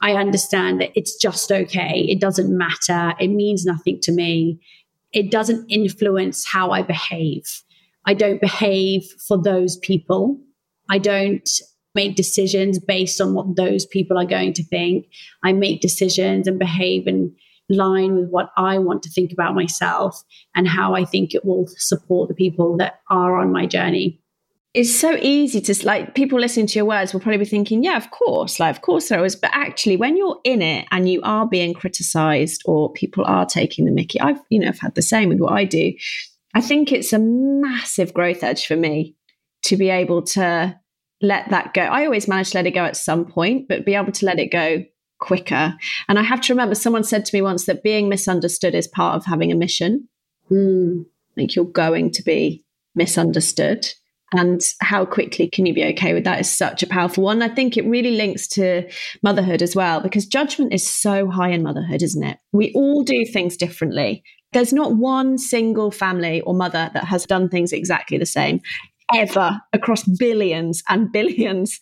I 0.00 0.14
understand 0.14 0.80
that 0.80 0.90
it's 0.94 1.16
just 1.16 1.50
okay. 1.50 2.06
It 2.08 2.20
doesn't 2.20 2.56
matter. 2.56 3.14
It 3.18 3.28
means 3.28 3.64
nothing 3.64 4.00
to 4.02 4.12
me. 4.12 4.60
It 5.12 5.30
doesn't 5.30 5.70
influence 5.70 6.46
how 6.46 6.70
I 6.70 6.82
behave. 6.82 7.44
I 8.06 8.14
don't 8.14 8.40
behave 8.40 9.04
for 9.26 9.40
those 9.40 9.76
people. 9.76 10.38
I 10.90 10.98
don't 10.98 11.48
make 11.94 12.16
decisions 12.16 12.78
based 12.78 13.20
on 13.20 13.34
what 13.34 13.56
those 13.56 13.84
people 13.86 14.18
are 14.18 14.24
going 14.24 14.52
to 14.54 14.64
think. 14.64 15.06
I 15.42 15.52
make 15.52 15.80
decisions 15.80 16.46
and 16.46 16.58
behave 16.58 17.06
and 17.06 17.32
line 17.68 18.14
with 18.14 18.28
what 18.30 18.50
I 18.56 18.78
want 18.78 19.02
to 19.04 19.10
think 19.10 19.32
about 19.32 19.54
myself 19.54 20.22
and 20.54 20.66
how 20.66 20.94
I 20.94 21.04
think 21.04 21.34
it 21.34 21.44
will 21.44 21.66
support 21.76 22.28
the 22.28 22.34
people 22.34 22.76
that 22.78 23.00
are 23.10 23.38
on 23.38 23.52
my 23.52 23.66
journey. 23.66 24.20
It's 24.74 24.94
so 24.94 25.16
easy 25.20 25.60
to 25.62 25.86
like 25.86 26.14
people 26.14 26.38
listening 26.38 26.66
to 26.68 26.78
your 26.78 26.84
words 26.84 27.12
will 27.12 27.20
probably 27.20 27.38
be 27.38 27.44
thinking, 27.46 27.82
yeah, 27.82 27.96
of 27.96 28.10
course, 28.10 28.60
like 28.60 28.76
of 28.76 28.82
course 28.82 29.08
there 29.08 29.24
is. 29.24 29.34
But 29.34 29.50
actually, 29.52 29.96
when 29.96 30.16
you're 30.16 30.38
in 30.44 30.62
it 30.62 30.86
and 30.92 31.08
you 31.08 31.20
are 31.22 31.48
being 31.48 31.74
criticized 31.74 32.62
or 32.66 32.92
people 32.92 33.24
are 33.24 33.46
taking 33.46 33.86
the 33.86 33.90
Mickey, 33.90 34.20
I've 34.20 34.40
you 34.50 34.60
know 34.60 34.68
I've 34.68 34.78
had 34.78 34.94
the 34.94 35.02
same 35.02 35.30
with 35.30 35.40
what 35.40 35.52
I 35.52 35.64
do. 35.64 35.94
I 36.54 36.60
think 36.60 36.92
it's 36.92 37.12
a 37.12 37.18
massive 37.18 38.12
growth 38.12 38.44
edge 38.44 38.66
for 38.66 38.76
me 38.76 39.16
to 39.64 39.76
be 39.76 39.88
able 39.90 40.22
to 40.22 40.78
let 41.22 41.48
that 41.50 41.74
go. 41.74 41.82
I 41.82 42.04
always 42.04 42.28
manage 42.28 42.50
to 42.50 42.58
let 42.58 42.66
it 42.66 42.72
go 42.72 42.84
at 42.84 42.96
some 42.96 43.24
point, 43.24 43.68
but 43.68 43.86
be 43.86 43.94
able 43.94 44.12
to 44.12 44.26
let 44.26 44.38
it 44.38 44.52
go 44.52 44.84
quicker. 45.18 45.74
And 46.08 46.18
I 46.18 46.22
have 46.22 46.40
to 46.42 46.52
remember 46.52 46.74
someone 46.74 47.04
said 47.04 47.24
to 47.24 47.36
me 47.36 47.42
once 47.42 47.66
that 47.66 47.82
being 47.82 48.08
misunderstood 48.08 48.74
is 48.74 48.86
part 48.86 49.16
of 49.16 49.24
having 49.24 49.52
a 49.52 49.56
mission. 49.56 50.08
Mm. 50.50 51.06
Like 51.36 51.54
you're 51.54 51.64
going 51.64 52.10
to 52.12 52.22
be 52.22 52.64
misunderstood. 52.94 53.86
And 54.34 54.60
how 54.80 55.06
quickly 55.06 55.48
can 55.48 55.64
you 55.64 55.72
be 55.72 55.84
okay 55.86 56.12
with 56.12 56.24
that 56.24 56.40
is 56.40 56.50
such 56.50 56.82
a 56.82 56.86
powerful 56.86 57.24
one. 57.24 57.40
I 57.40 57.48
think 57.48 57.76
it 57.76 57.86
really 57.86 58.10
links 58.10 58.46
to 58.48 58.86
motherhood 59.22 59.62
as 59.62 59.74
well, 59.74 60.02
because 60.02 60.26
judgment 60.26 60.74
is 60.74 60.86
so 60.86 61.30
high 61.30 61.48
in 61.48 61.62
motherhood, 61.62 62.02
isn't 62.02 62.22
it? 62.22 62.38
We 62.52 62.72
all 62.74 63.04
do 63.04 63.24
things 63.24 63.56
differently. 63.56 64.22
There's 64.52 64.72
not 64.72 64.96
one 64.96 65.38
single 65.38 65.90
family 65.90 66.42
or 66.42 66.54
mother 66.54 66.90
that 66.92 67.04
has 67.04 67.24
done 67.24 67.48
things 67.48 67.72
exactly 67.72 68.18
the 68.18 68.26
same 68.26 68.60
ever 69.14 69.58
across 69.72 70.04
billions 70.04 70.82
and 70.90 71.10
billions. 71.10 71.80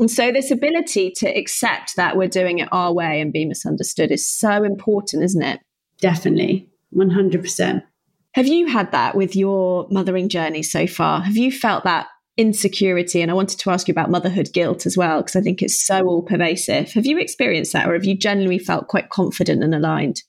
And 0.00 0.10
so, 0.10 0.32
this 0.32 0.50
ability 0.50 1.12
to 1.18 1.28
accept 1.28 1.96
that 1.96 2.16
we're 2.16 2.26
doing 2.26 2.58
it 2.58 2.68
our 2.72 2.90
way 2.92 3.20
and 3.20 3.32
be 3.32 3.44
misunderstood 3.44 4.10
is 4.10 4.28
so 4.28 4.64
important, 4.64 5.22
isn't 5.22 5.42
it? 5.42 5.60
Definitely, 6.00 6.70
100%. 6.96 7.82
Have 8.32 8.46
you 8.46 8.66
had 8.66 8.92
that 8.92 9.14
with 9.14 9.36
your 9.36 9.86
mothering 9.90 10.30
journey 10.30 10.62
so 10.62 10.86
far? 10.86 11.20
Have 11.20 11.36
you 11.36 11.52
felt 11.52 11.84
that 11.84 12.06
insecurity? 12.38 13.20
And 13.20 13.30
I 13.30 13.34
wanted 13.34 13.58
to 13.58 13.70
ask 13.70 13.88
you 13.88 13.92
about 13.92 14.10
motherhood 14.10 14.48
guilt 14.54 14.86
as 14.86 14.96
well, 14.96 15.20
because 15.20 15.36
I 15.36 15.42
think 15.42 15.60
it's 15.60 15.84
so 15.84 16.06
all 16.06 16.22
pervasive. 16.22 16.92
Have 16.92 17.04
you 17.04 17.18
experienced 17.18 17.74
that, 17.74 17.86
or 17.86 17.92
have 17.92 18.06
you 18.06 18.16
generally 18.16 18.58
felt 18.58 18.88
quite 18.88 19.10
confident 19.10 19.62
and 19.62 19.74
aligned? 19.74 20.22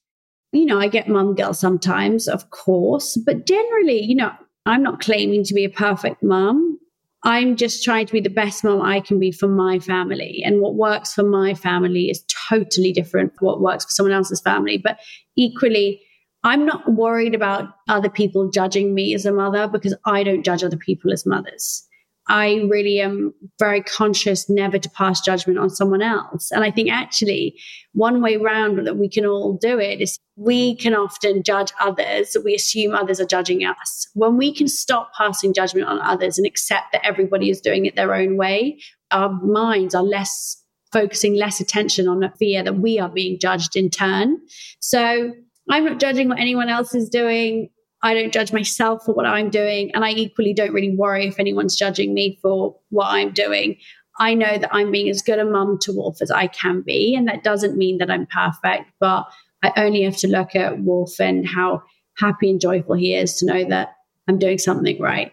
You 0.52 0.66
know, 0.66 0.80
I 0.82 0.90
get 0.90 1.08
mum 1.08 1.34
guilt 1.34 1.56
sometimes, 1.56 2.28
of 2.28 2.50
course, 2.50 3.16
but 3.26 3.48
generally, 3.48 4.04
you 4.04 4.16
know, 4.16 4.34
I'm 4.66 4.84
not 4.84 5.00
claiming 5.00 5.46
to 5.46 5.54
be 5.54 5.64
a 5.64 5.70
perfect 5.70 6.22
mum. 6.22 6.78
I'm 7.24 7.56
just 7.56 7.84
trying 7.84 8.08
to 8.08 8.14
be 8.14 8.20
the 8.20 8.30
best 8.30 8.64
mom 8.64 8.82
I 8.82 9.00
can 9.00 9.20
be 9.20 9.32
for 9.32 9.48
my 9.48 9.78
family. 9.80 10.42
And 10.44 10.60
what 10.60 10.76
works 10.76 11.14
for 11.14 11.24
my 11.24 11.54
family 11.54 12.10
is 12.10 12.24
totally 12.50 12.92
different 12.92 13.36
from 13.36 13.46
what 13.46 13.62
works 13.62 13.86
for 13.86 13.92
someone 13.92 14.14
else's 14.14 14.42
family. 14.42 14.78
But 14.78 15.00
equally, 15.36 16.02
I'm 16.44 16.66
not 16.66 16.92
worried 16.92 17.36
about 17.36 17.70
other 17.88 18.10
people 18.10 18.50
judging 18.50 18.96
me 18.96 19.14
as 19.14 19.26
a 19.28 19.32
mother 19.32 19.68
because 19.68 19.96
I 20.06 20.24
don't 20.24 20.44
judge 20.44 20.64
other 20.64 20.78
people 20.78 21.12
as 21.12 21.26
mothers. 21.26 21.88
I 22.32 22.66
really 22.70 23.02
am 23.02 23.34
very 23.60 23.82
conscious 23.82 24.50
never 24.50 24.80
to 24.80 24.90
pass 24.92 25.20
judgment 25.20 25.60
on 25.60 25.70
someone 25.70 26.02
else. 26.02 26.50
And 26.50 26.64
I 26.64 26.72
think 26.72 26.90
actually 26.90 27.60
one 27.92 28.22
way 28.22 28.38
round 28.38 28.88
that 28.88 28.96
we 28.96 29.10
can 29.10 29.26
all 29.26 29.58
do 29.58 29.78
it 29.78 30.00
is 30.00 30.18
we 30.38 30.78
can 30.78 30.96
often 30.96 31.44
judge 31.44 31.74
others. 31.82 32.38
We 32.46 32.56
assume 32.56 32.96
others 32.96 33.20
are 33.20 33.26
judging 33.26 33.66
us. 33.66 34.08
When 34.14 34.38
we 34.38 34.54
can 34.54 34.70
stop 34.70 35.12
passing 35.14 35.54
judgment 35.54 35.90
on 35.90 36.00
others 36.00 36.38
and 36.38 36.48
accept 36.48 36.94
that 36.94 37.06
everybody 37.06 37.50
is 37.50 37.60
doing 37.60 37.86
it 37.86 37.98
their 37.98 38.16
own 38.16 38.38
way, 38.38 38.80
our 39.12 39.30
minds 39.42 39.94
are 39.94 40.02
less 40.02 40.56
focusing 40.94 41.36
less 41.36 41.60
attention 41.60 42.08
on 42.08 42.22
the 42.22 42.32
fear 42.40 42.64
that 42.64 42.80
we 42.80 42.98
are 42.98 43.10
being 43.10 43.40
judged 43.40 43.76
in 43.76 43.90
turn. 43.90 44.38
So 44.80 45.34
I'm 45.70 45.84
not 45.84 46.00
judging 46.00 46.30
what 46.30 46.40
anyone 46.40 46.70
else 46.70 46.96
is 46.96 47.10
doing. 47.10 47.72
I 48.04 48.14
don't 48.14 48.34
judge 48.34 48.52
myself 48.52 49.06
for 49.06 49.14
what 49.14 49.26
I'm 49.26 49.50
doing. 49.50 49.92
And 49.94 50.04
I 50.04 50.12
equally 50.12 50.54
don't 50.54 50.74
really 50.74 50.96
worry 50.96 51.28
if 51.28 51.40
anyone's 51.40 51.76
judging 51.76 52.14
me 52.14 52.40
for 52.42 52.76
what 52.90 53.08
I'm 53.08 53.32
doing. 53.32 53.78
I 54.20 54.34
know 54.34 54.58
that 54.58 54.74
I'm 54.74 54.92
being 54.92 55.10
as 55.10 55.22
good 55.22 55.40
a 55.40 55.46
mum 55.46 55.78
to 55.82 55.94
Wolf 55.94 56.22
as 56.22 56.32
I 56.32 56.48
can 56.48 56.82
be. 56.82 57.16
And 57.16 57.28
that 57.28 57.44
doesn't 57.44 57.78
mean 57.78 58.00
that 58.00 58.12
I'm 58.12 58.28
perfect, 58.28 58.92
but 59.00 59.26
I 59.64 59.72
only 59.78 60.04
have 60.04 60.18
to 60.18 60.28
look 60.28 60.56
at 60.56 60.82
Wolf 60.82 61.20
and 61.20 61.48
how 61.48 61.84
happy 62.18 62.50
and 62.50 62.60
joyful 62.60 62.96
he 62.96 63.16
is 63.16 63.36
to 63.36 63.46
know 63.46 63.64
that 63.66 63.96
I'm 64.28 64.40
doing 64.40 64.58
something 64.58 65.00
right. 65.00 65.32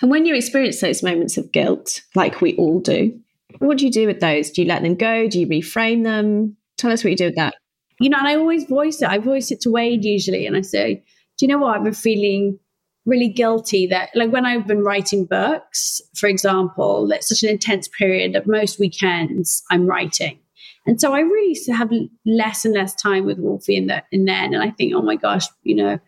And 0.00 0.10
when 0.10 0.24
you 0.24 0.34
experience 0.34 0.80
those 0.80 1.02
moments 1.02 1.36
of 1.36 1.52
guilt, 1.52 2.02
like 2.14 2.40
we 2.40 2.56
all 2.56 2.80
do, 2.80 3.18
what 3.58 3.78
do 3.78 3.86
you 3.86 3.92
do 3.92 4.06
with 4.06 4.20
those? 4.20 4.50
Do 4.50 4.62
you 4.62 4.68
let 4.68 4.82
them 4.82 4.94
go? 4.94 5.28
Do 5.28 5.40
you 5.40 5.46
reframe 5.46 6.02
them? 6.04 6.56
Tell 6.76 6.92
us 6.92 7.04
what 7.04 7.10
you 7.10 7.16
do 7.16 7.26
with 7.26 7.36
that. 7.36 7.54
You 8.00 8.10
know, 8.10 8.18
and 8.18 8.28
I 8.28 8.34
always 8.34 8.64
voice 8.64 9.00
it. 9.00 9.08
I 9.08 9.18
voice 9.18 9.50
it 9.50 9.60
to 9.62 9.70
Wade 9.70 10.04
usually, 10.04 10.46
and 10.46 10.56
I 10.56 10.60
say, 10.60 11.02
"Do 11.38 11.46
you 11.46 11.48
know 11.48 11.58
what? 11.58 11.76
I've 11.76 11.84
been 11.84 11.94
feeling 11.94 12.58
really 13.04 13.28
guilty 13.28 13.86
that, 13.86 14.10
like, 14.14 14.32
when 14.32 14.46
I've 14.46 14.66
been 14.66 14.82
writing 14.82 15.26
books, 15.26 16.00
for 16.16 16.28
example, 16.28 17.06
that's 17.06 17.28
such 17.28 17.42
an 17.42 17.50
intense 17.50 17.88
period 17.88 18.32
that 18.32 18.46
most 18.46 18.78
weekends 18.78 19.62
I'm 19.70 19.86
writing." 19.86 20.40
And 20.86 21.00
so 21.00 21.12
I 21.12 21.20
really 21.20 21.56
have 21.72 21.90
less 22.24 22.64
and 22.64 22.74
less 22.74 22.94
time 22.94 23.26
with 23.26 23.38
Wolfie 23.38 23.76
in, 23.76 23.88
the, 23.88 24.02
in 24.12 24.24
then. 24.24 24.54
And 24.54 24.62
I 24.62 24.70
think, 24.70 24.94
oh 24.94 25.02
my 25.02 25.16
gosh, 25.16 25.46
you 25.64 25.74
know, 25.74 25.98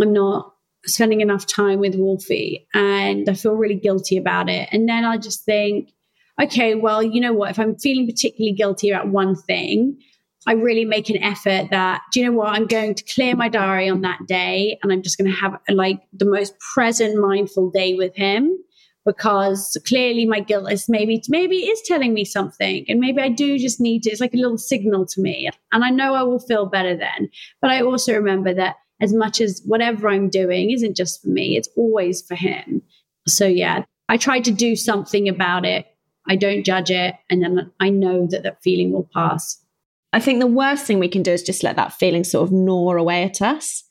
I'm 0.00 0.12
not 0.12 0.54
spending 0.86 1.20
enough 1.20 1.46
time 1.46 1.78
with 1.78 1.94
Wolfie 1.94 2.66
and 2.74 3.28
I 3.28 3.34
feel 3.34 3.52
really 3.52 3.74
guilty 3.74 4.16
about 4.16 4.48
it. 4.48 4.68
And 4.72 4.88
then 4.88 5.04
I 5.04 5.18
just 5.18 5.44
think, 5.44 5.90
okay, 6.42 6.74
well, 6.74 7.02
you 7.02 7.20
know 7.20 7.32
what? 7.32 7.50
If 7.50 7.58
I'm 7.58 7.76
feeling 7.76 8.06
particularly 8.06 8.54
guilty 8.54 8.90
about 8.90 9.08
one 9.08 9.36
thing, 9.36 10.00
I 10.46 10.52
really 10.54 10.84
make 10.84 11.08
an 11.08 11.22
effort 11.22 11.68
that, 11.70 12.02
do 12.12 12.20
you 12.20 12.26
know 12.26 12.32
what? 12.32 12.48
I'm 12.48 12.66
going 12.66 12.94
to 12.94 13.04
clear 13.14 13.36
my 13.36 13.48
diary 13.48 13.88
on 13.88 14.00
that 14.00 14.20
day 14.26 14.78
and 14.82 14.92
I'm 14.92 15.02
just 15.02 15.16
going 15.16 15.30
to 15.30 15.36
have 15.36 15.58
like 15.68 16.00
the 16.12 16.24
most 16.24 16.54
present, 16.74 17.20
mindful 17.20 17.70
day 17.70 17.94
with 17.94 18.14
him 18.16 18.58
because 19.04 19.76
clearly 19.86 20.26
my 20.26 20.40
guilt 20.40 20.70
is 20.70 20.88
maybe 20.88 21.22
maybe 21.28 21.58
it 21.58 21.72
is 21.72 21.82
telling 21.86 22.14
me 22.14 22.24
something 22.24 22.84
and 22.88 23.00
maybe 23.00 23.20
I 23.20 23.28
do 23.28 23.58
just 23.58 23.80
need 23.80 24.02
to 24.04 24.10
it's 24.10 24.20
like 24.20 24.34
a 24.34 24.38
little 24.38 24.58
signal 24.58 25.06
to 25.06 25.20
me 25.20 25.48
and 25.72 25.84
I 25.84 25.90
know 25.90 26.14
I 26.14 26.22
will 26.22 26.38
feel 26.38 26.66
better 26.66 26.96
then. 26.96 27.28
But 27.60 27.70
I 27.70 27.82
also 27.82 28.14
remember 28.14 28.54
that 28.54 28.76
as 29.00 29.12
much 29.12 29.40
as 29.40 29.60
whatever 29.64 30.08
I'm 30.08 30.28
doing 30.28 30.70
isn't 30.70 30.96
just 30.96 31.22
for 31.22 31.28
me 31.28 31.56
it's 31.56 31.68
always 31.76 32.22
for 32.22 32.34
him. 32.34 32.82
So 33.26 33.46
yeah 33.46 33.84
I 34.08 34.16
try 34.16 34.40
to 34.40 34.50
do 34.50 34.76
something 34.76 35.28
about 35.28 35.64
it. 35.64 35.86
I 36.28 36.36
don't 36.36 36.64
judge 36.64 36.90
it 36.90 37.14
and 37.28 37.42
then 37.42 37.72
I 37.80 37.90
know 37.90 38.26
that 38.28 38.44
that 38.44 38.62
feeling 38.62 38.92
will 38.92 39.08
pass 39.12 39.61
I 40.12 40.20
think 40.20 40.40
the 40.40 40.46
worst 40.46 40.84
thing 40.84 40.98
we 40.98 41.08
can 41.08 41.22
do 41.22 41.32
is 41.32 41.42
just 41.42 41.62
let 41.62 41.76
that 41.76 41.94
feeling 41.94 42.24
sort 42.24 42.46
of 42.46 42.52
gnaw 42.52 42.92
away 42.92 43.22
at 43.22 43.40
us 43.40 43.84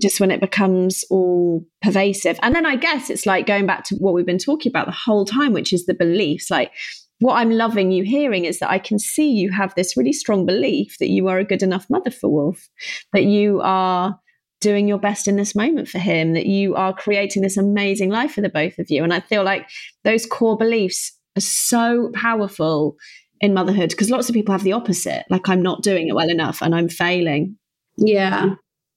just 0.00 0.20
when 0.20 0.30
it 0.30 0.40
becomes 0.40 1.04
all 1.10 1.64
pervasive. 1.82 2.38
And 2.42 2.54
then 2.54 2.64
I 2.64 2.76
guess 2.76 3.10
it's 3.10 3.26
like 3.26 3.46
going 3.46 3.66
back 3.66 3.84
to 3.84 3.96
what 3.96 4.14
we've 4.14 4.26
been 4.26 4.38
talking 4.38 4.70
about 4.70 4.86
the 4.86 4.92
whole 4.92 5.24
time, 5.24 5.52
which 5.52 5.72
is 5.72 5.86
the 5.86 5.94
beliefs. 5.94 6.50
Like, 6.50 6.72
what 7.18 7.34
I'm 7.34 7.50
loving 7.50 7.90
you 7.90 8.02
hearing 8.02 8.46
is 8.46 8.60
that 8.60 8.70
I 8.70 8.78
can 8.78 8.98
see 8.98 9.30
you 9.30 9.50
have 9.50 9.74
this 9.74 9.96
really 9.96 10.12
strong 10.12 10.46
belief 10.46 10.96
that 10.98 11.10
you 11.10 11.28
are 11.28 11.38
a 11.38 11.44
good 11.44 11.62
enough 11.62 11.86
mother 11.90 12.10
for 12.10 12.28
Wolf, 12.28 12.68
that 13.12 13.24
you 13.24 13.60
are 13.62 14.18
doing 14.62 14.88
your 14.88 14.98
best 14.98 15.28
in 15.28 15.36
this 15.36 15.54
moment 15.54 15.88
for 15.88 15.98
him, 15.98 16.32
that 16.32 16.46
you 16.46 16.74
are 16.76 16.94
creating 16.94 17.42
this 17.42 17.58
amazing 17.58 18.10
life 18.10 18.32
for 18.32 18.40
the 18.40 18.48
both 18.48 18.78
of 18.78 18.90
you. 18.90 19.04
And 19.04 19.12
I 19.12 19.20
feel 19.20 19.42
like 19.42 19.68
those 20.04 20.24
core 20.24 20.56
beliefs 20.56 21.12
are 21.36 21.42
so 21.42 22.10
powerful 22.14 22.96
in 23.40 23.54
motherhood 23.54 23.90
because 23.90 24.10
lots 24.10 24.28
of 24.28 24.34
people 24.34 24.52
have 24.52 24.64
the 24.64 24.72
opposite 24.72 25.24
like, 25.30 25.48
I'm 25.48 25.62
not 25.62 25.82
doing 25.82 26.08
it 26.08 26.14
well 26.14 26.28
enough 26.28 26.60
and 26.62 26.74
I'm 26.74 26.88
failing. 26.88 27.56
Yeah. 27.96 28.54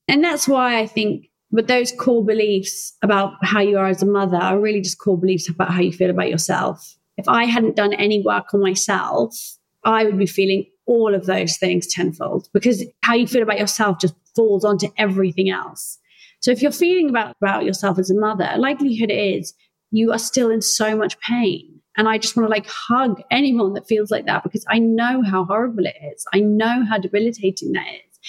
And 0.07 0.23
that's 0.23 0.47
why 0.47 0.79
I 0.79 0.87
think, 0.87 1.29
but 1.51 1.67
those 1.67 1.91
core 1.91 2.25
beliefs 2.25 2.93
about 3.01 3.33
how 3.41 3.61
you 3.61 3.77
are 3.77 3.87
as 3.87 4.01
a 4.01 4.05
mother 4.05 4.37
are 4.37 4.59
really 4.59 4.81
just 4.81 4.99
core 4.99 5.17
beliefs 5.17 5.47
about 5.47 5.71
how 5.71 5.81
you 5.81 5.91
feel 5.91 6.09
about 6.09 6.29
yourself. 6.29 6.97
If 7.17 7.27
I 7.27 7.45
hadn't 7.45 7.75
done 7.75 7.93
any 7.93 8.21
work 8.21 8.53
on 8.53 8.61
myself, 8.61 9.35
I 9.83 10.03
would 10.03 10.17
be 10.17 10.25
feeling 10.25 10.65
all 10.85 11.15
of 11.15 11.25
those 11.25 11.57
things 11.57 11.87
tenfold 11.87 12.49
because 12.53 12.83
how 13.01 13.13
you 13.13 13.27
feel 13.27 13.43
about 13.43 13.59
yourself 13.59 13.99
just 13.99 14.15
falls 14.35 14.65
onto 14.65 14.89
everything 14.97 15.49
else. 15.49 15.99
So 16.41 16.51
if 16.51 16.61
you're 16.61 16.71
feeling 16.71 17.09
about, 17.09 17.35
about 17.41 17.63
yourself 17.63 17.99
as 17.99 18.09
a 18.09 18.15
mother, 18.15 18.51
likelihood 18.57 19.11
is 19.11 19.53
you 19.91 20.11
are 20.11 20.19
still 20.19 20.49
in 20.49 20.61
so 20.61 20.97
much 20.97 21.17
pain. 21.19 21.79
And 21.95 22.07
I 22.09 22.17
just 22.17 22.35
want 22.35 22.47
to 22.47 22.51
like 22.51 22.67
hug 22.67 23.21
anyone 23.29 23.73
that 23.73 23.87
feels 23.87 24.09
like 24.09 24.25
that 24.25 24.43
because 24.43 24.65
I 24.69 24.79
know 24.79 25.21
how 25.21 25.45
horrible 25.45 25.85
it 25.85 25.95
is. 26.13 26.25
I 26.33 26.39
know 26.39 26.85
how 26.85 26.97
debilitating 26.97 27.73
that 27.73 27.85
is. 27.87 28.19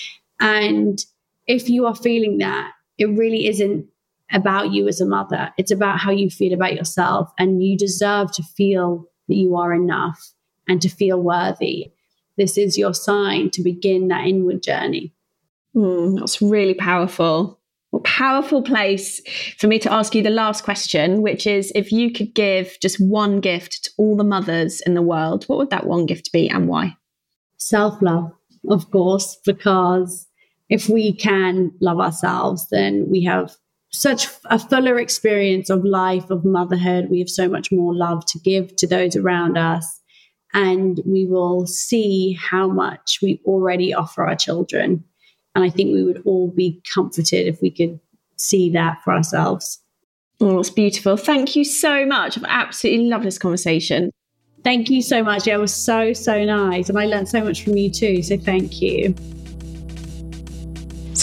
And 0.41 0.99
if 1.47 1.69
you 1.69 1.87
are 1.87 1.95
feeling 1.95 2.39
that, 2.39 2.73
it 2.99 3.07
really 3.07 3.47
isn't 3.49 3.87
about 4.33 4.73
you 4.73 4.89
as 4.89 5.01
a 5.01 5.07
mother. 5.07 5.53
It's 5.57 5.71
about 5.71 5.99
how 5.99 6.11
you 6.11 6.31
feel 6.31 6.53
about 6.53 6.75
yourself. 6.75 7.33
And 7.39 7.63
you 7.63 7.79
deserve 7.79 8.33
to 8.33 8.43
feel 8.43 9.07
that 9.29 9.35
you 9.35 9.57
are 9.57 9.73
enough 9.73 10.33
and 10.69 10.81
to 10.83 10.89
feel 10.89 11.21
worthy. 11.21 11.93
This 12.37 12.59
is 12.59 12.77
your 12.77 12.95
sign 12.95 13.51
to 13.51 13.63
begin 13.63 14.09
that 14.09 14.27
inward 14.27 14.63
journey. 14.63 15.15
Mm, 15.75 16.19
that's 16.19 16.43
really 16.43 16.75
powerful. 16.75 17.61
Powerful 18.01 18.63
place 18.63 19.21
for 19.59 19.67
me 19.67 19.79
to 19.81 19.93
ask 19.93 20.15
you 20.15 20.23
the 20.23 20.31
last 20.31 20.65
question, 20.65 21.23
which 21.23 21.47
is 21.47 21.73
if 21.75 21.93
you 21.93 22.13
could 22.13 22.35
give 22.35 22.77
just 22.81 23.01
one 23.01 23.41
gift 23.41 23.85
to 23.85 23.91
all 23.99 24.17
the 24.17 24.25
mothers 24.25 24.81
in 24.83 24.95
the 24.95 25.03
world, 25.03 25.45
what 25.45 25.59
would 25.59 25.71
that 25.71 25.87
one 25.87 26.07
gift 26.07 26.33
be 26.33 26.49
and 26.49 26.69
why? 26.69 26.97
Self 27.57 28.01
love, 28.03 28.33
of 28.69 28.91
course, 28.91 29.39
because 29.45 30.27
if 30.69 30.89
we 30.89 31.13
can 31.13 31.73
love 31.81 32.01
ourselves, 32.01 32.69
then 32.71 33.07
we 33.09 33.23
have 33.25 33.55
such 33.91 34.27
a 34.47 34.59
fuller 34.59 34.99
experience 34.99 35.71
of 35.71 35.85
life, 35.85 36.29
of 36.31 36.45
motherhood. 36.45 37.11
We 37.11 37.21
have 37.21 37.29
so 37.29 37.49
much 37.49 37.71
more 37.71 37.95
love 37.95 38.27
to 38.27 38.39
give 38.41 38.75
to 38.77 38.87
those 38.87 39.15
around 39.15 39.57
us. 39.57 40.01
And 40.53 41.01
we 41.07 41.27
will 41.27 41.67
see 41.67 42.33
how 42.41 42.69
much 42.69 43.19
we 43.23 43.41
already 43.45 43.95
offer 43.95 44.25
our 44.27 44.37
children. 44.37 45.05
And 45.55 45.65
I 45.65 45.71
think 45.71 45.93
we 45.93 46.03
would 46.03 46.23
all 46.25 46.49
be 46.49 46.83
comforted 46.93 47.47
if 47.47 47.61
we 47.63 47.71
could 47.71 48.01
see 48.37 48.71
that 48.71 49.03
for 49.05 49.13
ourselves. 49.13 49.81
Oh, 50.41 50.59
it's 50.59 50.71
beautiful. 50.71 51.17
Thank 51.17 51.55
you 51.55 51.65
so 51.65 52.05
much. 52.05 52.37
I've 52.37 52.45
absolutely 52.49 53.07
loved 53.07 53.25
this 53.25 53.39
conversation. 53.39 54.11
Thank 54.65 54.91
you 54.91 55.03
so 55.03 55.23
much. 55.23 55.47
It 55.47 55.57
was 55.59 55.73
so, 55.73 56.13
so 56.13 56.45
nice. 56.45 56.89
And 56.89 56.99
I 56.99 57.07
learned 57.07 57.29
so 57.29 57.45
much 57.45 57.63
from 57.63 57.77
you 57.77 57.91
too. 57.91 58.23
So 58.23 58.37
thank 58.37 58.81
you. 58.81 59.15